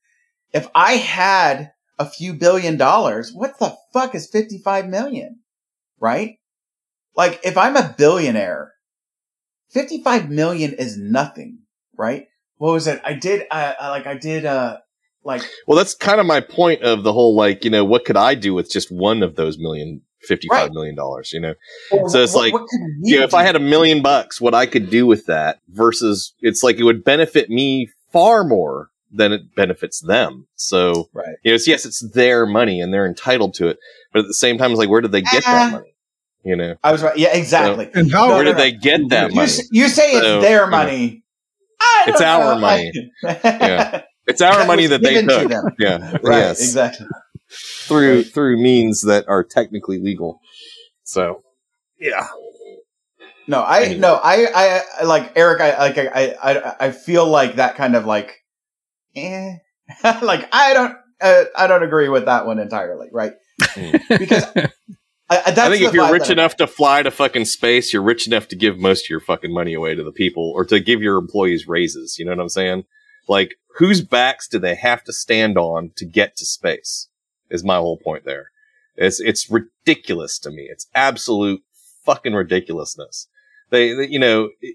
[0.54, 5.42] If I had a few billion dollars, what the fuck is fifty-five million?
[6.00, 6.40] Right?
[7.16, 8.72] Like, if I'm a billionaire,
[9.74, 11.60] fifty-five million is nothing.
[11.98, 12.28] Right?
[12.58, 13.02] What was it?
[13.04, 13.46] I did.
[13.52, 14.46] Uh, uh, like, I did.
[14.46, 14.78] Uh,
[15.24, 18.18] like Well, that's kind of my point of the whole like, you know, what could
[18.18, 20.72] I do with just one of those million, fifty-five Right.
[20.72, 21.54] million dollars, you know?
[21.92, 22.68] well, So it's what- like, what
[23.04, 26.34] You know, if I had a million bucks, what I could do with that versus
[26.40, 30.48] it's like it would benefit me far more than it benefits them.
[30.56, 33.78] So, right, you know, it's, yes, it's their money and they're entitled to it.
[34.14, 35.52] But at the same time, it's like, where did they get Ah.
[35.52, 35.91] that money?
[36.44, 37.16] You know, I was right.
[37.18, 37.90] Yeah, exactly.
[37.94, 38.64] And how No, where no, did no.
[38.64, 39.48] they get that You, money?
[39.48, 40.78] s- you say it's So, their you know.
[40.78, 41.24] money.
[41.80, 42.62] I It's don't our know.
[42.62, 42.92] money.
[43.24, 44.02] yeah.
[44.28, 45.74] It's our money that they given to took.
[45.80, 46.12] Yeah.
[46.24, 46.38] Right.
[46.40, 46.60] yes.
[46.62, 47.08] Exactly.
[47.88, 50.40] Through, through means that are technically legal.
[51.04, 51.44] So,
[52.00, 52.28] yeah.
[53.48, 54.00] No, I Anyway.
[54.00, 55.62] no, I, I, I like Eric.
[55.62, 58.32] I like I, I, I feel like that kind of like,
[59.16, 59.54] eh,
[60.22, 63.34] like I don't, uh, I don't agree with that one entirely, right?
[63.76, 64.02] Mm.
[64.18, 64.46] Because
[65.32, 68.50] I, I, think if you're rich enough to fly to fucking space, you're rich enough
[68.50, 71.18] to give most of your fucking money away to the people or to give your
[71.18, 72.20] employees raises.
[72.20, 72.84] You know what I'm saying?
[73.30, 77.08] Like, whose backs do they have to stand on to get to space?
[77.50, 78.52] Is my whole point there.
[78.98, 80.68] It's, it's ridiculous to me.
[80.70, 81.64] It's absolute
[82.04, 83.28] fucking ridiculousness.
[83.70, 84.74] They, they- you know, y-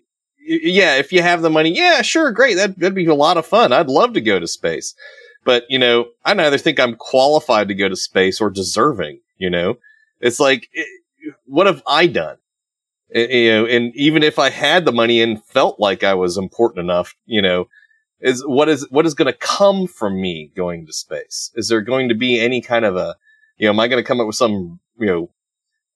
[0.49, 2.55] yeah, if you have the money, yeah, sure, great.
[2.55, 3.73] That, that'd be a lot of fun.
[3.73, 4.95] I'd love to go to space.
[5.45, 9.51] But, you know, I neither think I'm qualified to go to space or deserving, you
[9.51, 9.77] know?
[10.21, 10.87] It's like, it,
[11.45, 12.37] what have I done?
[13.15, 16.37] Uh, You know, and even if I had the money and felt like I was
[16.37, 17.69] important enough, you know,
[18.21, 21.51] is what is what is going to come from me going to space?
[21.55, 23.17] Is there going to be any kind of a,
[23.59, 25.31] you know, am I going to come up with some, you know,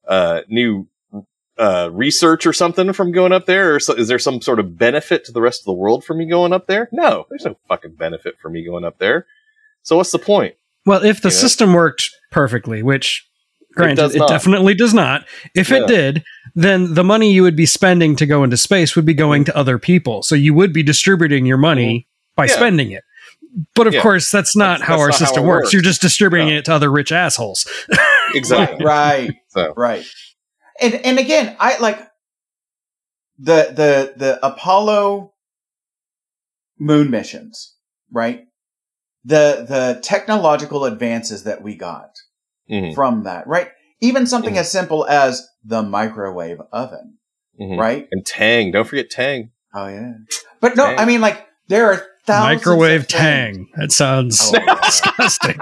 [0.07, 0.87] uh, new
[1.59, 4.79] uh, research or something from going up there, or so, is there some sort of
[4.79, 6.89] benefit to the rest of the world for me going up there?
[6.93, 9.27] No, there's no fucking benefit for me going up there.
[9.83, 10.55] So what's the point?
[10.87, 11.41] Well, if the You know?
[11.41, 13.27] system worked perfectly, which
[13.75, 15.79] granted does it, definitely does not, if Yeah.
[15.79, 16.25] it did,
[16.55, 19.19] then the money you would be spending to go into space would be mm-hmm.
[19.19, 20.23] going to other people.
[20.23, 22.35] So you would be distributing your money mm-hmm.
[22.37, 22.55] by Yeah.
[22.55, 23.05] spending it.
[23.75, 24.03] But of Yeah.
[24.03, 25.65] course, that's not That's- how that's our not system it works.
[25.65, 25.73] works.
[25.73, 26.55] You're just distributing No.
[26.57, 27.67] it to other rich assholes.
[28.33, 28.85] Exactly.
[28.87, 30.05] right, So right,
[30.81, 31.99] and and again, I like
[33.41, 35.33] the the the Apollo
[36.79, 37.75] moon missions,
[38.13, 38.45] right?
[39.25, 42.11] The the technological advances that we got
[42.71, 43.69] mhm, from that, right?
[44.01, 44.59] Even something Mhm.
[44.59, 47.19] as simple as the microwave oven,
[47.61, 47.79] mhm.
[47.79, 48.07] right?
[48.13, 49.51] And Tang, don't forget Tang.
[49.75, 50.13] Oh yeah,
[50.61, 50.99] but no, Tang.
[50.99, 53.69] I mean like there are thousands Microwave of tang.
[53.77, 54.75] That sounds Oh, yeah.
[54.83, 55.57] disgusting.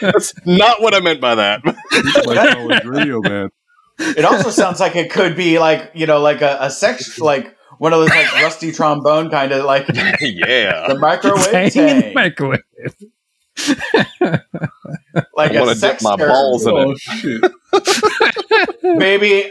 [0.00, 1.60] That's not what I meant by that.
[2.26, 3.48] like radio, man.
[3.98, 7.54] it also sounds like it could be like you know like a, a sex like
[7.78, 9.86] one of those like rusty trombone kind of like
[10.20, 10.86] yeah.
[10.88, 12.60] the microwave Tang in the tang, microwave.
[15.36, 16.28] like I want a to dip sex my term.
[16.28, 16.98] balls in Oh it.
[16.98, 17.42] shit!
[18.98, 19.50] baby.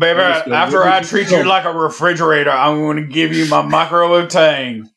[0.00, 4.28] Baby, after I treat you like a refrigerator, I'm going to give you my microwave
[4.30, 4.88] tang.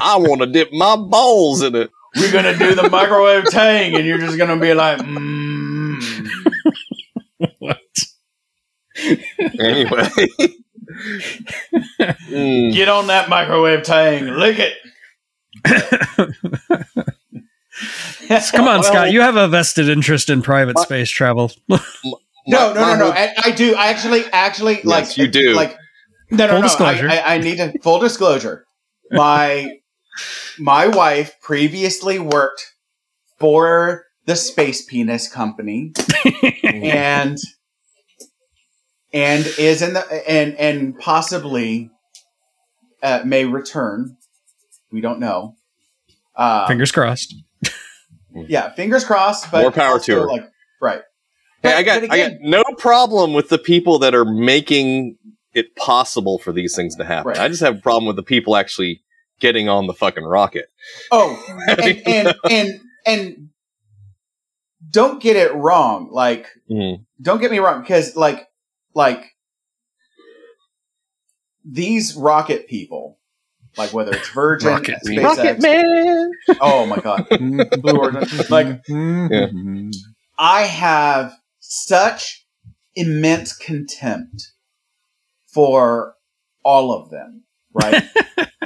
[0.00, 1.90] I want to dip my balls in it.
[2.16, 6.02] We're going to do the microwave tang, and you're just going to be like, mm.
[7.58, 7.78] What?
[9.60, 10.08] Anyway.
[12.30, 12.72] Mm.
[12.72, 14.74] get on that microwave tang, lick it.
[18.52, 19.12] Come on, Well- Scott.
[19.12, 21.52] You have a vested interest in private My- space travel.
[21.68, 22.12] No, My-
[22.46, 23.10] no, no, no.
[23.10, 23.74] I, I do.
[23.74, 25.54] I actually, actually, like you do.
[25.54, 25.76] Like,
[26.30, 26.62] no, no, Full no.
[26.66, 27.08] disclosure.
[27.08, 28.64] I, I, I need to full disclosure.
[29.10, 29.78] My
[30.58, 32.72] my wife previously worked
[33.38, 35.92] for the Space Penis Company,
[36.64, 37.38] and
[39.12, 41.90] and is in the and and possibly
[43.02, 44.16] uh, may return.
[44.90, 45.56] We don't know.
[46.36, 47.34] Uh, Fingers crossed.
[48.34, 49.50] Yeah, fingers crossed.
[49.50, 50.26] But More power to her.
[50.26, 50.50] Like,
[50.80, 51.02] right.
[51.62, 55.16] Hey, I got but I got no problem with the people that are making
[55.54, 57.30] it possible for these things to happen.
[57.30, 57.38] Right.
[57.38, 59.02] I just have a problem with the people actually
[59.40, 60.66] getting on the fucking rocket.
[61.10, 63.48] Oh, and and and and
[64.90, 66.10] don't get it wrong.
[66.12, 67.04] Like, Mhm.
[67.20, 68.46] don't get me wrong, because like,
[68.94, 69.24] like
[71.64, 73.18] these rocket people,
[73.76, 76.30] like whether it's Virgin, Rocket SpaceX, Rocket Man.
[76.60, 79.46] oh my god, Blue Origin, like Yeah.
[80.38, 82.44] I have such
[82.94, 84.52] immense contempt
[85.46, 86.16] for
[86.64, 88.02] all of them, right?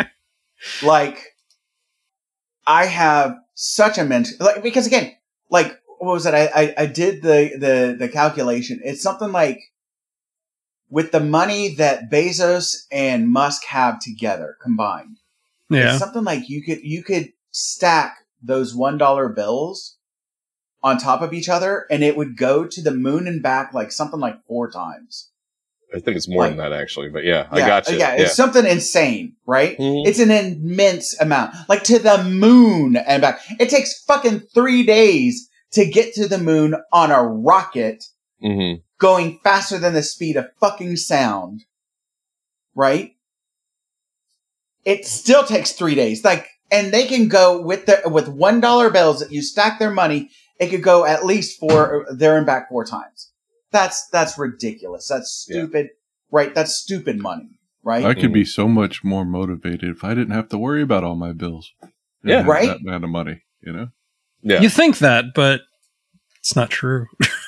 [0.83, 1.19] like,
[2.67, 5.13] I have such immense, like, because again,
[5.51, 6.35] like, what was it?
[6.35, 8.81] I, I, I did the, the, the calculation.
[8.85, 9.61] It's something like
[10.91, 15.19] with the money that Bezos and Musk have together combined,
[15.71, 15.91] Yeah.
[15.91, 19.97] it's something like you could, you could stack those $1 bills
[20.83, 23.91] on top of each other and it would go to the moon and back like
[23.91, 25.31] something like four times.
[25.95, 27.97] I think it's more Like- than that actually, but yeah, yeah, I got you.
[27.99, 29.77] Yeah, it's something insane, right?
[29.79, 30.07] Mhm.
[30.07, 33.41] It's an immense amount, like to the moon and back.
[33.59, 38.05] It takes fucking three days to get to the moon on a rocket
[38.45, 38.83] Mhm.
[38.99, 41.65] Going faster than the speed of fucking sound,
[42.75, 43.15] right?
[44.85, 46.25] It still takes three days.
[46.25, 49.91] Like, and they can go with the with one dollar bills that you stack their
[49.91, 50.31] money.
[50.59, 53.31] It could go at least four there and back four times.
[53.71, 55.09] That's that's ridiculous.
[55.09, 55.59] That's Yeah.
[55.63, 55.91] stupid,
[56.31, 56.55] right?
[56.55, 57.51] That's stupid money,
[57.83, 58.05] right?
[58.05, 61.17] I could be so much more motivated if I didn't have to worry about all
[61.17, 61.73] my bills.
[62.25, 62.45] Yeah.
[62.45, 62.67] Right?
[62.69, 63.89] That amount of money, you know?
[64.43, 64.61] Yeah.
[64.61, 65.63] You think that, but
[66.39, 67.07] it's not true.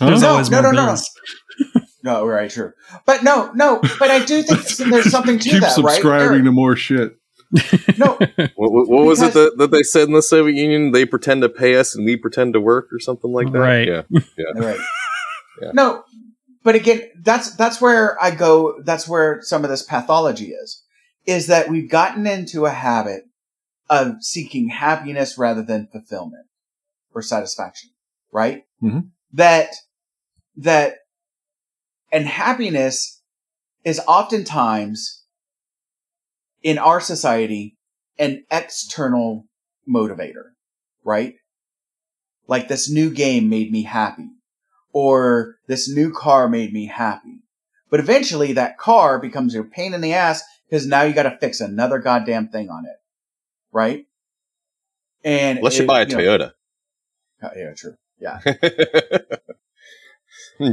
[0.00, 0.06] Huh?
[0.06, 1.80] There's No, always no, more no, no, no.
[2.02, 2.72] No, right, true.
[3.04, 5.92] But no, no, but I do think there's something to Keep that, right?
[5.92, 6.44] subscribing Eric?
[6.44, 7.12] to more shit.
[7.98, 8.14] No,
[8.56, 10.92] What, what, what was it that, that they said in the Soviet Union?
[10.92, 13.58] They pretend to pay us and we pretend to work or something like that.
[13.58, 13.86] Right.
[13.88, 14.02] Yeah.
[14.10, 14.44] yeah.
[14.56, 14.80] right.
[15.60, 15.72] Yeah.
[15.74, 16.04] No,
[16.64, 18.80] but again, that's that's where I go.
[18.82, 20.82] That's where some of this pathology is.
[21.26, 23.24] Is that we've gotten into a habit
[23.90, 26.46] of seeking happiness rather than fulfillment
[27.12, 27.90] or satisfaction,
[28.32, 28.62] right?
[28.82, 29.08] Mhm.
[29.34, 29.74] That
[30.60, 30.96] that
[32.12, 33.22] and happiness
[33.84, 35.24] is oftentimes
[36.62, 37.76] in our society
[38.18, 39.46] an external
[39.88, 40.50] motivator,
[41.02, 41.34] right?
[42.46, 44.28] Like this new game made me happy
[44.92, 47.40] or this new car made me happy.
[47.90, 51.38] But eventually that car becomes your pain in the ass because now you got to
[51.38, 52.96] fix another goddamn thing on it.
[53.72, 54.06] Right?
[55.24, 56.52] And Unless you buy a know- Toyota.
[57.42, 57.96] Uh, yeah, true.
[58.20, 58.40] Yeah.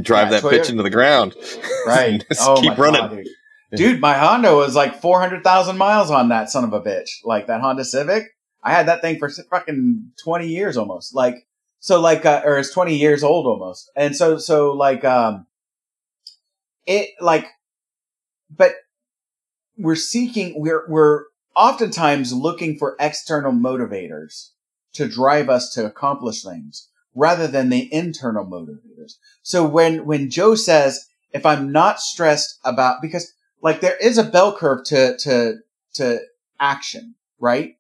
[0.02, 1.36] Drive Yeah, that bitch Toyota- into the ground.
[1.86, 2.26] Right.
[2.28, 3.00] Just oh keep running.
[3.00, 3.24] God,
[3.72, 3.78] dude.
[3.78, 7.10] Dude, my Honda was like 400,000 miles on that son of a bitch.
[7.24, 8.26] Like that Honda Civic.
[8.62, 11.16] I had that thing for fucking 20 years almost.
[11.16, 11.48] Like,
[11.80, 13.90] so like, uh, or it's 20 years old almost.
[13.96, 15.48] And so, so like, um,
[16.86, 17.46] it like,
[18.50, 18.74] but
[19.78, 21.24] we're seeking, we're, we're
[21.56, 24.50] oftentimes looking for external motivators
[24.94, 29.16] to drive us to accomplish things rather than the internal motivators.
[29.42, 34.24] So when, when Joe says, if I'm not stressed about, because like there is a
[34.24, 35.56] bell curve to, to,
[35.96, 36.20] to
[36.60, 37.76] action, right?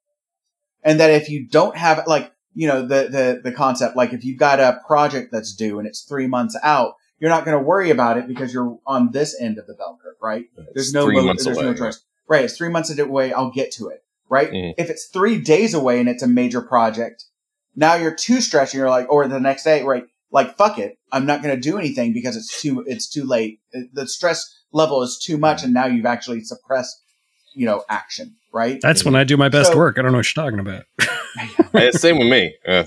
[0.83, 4.25] And that if you don't have, like, you know, the, the, the concept, like if
[4.25, 7.63] you've got a project that's due and it's three months out, you're not going to
[7.63, 10.45] worry about it because you're on this end of the bell curve, right?
[10.73, 11.65] There's no, mo- there's away.
[11.65, 12.03] no trust.
[12.27, 12.45] Right.
[12.45, 13.33] It's three months away.
[13.33, 14.03] I'll get to it.
[14.29, 14.51] Right.
[14.51, 14.73] Mhm.
[14.77, 17.25] If it's three days away and it's a major project,
[17.77, 20.03] now you're too stressed and you're like, or the next day, right?
[20.31, 20.97] Like, fuck it.
[21.13, 23.61] I'm not going to do anything because it's too, it's too late.
[23.93, 25.63] The stress level is too much.
[25.63, 27.01] And now you've actually suppressed,
[27.53, 28.35] you know, action.
[28.51, 28.79] Right.
[28.81, 29.97] That's when I do my best So- work.
[29.97, 30.83] I don't know what you're talking about.
[31.73, 32.55] Hey, same with me.
[32.67, 32.85] Uh,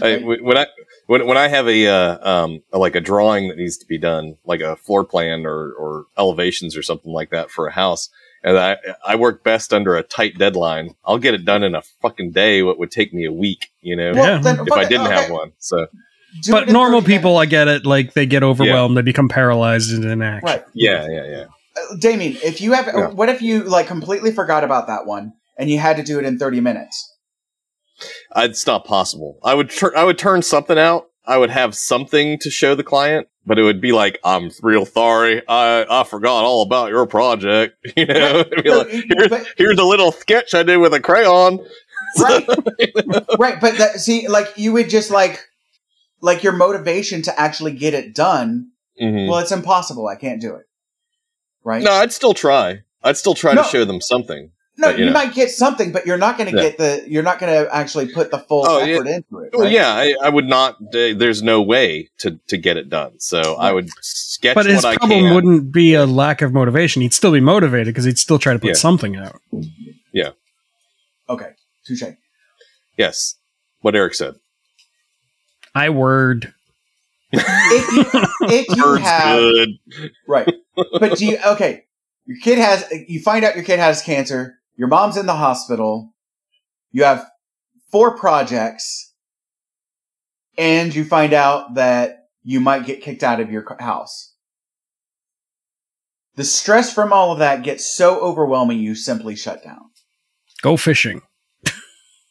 [0.00, 0.66] I, when I
[1.06, 4.38] when when I have a uh, um like a drawing that needs to be done,
[4.46, 8.08] like a floor plan or or elevations or something like that for a house,
[8.42, 8.76] and I
[9.06, 10.94] I work best under a tight deadline.
[11.04, 12.62] I'll get it done in a fucking day.
[12.62, 14.38] What would take me a week, you know, Yeah.
[14.38, 15.52] then if fuck I didn't okay, have one.
[15.58, 15.86] So
[16.42, 17.84] do but normal 30 people, I get it.
[17.84, 20.42] Like they get overwhelmed, they become paralyzed and inact.
[20.42, 20.64] Right.
[20.74, 21.44] yeah, yeah, yeah.
[21.76, 23.08] Uh, Damian, if you have, Yeah.
[23.10, 26.24] what if you like completely forgot about that one and you had to do it
[26.24, 27.06] in 30 minutes?
[28.32, 29.38] I- It's not possible.
[29.44, 31.06] I would turn I would turn something out.
[31.26, 34.86] I would have something to show the client, but it would be like, "I'm real
[34.86, 35.42] sorry.
[35.48, 39.46] I I forgot all about your project." You know, It'd be No, like, here's, but-
[39.58, 41.58] here's a little sketch I did with a crayon.
[42.20, 42.46] right
[43.38, 45.40] right but that see like you would just like
[46.20, 48.70] like your motivation to actually get it done
[49.02, 49.28] Mhm.
[49.28, 50.66] well it's impossible i can't do it
[51.64, 52.82] right No, I'd still try.
[53.02, 53.62] I'd still try No.
[53.62, 54.50] to show them something.
[54.80, 55.14] No, but, you you, know.
[55.14, 56.62] might get something but you're not going to Yeah.
[56.70, 58.94] get the you're not going to actually put the full Oh, yeah.
[58.94, 60.76] effort into it Well, yeah, I, I would not.
[60.94, 63.20] Uh, there's no way to to get it done.
[63.20, 65.34] So I would sketch But his what I problem can.
[65.34, 67.02] wouldn't be a lack of motivation.
[67.02, 68.74] He'd still be motivated because he'd still try to put Yeah.
[68.74, 69.40] something out.
[70.12, 70.30] Yeah.
[71.28, 71.50] Okay
[71.86, 72.02] touche
[72.98, 73.36] yes,
[73.80, 74.34] what Eric said.
[75.74, 76.52] I word.
[77.32, 79.68] if you, if you Bird's have good.
[80.26, 80.52] Right.
[80.74, 81.84] But do you okay?
[82.26, 86.14] Your kid has you find out your kid has cancer, your mom's in the hospital,
[86.90, 87.28] you have
[87.92, 89.12] four projects,
[90.56, 94.34] and you find out that you might get kicked out of your house.
[96.36, 99.90] The stress from all of that gets so overwhelming you simply shut down.
[100.62, 101.20] Go fishing.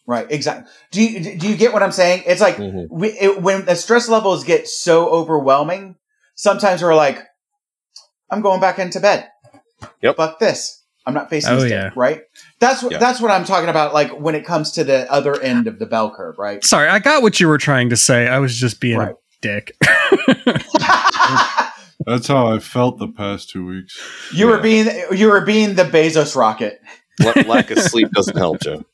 [0.07, 0.71] Right, exactly.
[0.89, 2.23] Do you do you get what I'm saying?
[2.25, 2.87] It's like Mhm.
[2.89, 5.97] we, it, when the stress levels get so overwhelming,
[6.33, 7.23] sometimes we're like,
[8.31, 9.29] I'm going back into bed.
[10.01, 10.15] Yep.
[10.17, 10.78] Fuck this.
[11.09, 11.71] I'm not facing Oh, this.
[11.71, 11.89] yeah.
[11.89, 12.21] day, right?
[12.59, 12.99] That's what Yeah.
[12.99, 13.93] that's what I'm talking about.
[13.93, 16.63] Like when it comes to the other end of the bell curve, right?
[16.63, 18.27] Sorry, I got what you were trying to say.
[18.27, 19.11] I was just being Right.
[19.11, 19.75] a dick.
[22.05, 23.99] That's how I felt the past two weeks.
[24.33, 26.79] You were being you were being the Bezos rocket.
[27.19, 28.85] La- lack of sleep doesn't help, Joe.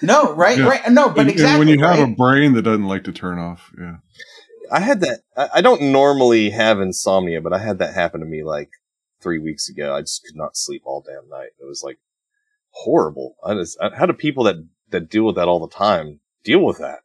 [0.00, 0.66] No, right, Yeah.
[0.68, 0.90] right.
[0.90, 3.70] No, but And- and when you have a brain that doesn't like to turn off,
[3.78, 3.96] yeah.
[4.72, 5.20] I had that.
[5.36, 8.70] I I don't normally have insomnia, but I had that happen to me like
[9.22, 9.94] three weeks ago.
[9.94, 11.50] I just could not sleep all damn night.
[11.60, 11.98] It was like
[12.70, 13.36] horrible.
[13.44, 14.56] I just, how do people that,
[14.90, 17.00] that deal with that all the time deal with that?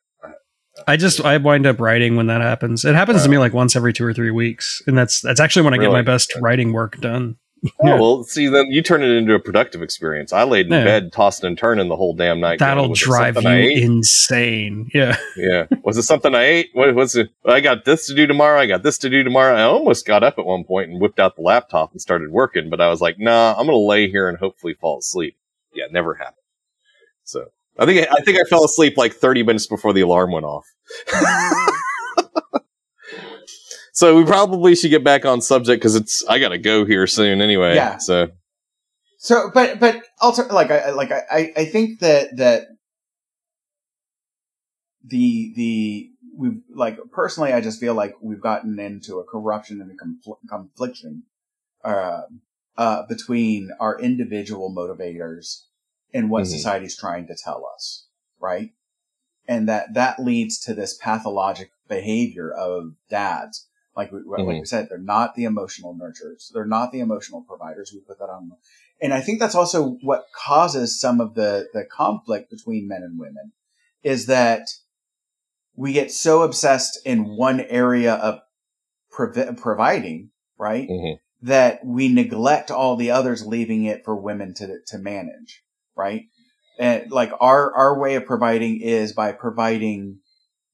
[0.88, 2.86] I just I wind up writing when that happens.
[2.86, 5.64] It happens to me like once every two or three weeks, and that's that's actually
[5.64, 7.38] when I get my best writing work done.
[7.66, 8.00] Oh, Yeah.
[8.00, 10.32] well, see, then you turn it into a productive experience.
[10.32, 10.84] I laid in Yeah.
[10.84, 12.60] bed, tossing and turning the whole damn night.
[12.60, 14.90] That'll drive you insane.
[14.94, 15.18] Yeah.
[15.36, 15.66] Yeah.
[15.84, 16.70] Was it something I ate?
[16.74, 17.30] What was it?
[17.46, 18.60] I got this to do tomorrow.
[18.60, 19.56] I got this to do tomorrow.
[19.56, 22.70] I almost got up at one point and whipped out the laptop and started working,
[22.70, 25.36] but I was like, nah, I'm going to lay here and hopefully fall asleep.
[25.74, 26.36] Yeah, never happened.
[27.24, 27.48] So
[27.80, 30.66] I think, I think I fell asleep like 30 minutes before the alarm went off.
[33.98, 37.08] so we probably should get back on subject because it's, I got to go here
[37.08, 37.74] soon anyway.
[37.74, 37.98] Yeah.
[37.98, 38.30] So
[39.18, 42.68] So, but but also like I like I I- think that that
[45.04, 49.90] the the we like personally I just feel like we've gotten into a corruption and
[49.92, 51.24] a confl- confliction
[51.84, 52.22] uh,
[52.78, 55.64] uh, between our individual motivators
[56.14, 56.52] and what Mhm.
[56.52, 58.06] society's trying to tell us,
[58.40, 58.72] right?
[59.48, 63.66] And that that leads to this pathologic behavior of dads.
[63.98, 66.52] Like we, like we said, they're not the emotional nurturers.
[66.54, 67.92] They're not the emotional providers.
[67.94, 68.52] We put that on
[69.02, 73.20] and I think that's also what causes some of the, the conflict between men and
[73.20, 73.52] women
[74.04, 74.68] is that
[75.76, 78.40] we get so obsessed in one area of
[79.12, 80.90] provi- providing, right?
[80.90, 81.20] mhm.
[81.44, 85.64] That we neglect all the others, leaving it for women to, to manage,
[85.96, 86.24] right?
[86.80, 90.20] And like our, our way of providing is by providing,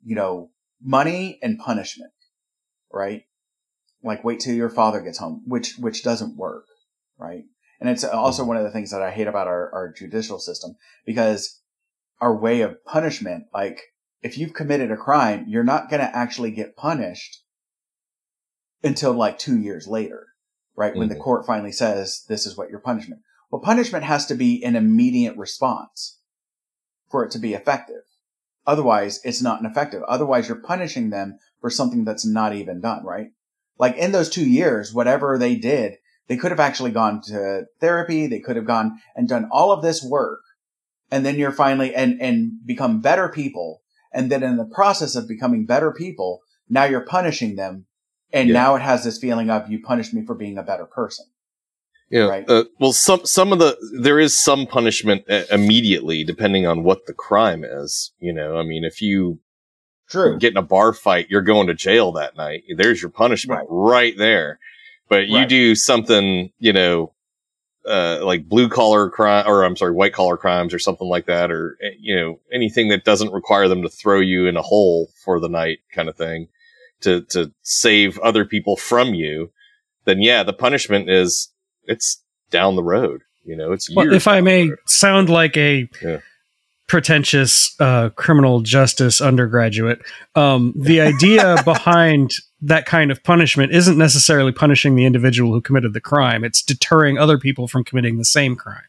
[0.06, 0.52] you know,
[0.82, 2.13] money and punishment,
[2.94, 3.24] right?
[4.04, 6.66] Like wait till your father gets home, which, which doesn't work,
[7.18, 7.44] right?
[7.82, 10.76] And it's also one of the things that I hate about our, our judicial system
[11.06, 11.62] because
[12.22, 13.82] our way of punishment, like
[14.22, 17.44] if you've committed a crime, you're not going to actually get punished
[18.84, 20.28] until like two years later,
[20.76, 20.96] right?
[20.96, 21.24] When the Mhm.
[21.24, 23.22] court finally says this is what your punishment.
[23.50, 26.20] Well, punishment has to be an immediate response
[27.10, 28.04] for it to be effective.
[28.66, 30.04] Otherwise, it's not effective.
[30.04, 33.28] Otherwise, you're punishing them for something that's not even done, right?
[33.80, 35.94] Like in those two years, whatever they did,
[36.28, 38.28] they could have actually gone to therapy.
[38.28, 40.42] They could have gone and done all of this work.
[41.10, 43.82] And then you're finally, and, and become better people.
[44.14, 47.86] And then in the process of becoming better people, now you're punishing them.
[48.34, 48.56] And Yeah.
[48.56, 51.28] now it has this feeling of you punished me for being a better person.
[52.10, 52.26] Yeah.
[52.26, 52.50] Right.
[52.50, 57.06] Uh, well, some some of the there is some punishment uh, immediately, depending on what
[57.08, 58.12] the crime is.
[58.20, 59.40] You know, I mean, if you
[60.14, 60.38] True.
[60.38, 62.64] get in a bar fight, you're going to jail that night.
[62.78, 64.60] There's your punishment right, there.
[65.10, 67.14] But you do something, you know,
[67.86, 71.52] uh, like blue collar crime, or I'm sorry, white collar crimes, or something like that,
[71.52, 75.10] or eh, you know, anything that doesn't require them to throw you in a hole
[75.26, 76.48] for the night, kind of thing,
[77.02, 79.52] to to save other people from you.
[80.06, 81.52] Then yeah, the punishment is
[81.86, 83.24] it's down the road.
[83.44, 83.96] You know, it's years.
[83.96, 84.80] Well, if I down the may road.
[84.86, 86.20] sound like a Yeah.
[86.94, 90.00] Pretentious uh, criminal justice undergraduate,
[90.36, 95.94] um, the idea behind that kind of punishment isn't necessarily punishing the individual who committed
[95.94, 98.84] the crime; it's deterring other people from committing the same crime.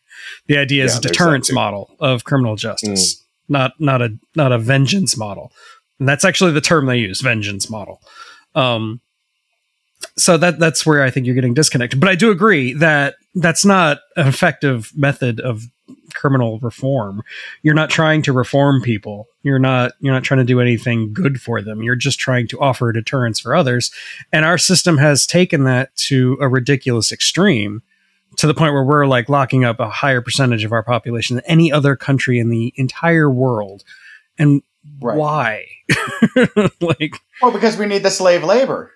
[0.49, 5.17] The idea is a deterrence model of criminal justice, not not a not a vengeance
[5.17, 5.51] model.
[5.99, 8.03] And that's actually the term they use, vengeance model.
[8.55, 9.01] Um,
[10.19, 12.01] so that that's where I think you're getting disconnected.
[12.01, 15.63] But I do agree that that's not an effective method of
[16.15, 17.23] criminal reform.
[17.63, 19.29] You're not trying to reform people.
[19.43, 21.83] You're not you're not trying to do anything good for them.
[21.83, 23.91] You're just trying to offer deterrence for others.
[24.33, 27.83] And our system has taken that to a ridiculous extreme
[28.37, 31.45] to the point where we're like locking up a higher percentage of our population than
[31.47, 33.85] any other country in the entire world.
[34.39, 34.63] And
[35.01, 35.17] Right.
[35.17, 35.65] why?
[36.81, 38.93] like Well, because we need the slave labor,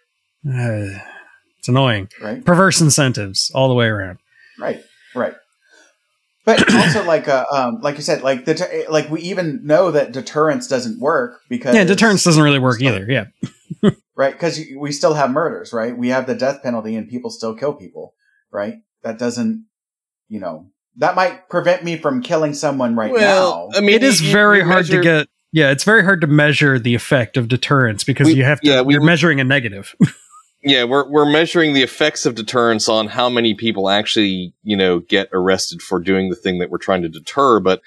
[0.46, 0.98] uh,
[1.58, 2.08] it's annoying.
[2.20, 2.44] right?
[2.44, 4.18] Perverse incentives all the way around.
[4.58, 4.82] Right,
[5.14, 5.34] right.
[6.56, 9.90] But also, like, uh, um, like you said, like the t- like we even know
[9.90, 13.06] that deterrence doesn't work because Yeah, deterrence doesn't really work So- either.
[13.08, 13.26] Yeah.
[14.16, 14.32] right?
[14.32, 15.96] Because we still have murders, right?
[15.96, 18.14] We have the death penalty, and people still kill people,
[18.50, 18.76] right?
[19.02, 19.66] That doesn't,
[20.28, 23.78] you know, that might prevent me from killing someone right well, now.
[23.78, 25.28] I mean, it is you- very you hard to get.
[25.52, 28.68] Yeah, it's very hard to measure the effect of deterrence because We- you have to.
[28.68, 29.94] yeah, we- you're measuring a negative.
[30.68, 34.98] Yeah, we're we're measuring the effects of deterrence on how many people actually, you know,
[35.00, 37.58] get arrested for doing the thing that we're trying to deter.
[37.58, 37.80] But,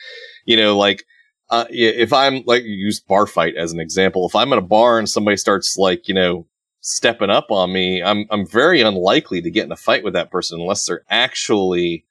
[0.46, 1.06] you know, like,
[1.52, 4.64] uh, if I'm like you use bar fight as an example, if I'm at a
[4.64, 6.48] bar and somebody starts like, you know,
[6.80, 10.32] stepping up on me, I'm I'm very unlikely to get in a fight with that
[10.32, 12.06] person unless they're actually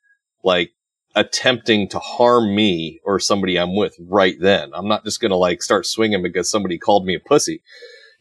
[0.44, 0.70] like
[1.16, 4.70] attempting to harm me or somebody I'm with right then.
[4.72, 7.60] I'm not just going to like start swinging because somebody called me a pussy.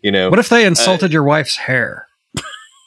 [0.02, 2.09] You know, What if they insulted your wife's hair?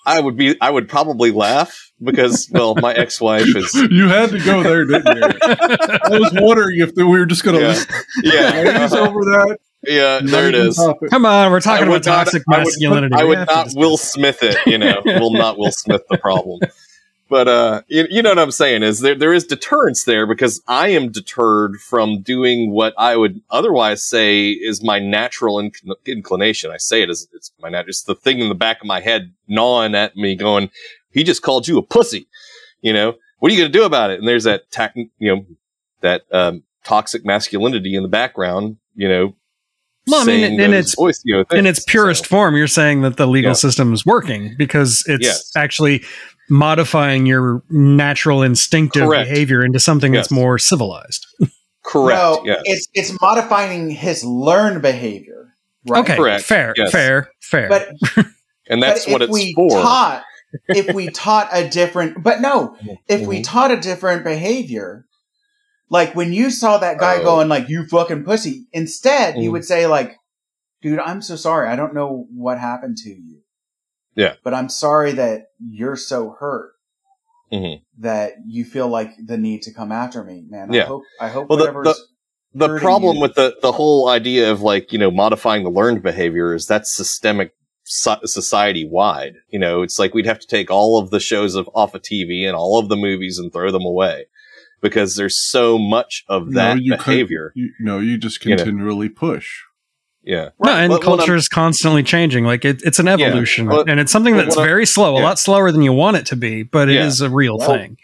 [0.04, 4.38] I would be, I would probably laugh because, well, my ex-wife is, you had to
[4.40, 5.22] go there, didn't you?
[5.42, 7.90] I was wondering if we were just going to yeah, list
[8.22, 8.98] yeah, uh-huh.
[8.98, 9.58] over that.
[9.86, 10.76] yeah, there it is.
[11.10, 13.14] Come on, we're talking I would about not- toxic I would- masculinity.
[13.16, 13.96] I would not Will.
[13.96, 16.58] Smith it, you know, will not Will Smith the problem.
[17.32, 20.60] But uh, you, you know what I'm saying is there there is deterrence there because
[20.68, 26.70] I am deterred from doing what I would otherwise say is my natural inc- inclination.
[26.70, 29.00] I say it as it's my natural, it's the thing in the back of my
[29.00, 30.68] head gnawing at me, going,
[31.10, 32.28] "He just called you a pussy,"
[32.82, 33.14] you know.
[33.38, 34.18] What are you going to do about it?
[34.18, 35.46] And there's that tac- you know
[36.02, 39.34] that um, toxic masculinity in the background, you know.
[40.09, 43.02] Well, I mean, in its- voice, you know, in its purest So- form, you're saying
[43.02, 43.54] that the legal Yeah.
[43.54, 45.52] system is working because it's Yes.
[45.56, 46.02] actually
[46.52, 49.28] modifying your natural instinctive Correct.
[49.30, 51.26] behavior into something that's more civilized.
[51.84, 52.18] correct.
[52.20, 52.62] No, yes.
[52.66, 55.54] it's it's modifying his learned behavior.
[55.88, 56.04] Right?
[56.04, 56.44] Okay, Correct.
[56.44, 56.92] fair, Yes.
[56.92, 57.68] fair, fair.
[57.68, 57.88] But
[58.68, 59.70] and that's but what if it's we for.
[59.70, 60.22] Taught,
[60.68, 62.76] if we taught a different, but no,
[63.08, 63.44] if we Mhm.
[63.44, 65.06] taught a different behavior,
[65.90, 67.24] like when you saw that guy Oh.
[67.24, 69.52] going like "you fucking pussy," instead you Mhm.
[69.54, 70.16] would say like,
[70.82, 71.68] "Dude, I'm so sorry.
[71.68, 73.38] I don't know what happened to you.
[74.14, 74.34] Yeah.
[74.44, 76.72] but I'm sorry that you're so hurt."
[77.52, 77.82] Mhm.
[77.98, 80.70] That you feel like the need to come after me, man.
[80.72, 80.84] I Yeah.
[80.86, 82.09] hope I hope Well, the- whatever's
[82.55, 83.22] the problem you.
[83.22, 86.90] with the the whole idea of like you know modifying the learned behavior is that's
[86.90, 87.52] systemic
[87.84, 89.34] so- society wide.
[89.48, 92.02] You know, it's like we'd have to take all of the shows of off of
[92.02, 94.26] TV and all of the movies and throw them away
[94.80, 97.52] because there's so much of that you could- behavior.
[97.55, 98.62] you, no, you just You know.
[98.64, 99.62] continually push.
[100.24, 102.44] Yeah, no, and But what culture is constantly changing.
[102.44, 105.20] Like it, it's an evolution, Well, and it's something that's what I'm- very slow, a
[105.20, 107.27] lot slower than you want it to be, but it is Yeah.
[107.27, 107.97] a real Well, thing.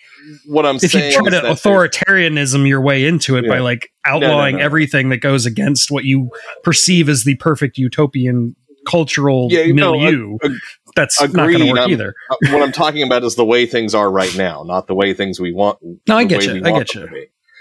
[0.47, 3.63] What I'm If you try is to authoritarianism your way into it by Yeah.
[3.63, 4.63] like no, outlawing no.
[4.65, 6.31] everything that goes against what you
[6.63, 8.55] perceive as the perfect utopian
[8.87, 10.53] cultural Yeah, you know, milieu, ag-
[10.97, 12.15] that's not going to work I'm- either.
[12.31, 15.15] uh, what I'm talking about is the way things are right now, not the way
[15.15, 15.79] things we want.
[16.07, 16.63] No, I get you.
[16.65, 17.09] I get you.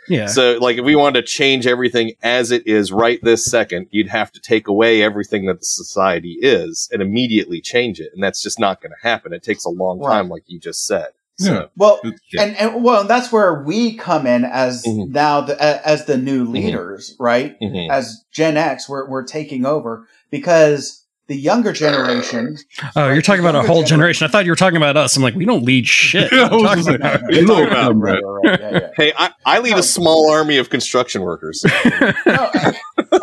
[0.08, 0.16] To be.
[0.16, 0.28] Yeah.
[0.28, 4.08] So, like, if we wanted to change everything as it is right this second, you'd
[4.10, 8.12] have to take away everything that the society is and immediately change it.
[8.14, 9.34] And that's just not going to happen.
[9.34, 10.14] It takes a long Right.
[10.18, 11.08] time, like you just said.
[11.40, 11.66] So, Yeah.
[11.78, 15.10] Well, It's- and, and well, that's where we come in as Mhm.
[15.12, 17.56] now the, as the new leaders, right?
[17.62, 17.92] mhm.
[17.92, 22.58] As Gen X, we're we're taking over because the younger generation.
[22.96, 24.28] oh, you're talking about a whole generation- generation.
[24.28, 25.16] I thought you were talking about us.
[25.18, 26.32] I'm like, we don't lead shit.
[26.32, 27.48] Yeah, I was What are you gonna talking about?
[27.48, 27.96] Talking about?
[27.96, 28.90] Right, right, yeah, yeah.
[28.96, 31.66] Hey, I, I lead a small army of construction workers.
[32.26, 32.52] No,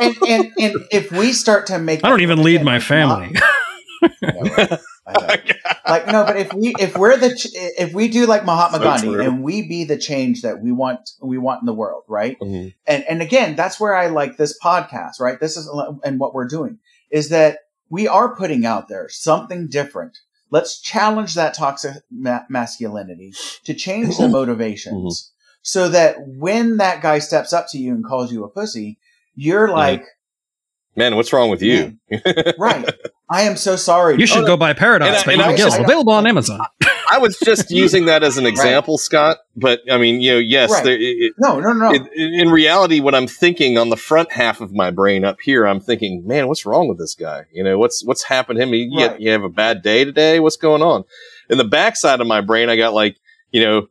[0.01, 3.31] and, and and if we start to make, I don't even lead my family.
[4.23, 5.37] Mah- Yeah,
[5.87, 8.85] like no, but if we if we're the ch- if we do like Mahatma So
[8.85, 9.21] Gandhi true.
[9.23, 12.39] and we be the change that we want we want in the world, right?
[12.41, 12.73] Mhm.
[12.87, 15.69] and and again that's where i like this podcast right this is
[16.05, 16.79] and what we're doing
[17.11, 17.59] is that
[17.95, 20.19] we are putting out there something different
[20.51, 23.33] let's challenge that toxic ma- masculinity
[23.65, 24.33] to change the mm-hmm.
[24.33, 25.31] motivations
[25.63, 28.99] so that when that guy steps up to you and calls you a pussy
[29.37, 29.77] you're mm-hmm.
[29.77, 30.05] like
[30.97, 31.99] Man, what's wrong with you?
[32.59, 32.89] right
[33.31, 34.49] i am so sorry You should no.
[34.49, 36.61] go buy Paradox And I- by and I Eva also- available on Amazon.
[37.11, 39.39] I was just using that as an example, Scott.
[39.57, 40.85] But I mean, you know, yes, Right.
[40.85, 44.61] there, it, no no no it, in reality, what I'm thinking on the front half
[44.61, 47.45] of my brain up here, I'm thinking, man, what's wrong with this guy?
[47.53, 48.75] You know, what's what's happened to him?
[48.75, 49.21] You, Right.
[49.21, 50.41] you have a bad day today?
[50.41, 51.05] What's going on?
[51.51, 53.17] In the backside of my brain, I got like,
[53.51, 53.87] you know,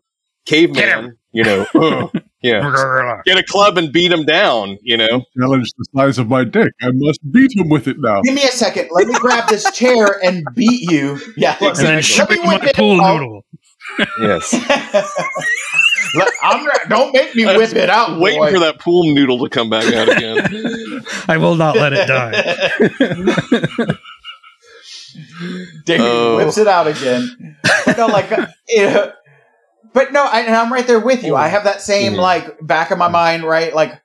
[0.46, 1.18] caveman.
[1.32, 1.66] You know,
[2.44, 4.78] yeah, get a club and beat him down.
[4.84, 6.72] You know, Challenge the size of my dick.
[6.82, 8.22] I must beat him with it now.
[8.22, 11.96] give me a second let me grab this chair and beat you yeah And then
[11.96, 13.16] let shoot me my whip it pool out.
[13.22, 13.46] noodle.
[14.22, 14.54] yes.
[16.16, 18.20] Let- I'm not, don't make me whip it out.
[18.20, 18.52] Waiting boy.
[18.52, 21.02] for that pool noodle to come back out again.
[21.28, 22.32] I will not let it die.
[25.86, 26.38] Dave Oh.
[26.38, 27.58] whips it out again.
[27.86, 29.12] But no, like, uh, yeah.
[29.94, 31.36] But no, I, and I'm right there with you.
[31.36, 33.74] I have that same like back of my mind, right?
[33.74, 34.00] Like,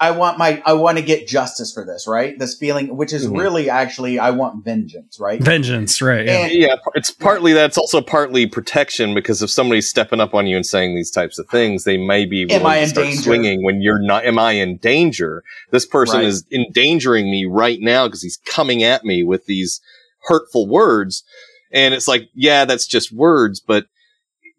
[0.00, 2.36] I want my, I want to get justice for this, right?
[2.36, 3.38] This feeling, which is Mhm.
[3.38, 5.40] really actually, I want vengeance, right?
[5.40, 6.26] Vengeance, right?
[6.26, 6.46] Yeah.
[6.46, 10.56] And yeah, it's partly that's also partly protection because if somebody's stepping up on you
[10.56, 13.22] and saying these types of things, they may be Am I to in start danger?
[13.22, 14.24] swinging when you're not.
[14.24, 15.44] Am I in danger?
[15.70, 16.26] This person Right.
[16.26, 19.80] is endangering me right now because he's coming at me with these
[20.24, 21.22] hurtful words,
[21.70, 23.86] and it's like, yeah, that's just words, but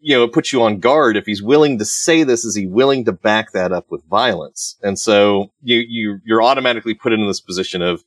[0.04, 1.16] you know, it puts you on guard.
[1.16, 4.76] If he's willing to say this, is he willing to back that up with violence?
[4.84, 8.04] And so you you you're automatically put into this position of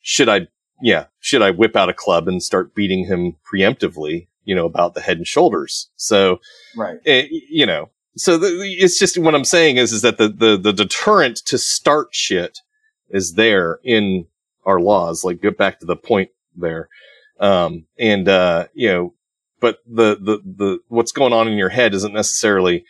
[0.00, 0.48] should I
[0.82, 4.94] yeah, should I whip out a club and start beating him preemptively, you know, about
[4.94, 5.90] the head and shoulders?
[5.96, 6.40] So,
[6.76, 6.98] Right.
[7.06, 8.46] eh, you know, so the,
[8.78, 12.58] it's just what I'm saying is, is that the, the, the deterrent to start shit
[13.10, 14.26] is there in
[14.66, 15.24] our laws.
[15.24, 16.88] Like, get back to the point there.
[17.40, 19.14] Um, and, uh, you know,
[19.60, 22.84] but the, the, the, what's going on in your head isn't necessarily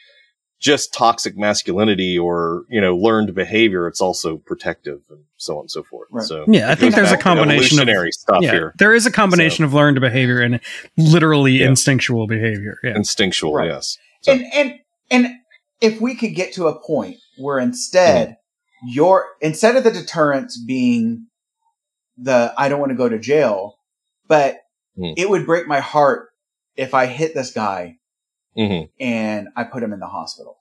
[0.61, 3.87] just toxic masculinity or, you know, learned behavior.
[3.87, 6.09] It's also protective and so on and so forth.
[6.11, 6.25] Right.
[6.27, 8.75] So Yeah, I think there's a combination of evolutionary stuff yeah, here.
[8.79, 10.61] there is a combination of learned behavior and
[10.97, 11.67] literally Yeah.
[11.69, 12.79] instinctual behavior.
[12.83, 12.97] Yeah.
[12.97, 13.69] Instinctual, Right.
[13.71, 13.99] yes.
[14.23, 14.75] So- And and
[15.11, 15.27] and
[15.83, 18.89] if we could get to a point where instead Mm-hmm.
[18.95, 21.27] your instead of the deterrence being
[22.17, 23.77] the I don't want to go to jail,
[24.29, 24.59] but
[24.99, 25.15] Mm.
[25.17, 26.29] it would break my heart
[26.77, 27.97] if I hit this guy
[28.57, 28.89] Mhm.
[29.01, 30.57] and I put him in the hospital,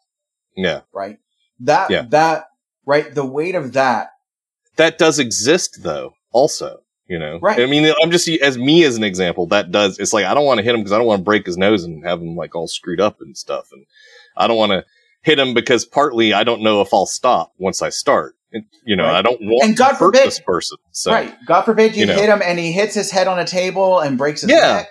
[0.55, 0.81] Yeah.
[0.93, 1.17] right?
[1.59, 2.05] That Yeah.
[2.09, 2.47] that
[2.85, 4.09] right the weight of that
[4.75, 7.59] that does exist though also you know Right.
[7.61, 10.43] i mean i'm just as me as an example that does it's like i don't
[10.45, 12.35] want to hit him because i don't want to break his nose and have him
[12.35, 13.85] like all screwed up and stuff and
[14.35, 14.83] i don't want to
[15.21, 18.97] hit him because partly i don't know if i'll stop once i start And, you
[18.97, 19.15] know Right.
[19.15, 21.33] i don't want And God to hurt forbid- this person so right.
[21.45, 22.15] God forbid you, you know.
[22.15, 24.59] hit him and he hits his head on a table and breaks his Yeah.
[24.77, 24.89] neck,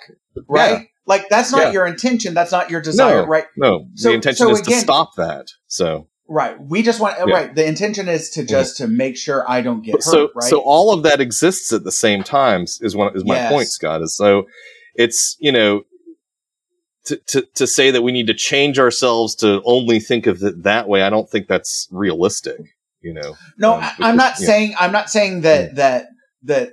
[0.48, 0.88] right?
[1.06, 1.72] Like that's not Yeah.
[1.72, 2.32] your intention.
[2.34, 3.26] That's not your desire, No.
[3.26, 3.44] right?
[3.56, 6.56] no So- the intention so is again- to stop that so Right.
[6.60, 7.34] We just want Yeah.
[7.34, 7.54] right.
[7.54, 10.02] The intention is to just to make sure I don't get hurt.
[10.04, 10.48] so right.
[10.48, 13.52] so all of that exists at the same times is one is my Yes.
[13.52, 14.44] point scott is so
[14.94, 15.82] it's you know
[17.06, 20.62] to, to to say that we need to change ourselves to only think of it
[20.62, 22.60] that way i don't think that's realistic
[23.00, 24.46] you know no, um, I, I'm not because- yeah.
[24.46, 26.06] saying I'm not saying that that
[26.44, 26.70] that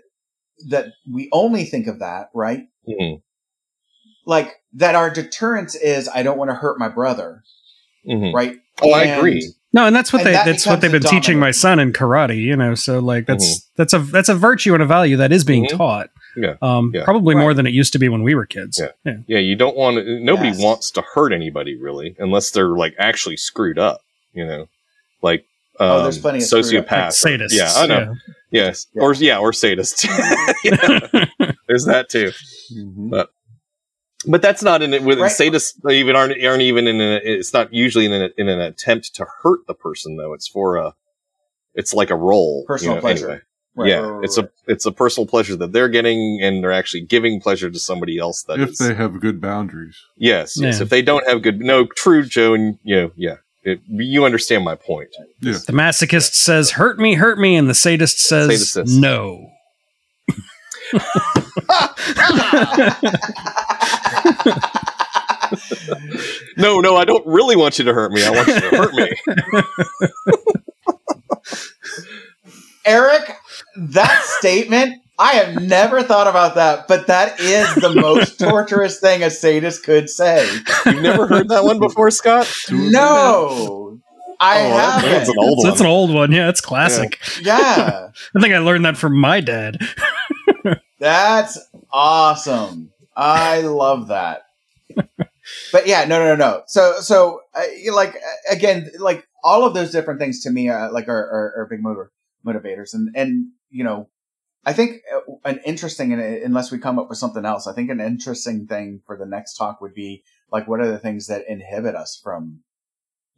[0.69, 2.63] that we only think of that, right?
[2.87, 3.21] Mhm,
[4.29, 7.43] Like that our deterrence is I don't want to hurt my brother,
[8.07, 8.31] mhm.
[8.33, 8.55] right?
[8.81, 9.41] oh i agree
[9.73, 11.79] No, and that's what And they that that's what they've the been teaching my son
[11.79, 12.75] in karate, you know.
[12.75, 13.73] So like that's Mm-hmm.
[13.77, 15.77] that's a that's a virtue and a value that is being Mhm.
[15.77, 16.09] taught.
[16.37, 16.55] Yeah.
[16.61, 17.03] Um Yeah.
[17.03, 18.79] probably more than it used to be when we were kids.
[18.79, 18.91] Yeah.
[19.03, 19.17] yeah.
[19.27, 20.61] yeah you don't want to nobody Yes.
[20.61, 23.99] wants to hurt anybody really unless they're like actually screwed up
[24.33, 24.69] you know
[25.21, 25.41] like
[25.81, 27.57] um, Oh, there's plenty of screwed sociopaths Like sadists.
[27.61, 28.15] yeah i know
[28.51, 29.01] yes Yeah.
[29.03, 30.05] or yeah or sadists
[31.67, 32.31] there's that too
[32.73, 33.09] Mhm.
[33.09, 33.29] But
[34.25, 35.31] that's not in it with Right.
[35.31, 39.15] sadists even aren't aren't even in a, it's not usually in an, in an attempt
[39.15, 40.33] to hurt the person though.
[40.33, 40.93] It's for a
[41.73, 42.65] it's like a role.
[42.67, 43.29] Personal you know, pleasure.
[43.29, 43.41] anyway.
[43.75, 44.47] Right, yeah, right, right, it's right.
[44.47, 48.17] a it's a personal pleasure that they're getting, and they're actually giving pleasure to somebody
[48.17, 48.43] else.
[48.43, 49.97] That if is- they have good boundaries.
[50.17, 50.77] yes, yes.
[50.77, 50.83] Yeah.
[50.83, 54.65] If they don't have good, no, true, Joe, and you know, yeah, it, you understand
[54.65, 55.09] my point.
[55.39, 55.59] Yeah.
[55.65, 59.49] The masochist says, "Hurt me, hurt me," and the sadist says, Sadist says- "No."
[66.57, 68.23] No, no, I don't really want you to hurt me.
[68.23, 69.09] I want you to hurt me.
[72.85, 73.35] Eric,
[73.75, 79.23] that statement, I have never thought about that, but that is the most torturous thing
[79.23, 80.47] a sadist could say.
[80.85, 82.51] You've never heard that one before, Scott?
[82.71, 83.99] No, oh,
[84.39, 85.09] I Oh, haven't.
[85.09, 85.69] that's an old So one.
[85.69, 86.31] that's an old one.
[86.31, 87.19] Yeah, it's classic.
[87.41, 89.77] yeah, I think I learned that from my dad.
[90.99, 91.57] that's
[91.91, 92.91] awesome.
[93.19, 94.43] I love that.
[95.71, 96.63] But yeah, no, no, no, no.
[96.67, 100.91] So, so uh, like uh, again, like all of those different things to me, uh,
[100.91, 102.11] like are, are, are big motor
[102.45, 104.09] motivators, and and you know,
[104.65, 107.73] I think uh, an interesting, and uh, unless we come up with something else, I
[107.73, 111.27] think an interesting thing for the next talk would be like, what are the things
[111.27, 112.59] that inhibit us from,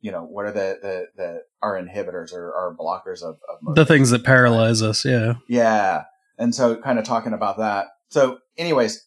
[0.01, 3.85] you know, what are the the, the our inhibitors or our blockers of, of The
[3.85, 5.05] things that paralyze us.
[5.05, 5.35] Yeah.
[5.47, 6.03] yeah.
[6.37, 7.87] And so kind of talking about that.
[8.09, 9.05] So anyways,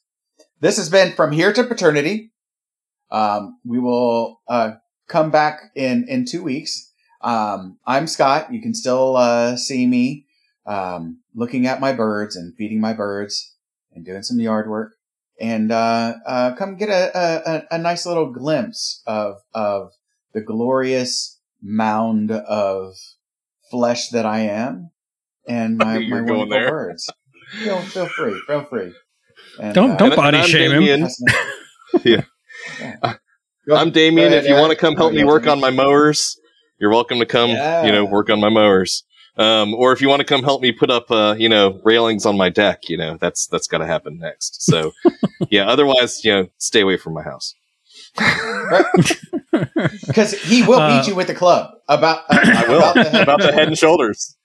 [0.64, 2.32] this has been from here to paternity.
[3.10, 4.72] Um, we will, uh,
[5.08, 6.90] come back in, in two weeks.
[7.20, 8.50] Um, I'm Scott.
[8.50, 10.24] You can still, uh, see me,
[10.64, 13.54] um, looking at my birds and feeding my birds
[13.92, 14.94] and doing some yard work
[15.38, 19.92] and, uh, uh, come get a, a, a- nice little glimpse of, of
[20.32, 22.94] the glorious mound of
[23.70, 24.92] flesh that I am
[25.46, 26.70] and my, my wonderful there.
[26.70, 27.12] birds.
[27.62, 28.94] Feel, feel free, feel free.
[29.60, 31.08] And, Don't- uh, don't body and I'm shame him.
[32.04, 32.22] Yeah.
[33.68, 34.30] Go- I'm Damian.
[34.30, 36.36] go If you ahead, want to come help me work on my mowers,
[36.80, 37.50] you're welcome to come.
[37.50, 37.84] Yeah.
[37.86, 39.04] You know, work on my mowers.
[39.36, 42.24] Um, or if you want to come help me put up, uh, you know, railings
[42.26, 44.62] on my deck, you know, that's that's got to happen next.
[44.62, 44.92] So,
[45.50, 45.66] yeah.
[45.68, 47.54] Otherwise, you know, stay away from my house.
[50.06, 52.24] Because he will Uh, beat you with the club about.
[52.30, 54.36] Uh, I will about the head, about the head and shoulders.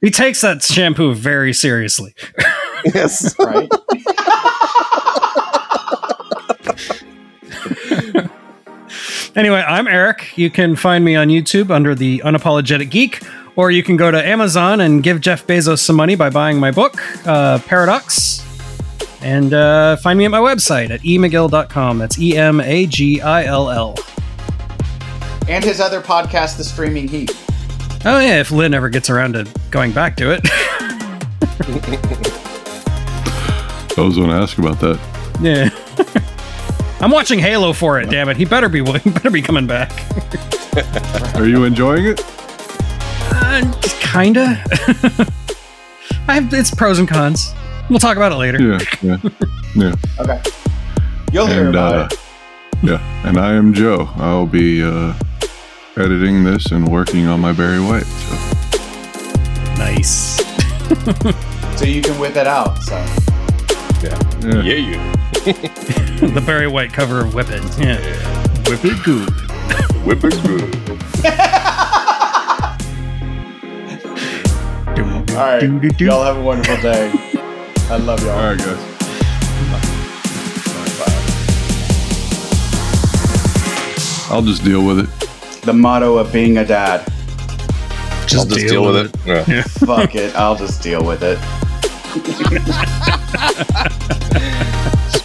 [0.00, 2.14] He takes that shampoo very seriously.
[2.84, 3.34] Yes.
[3.44, 3.70] right.
[9.36, 10.36] Anyway, I'm Eric.
[10.38, 13.20] You can find me on YouTube under the Unapologetic Geek
[13.56, 16.70] Or you can go to Amazon and give Jeff Bezos some money by buying my
[16.70, 16.94] book,
[17.26, 18.42] uh, Paradox.
[19.22, 21.98] And uh, find me at my website at emagill.com.
[21.98, 23.94] That's E M A G I L L.
[25.48, 27.30] And his other podcast, The Streaming Heap.
[28.06, 32.30] Oh, yeah, if Lynn ever gets around to going back to it.
[33.96, 34.98] I was going to ask about that.
[35.40, 35.70] yeah.
[37.00, 38.36] I'm watching Halo for it, damn it.
[38.36, 39.90] He better be he better be coming back.
[41.36, 42.20] Are you enjoying it?
[42.24, 44.62] Uh, kinda.
[46.26, 47.52] I have its pros and cons.
[47.90, 48.62] We'll talk about it later.
[48.62, 49.16] Yeah, yeah,
[49.74, 49.94] yeah.
[50.18, 50.40] Okay.
[51.32, 52.18] You'll hear and about uh, it.
[52.82, 54.08] yeah, and I am Joe.
[54.16, 55.12] I'll be uh,
[55.96, 58.04] editing this and working on my Barry White.
[58.06, 58.34] So
[59.76, 60.40] Nice.
[61.78, 62.82] So you can whip it out.
[62.84, 62.96] So
[64.02, 65.14] yeah, Yeah, you.
[65.44, 67.62] the Barry White cover of Whip It.
[67.78, 67.98] Yeah.
[68.68, 69.30] Whip it good.
[70.04, 70.74] Whip it good.
[75.30, 76.00] all right.
[76.00, 77.12] Y'all have a wonderful day.
[77.90, 78.30] I love y'all.
[78.30, 78.94] all right, guys.
[84.30, 85.60] I'll just deal with it.
[85.62, 87.06] The motto of being a dad.
[88.26, 89.14] Just, just deal with it.
[89.26, 89.62] Yeah.
[89.62, 90.34] Fuck it.
[90.34, 91.38] I'll just deal with it.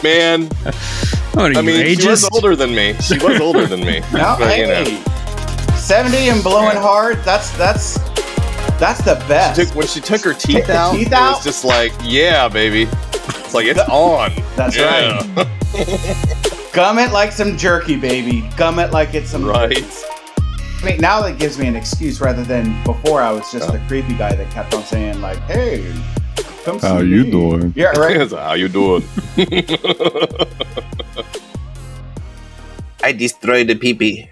[0.02, 0.48] Man,
[1.34, 2.94] What are I you, mean, she was older than me.
[3.02, 4.00] She was older than me.
[4.14, 4.86] No, But, you know.
[5.76, 7.18] 70 and blowing hard.
[7.24, 7.98] That's that's
[8.80, 9.60] that's the best.
[9.60, 11.36] Took- when she took her teeth the out, teeth it out?
[11.36, 12.84] was just like, yeah, baby.
[13.14, 14.32] It's like it's on.
[14.56, 15.22] That's yeah.
[16.74, 18.48] Gum it like some jerky, baby.
[18.56, 19.44] Gum it like it's some.
[19.46, 19.84] right.
[20.82, 23.72] I mean, now that gives me an excuse rather than before I was just Yeah.
[23.78, 25.84] the creepy guy that kept on saying like, "Hey,
[26.64, 27.74] come see How you me." doing?
[27.76, 28.30] Yeah, right.
[28.30, 29.04] So How you doing?
[33.04, 34.28] I destroyed the peepee.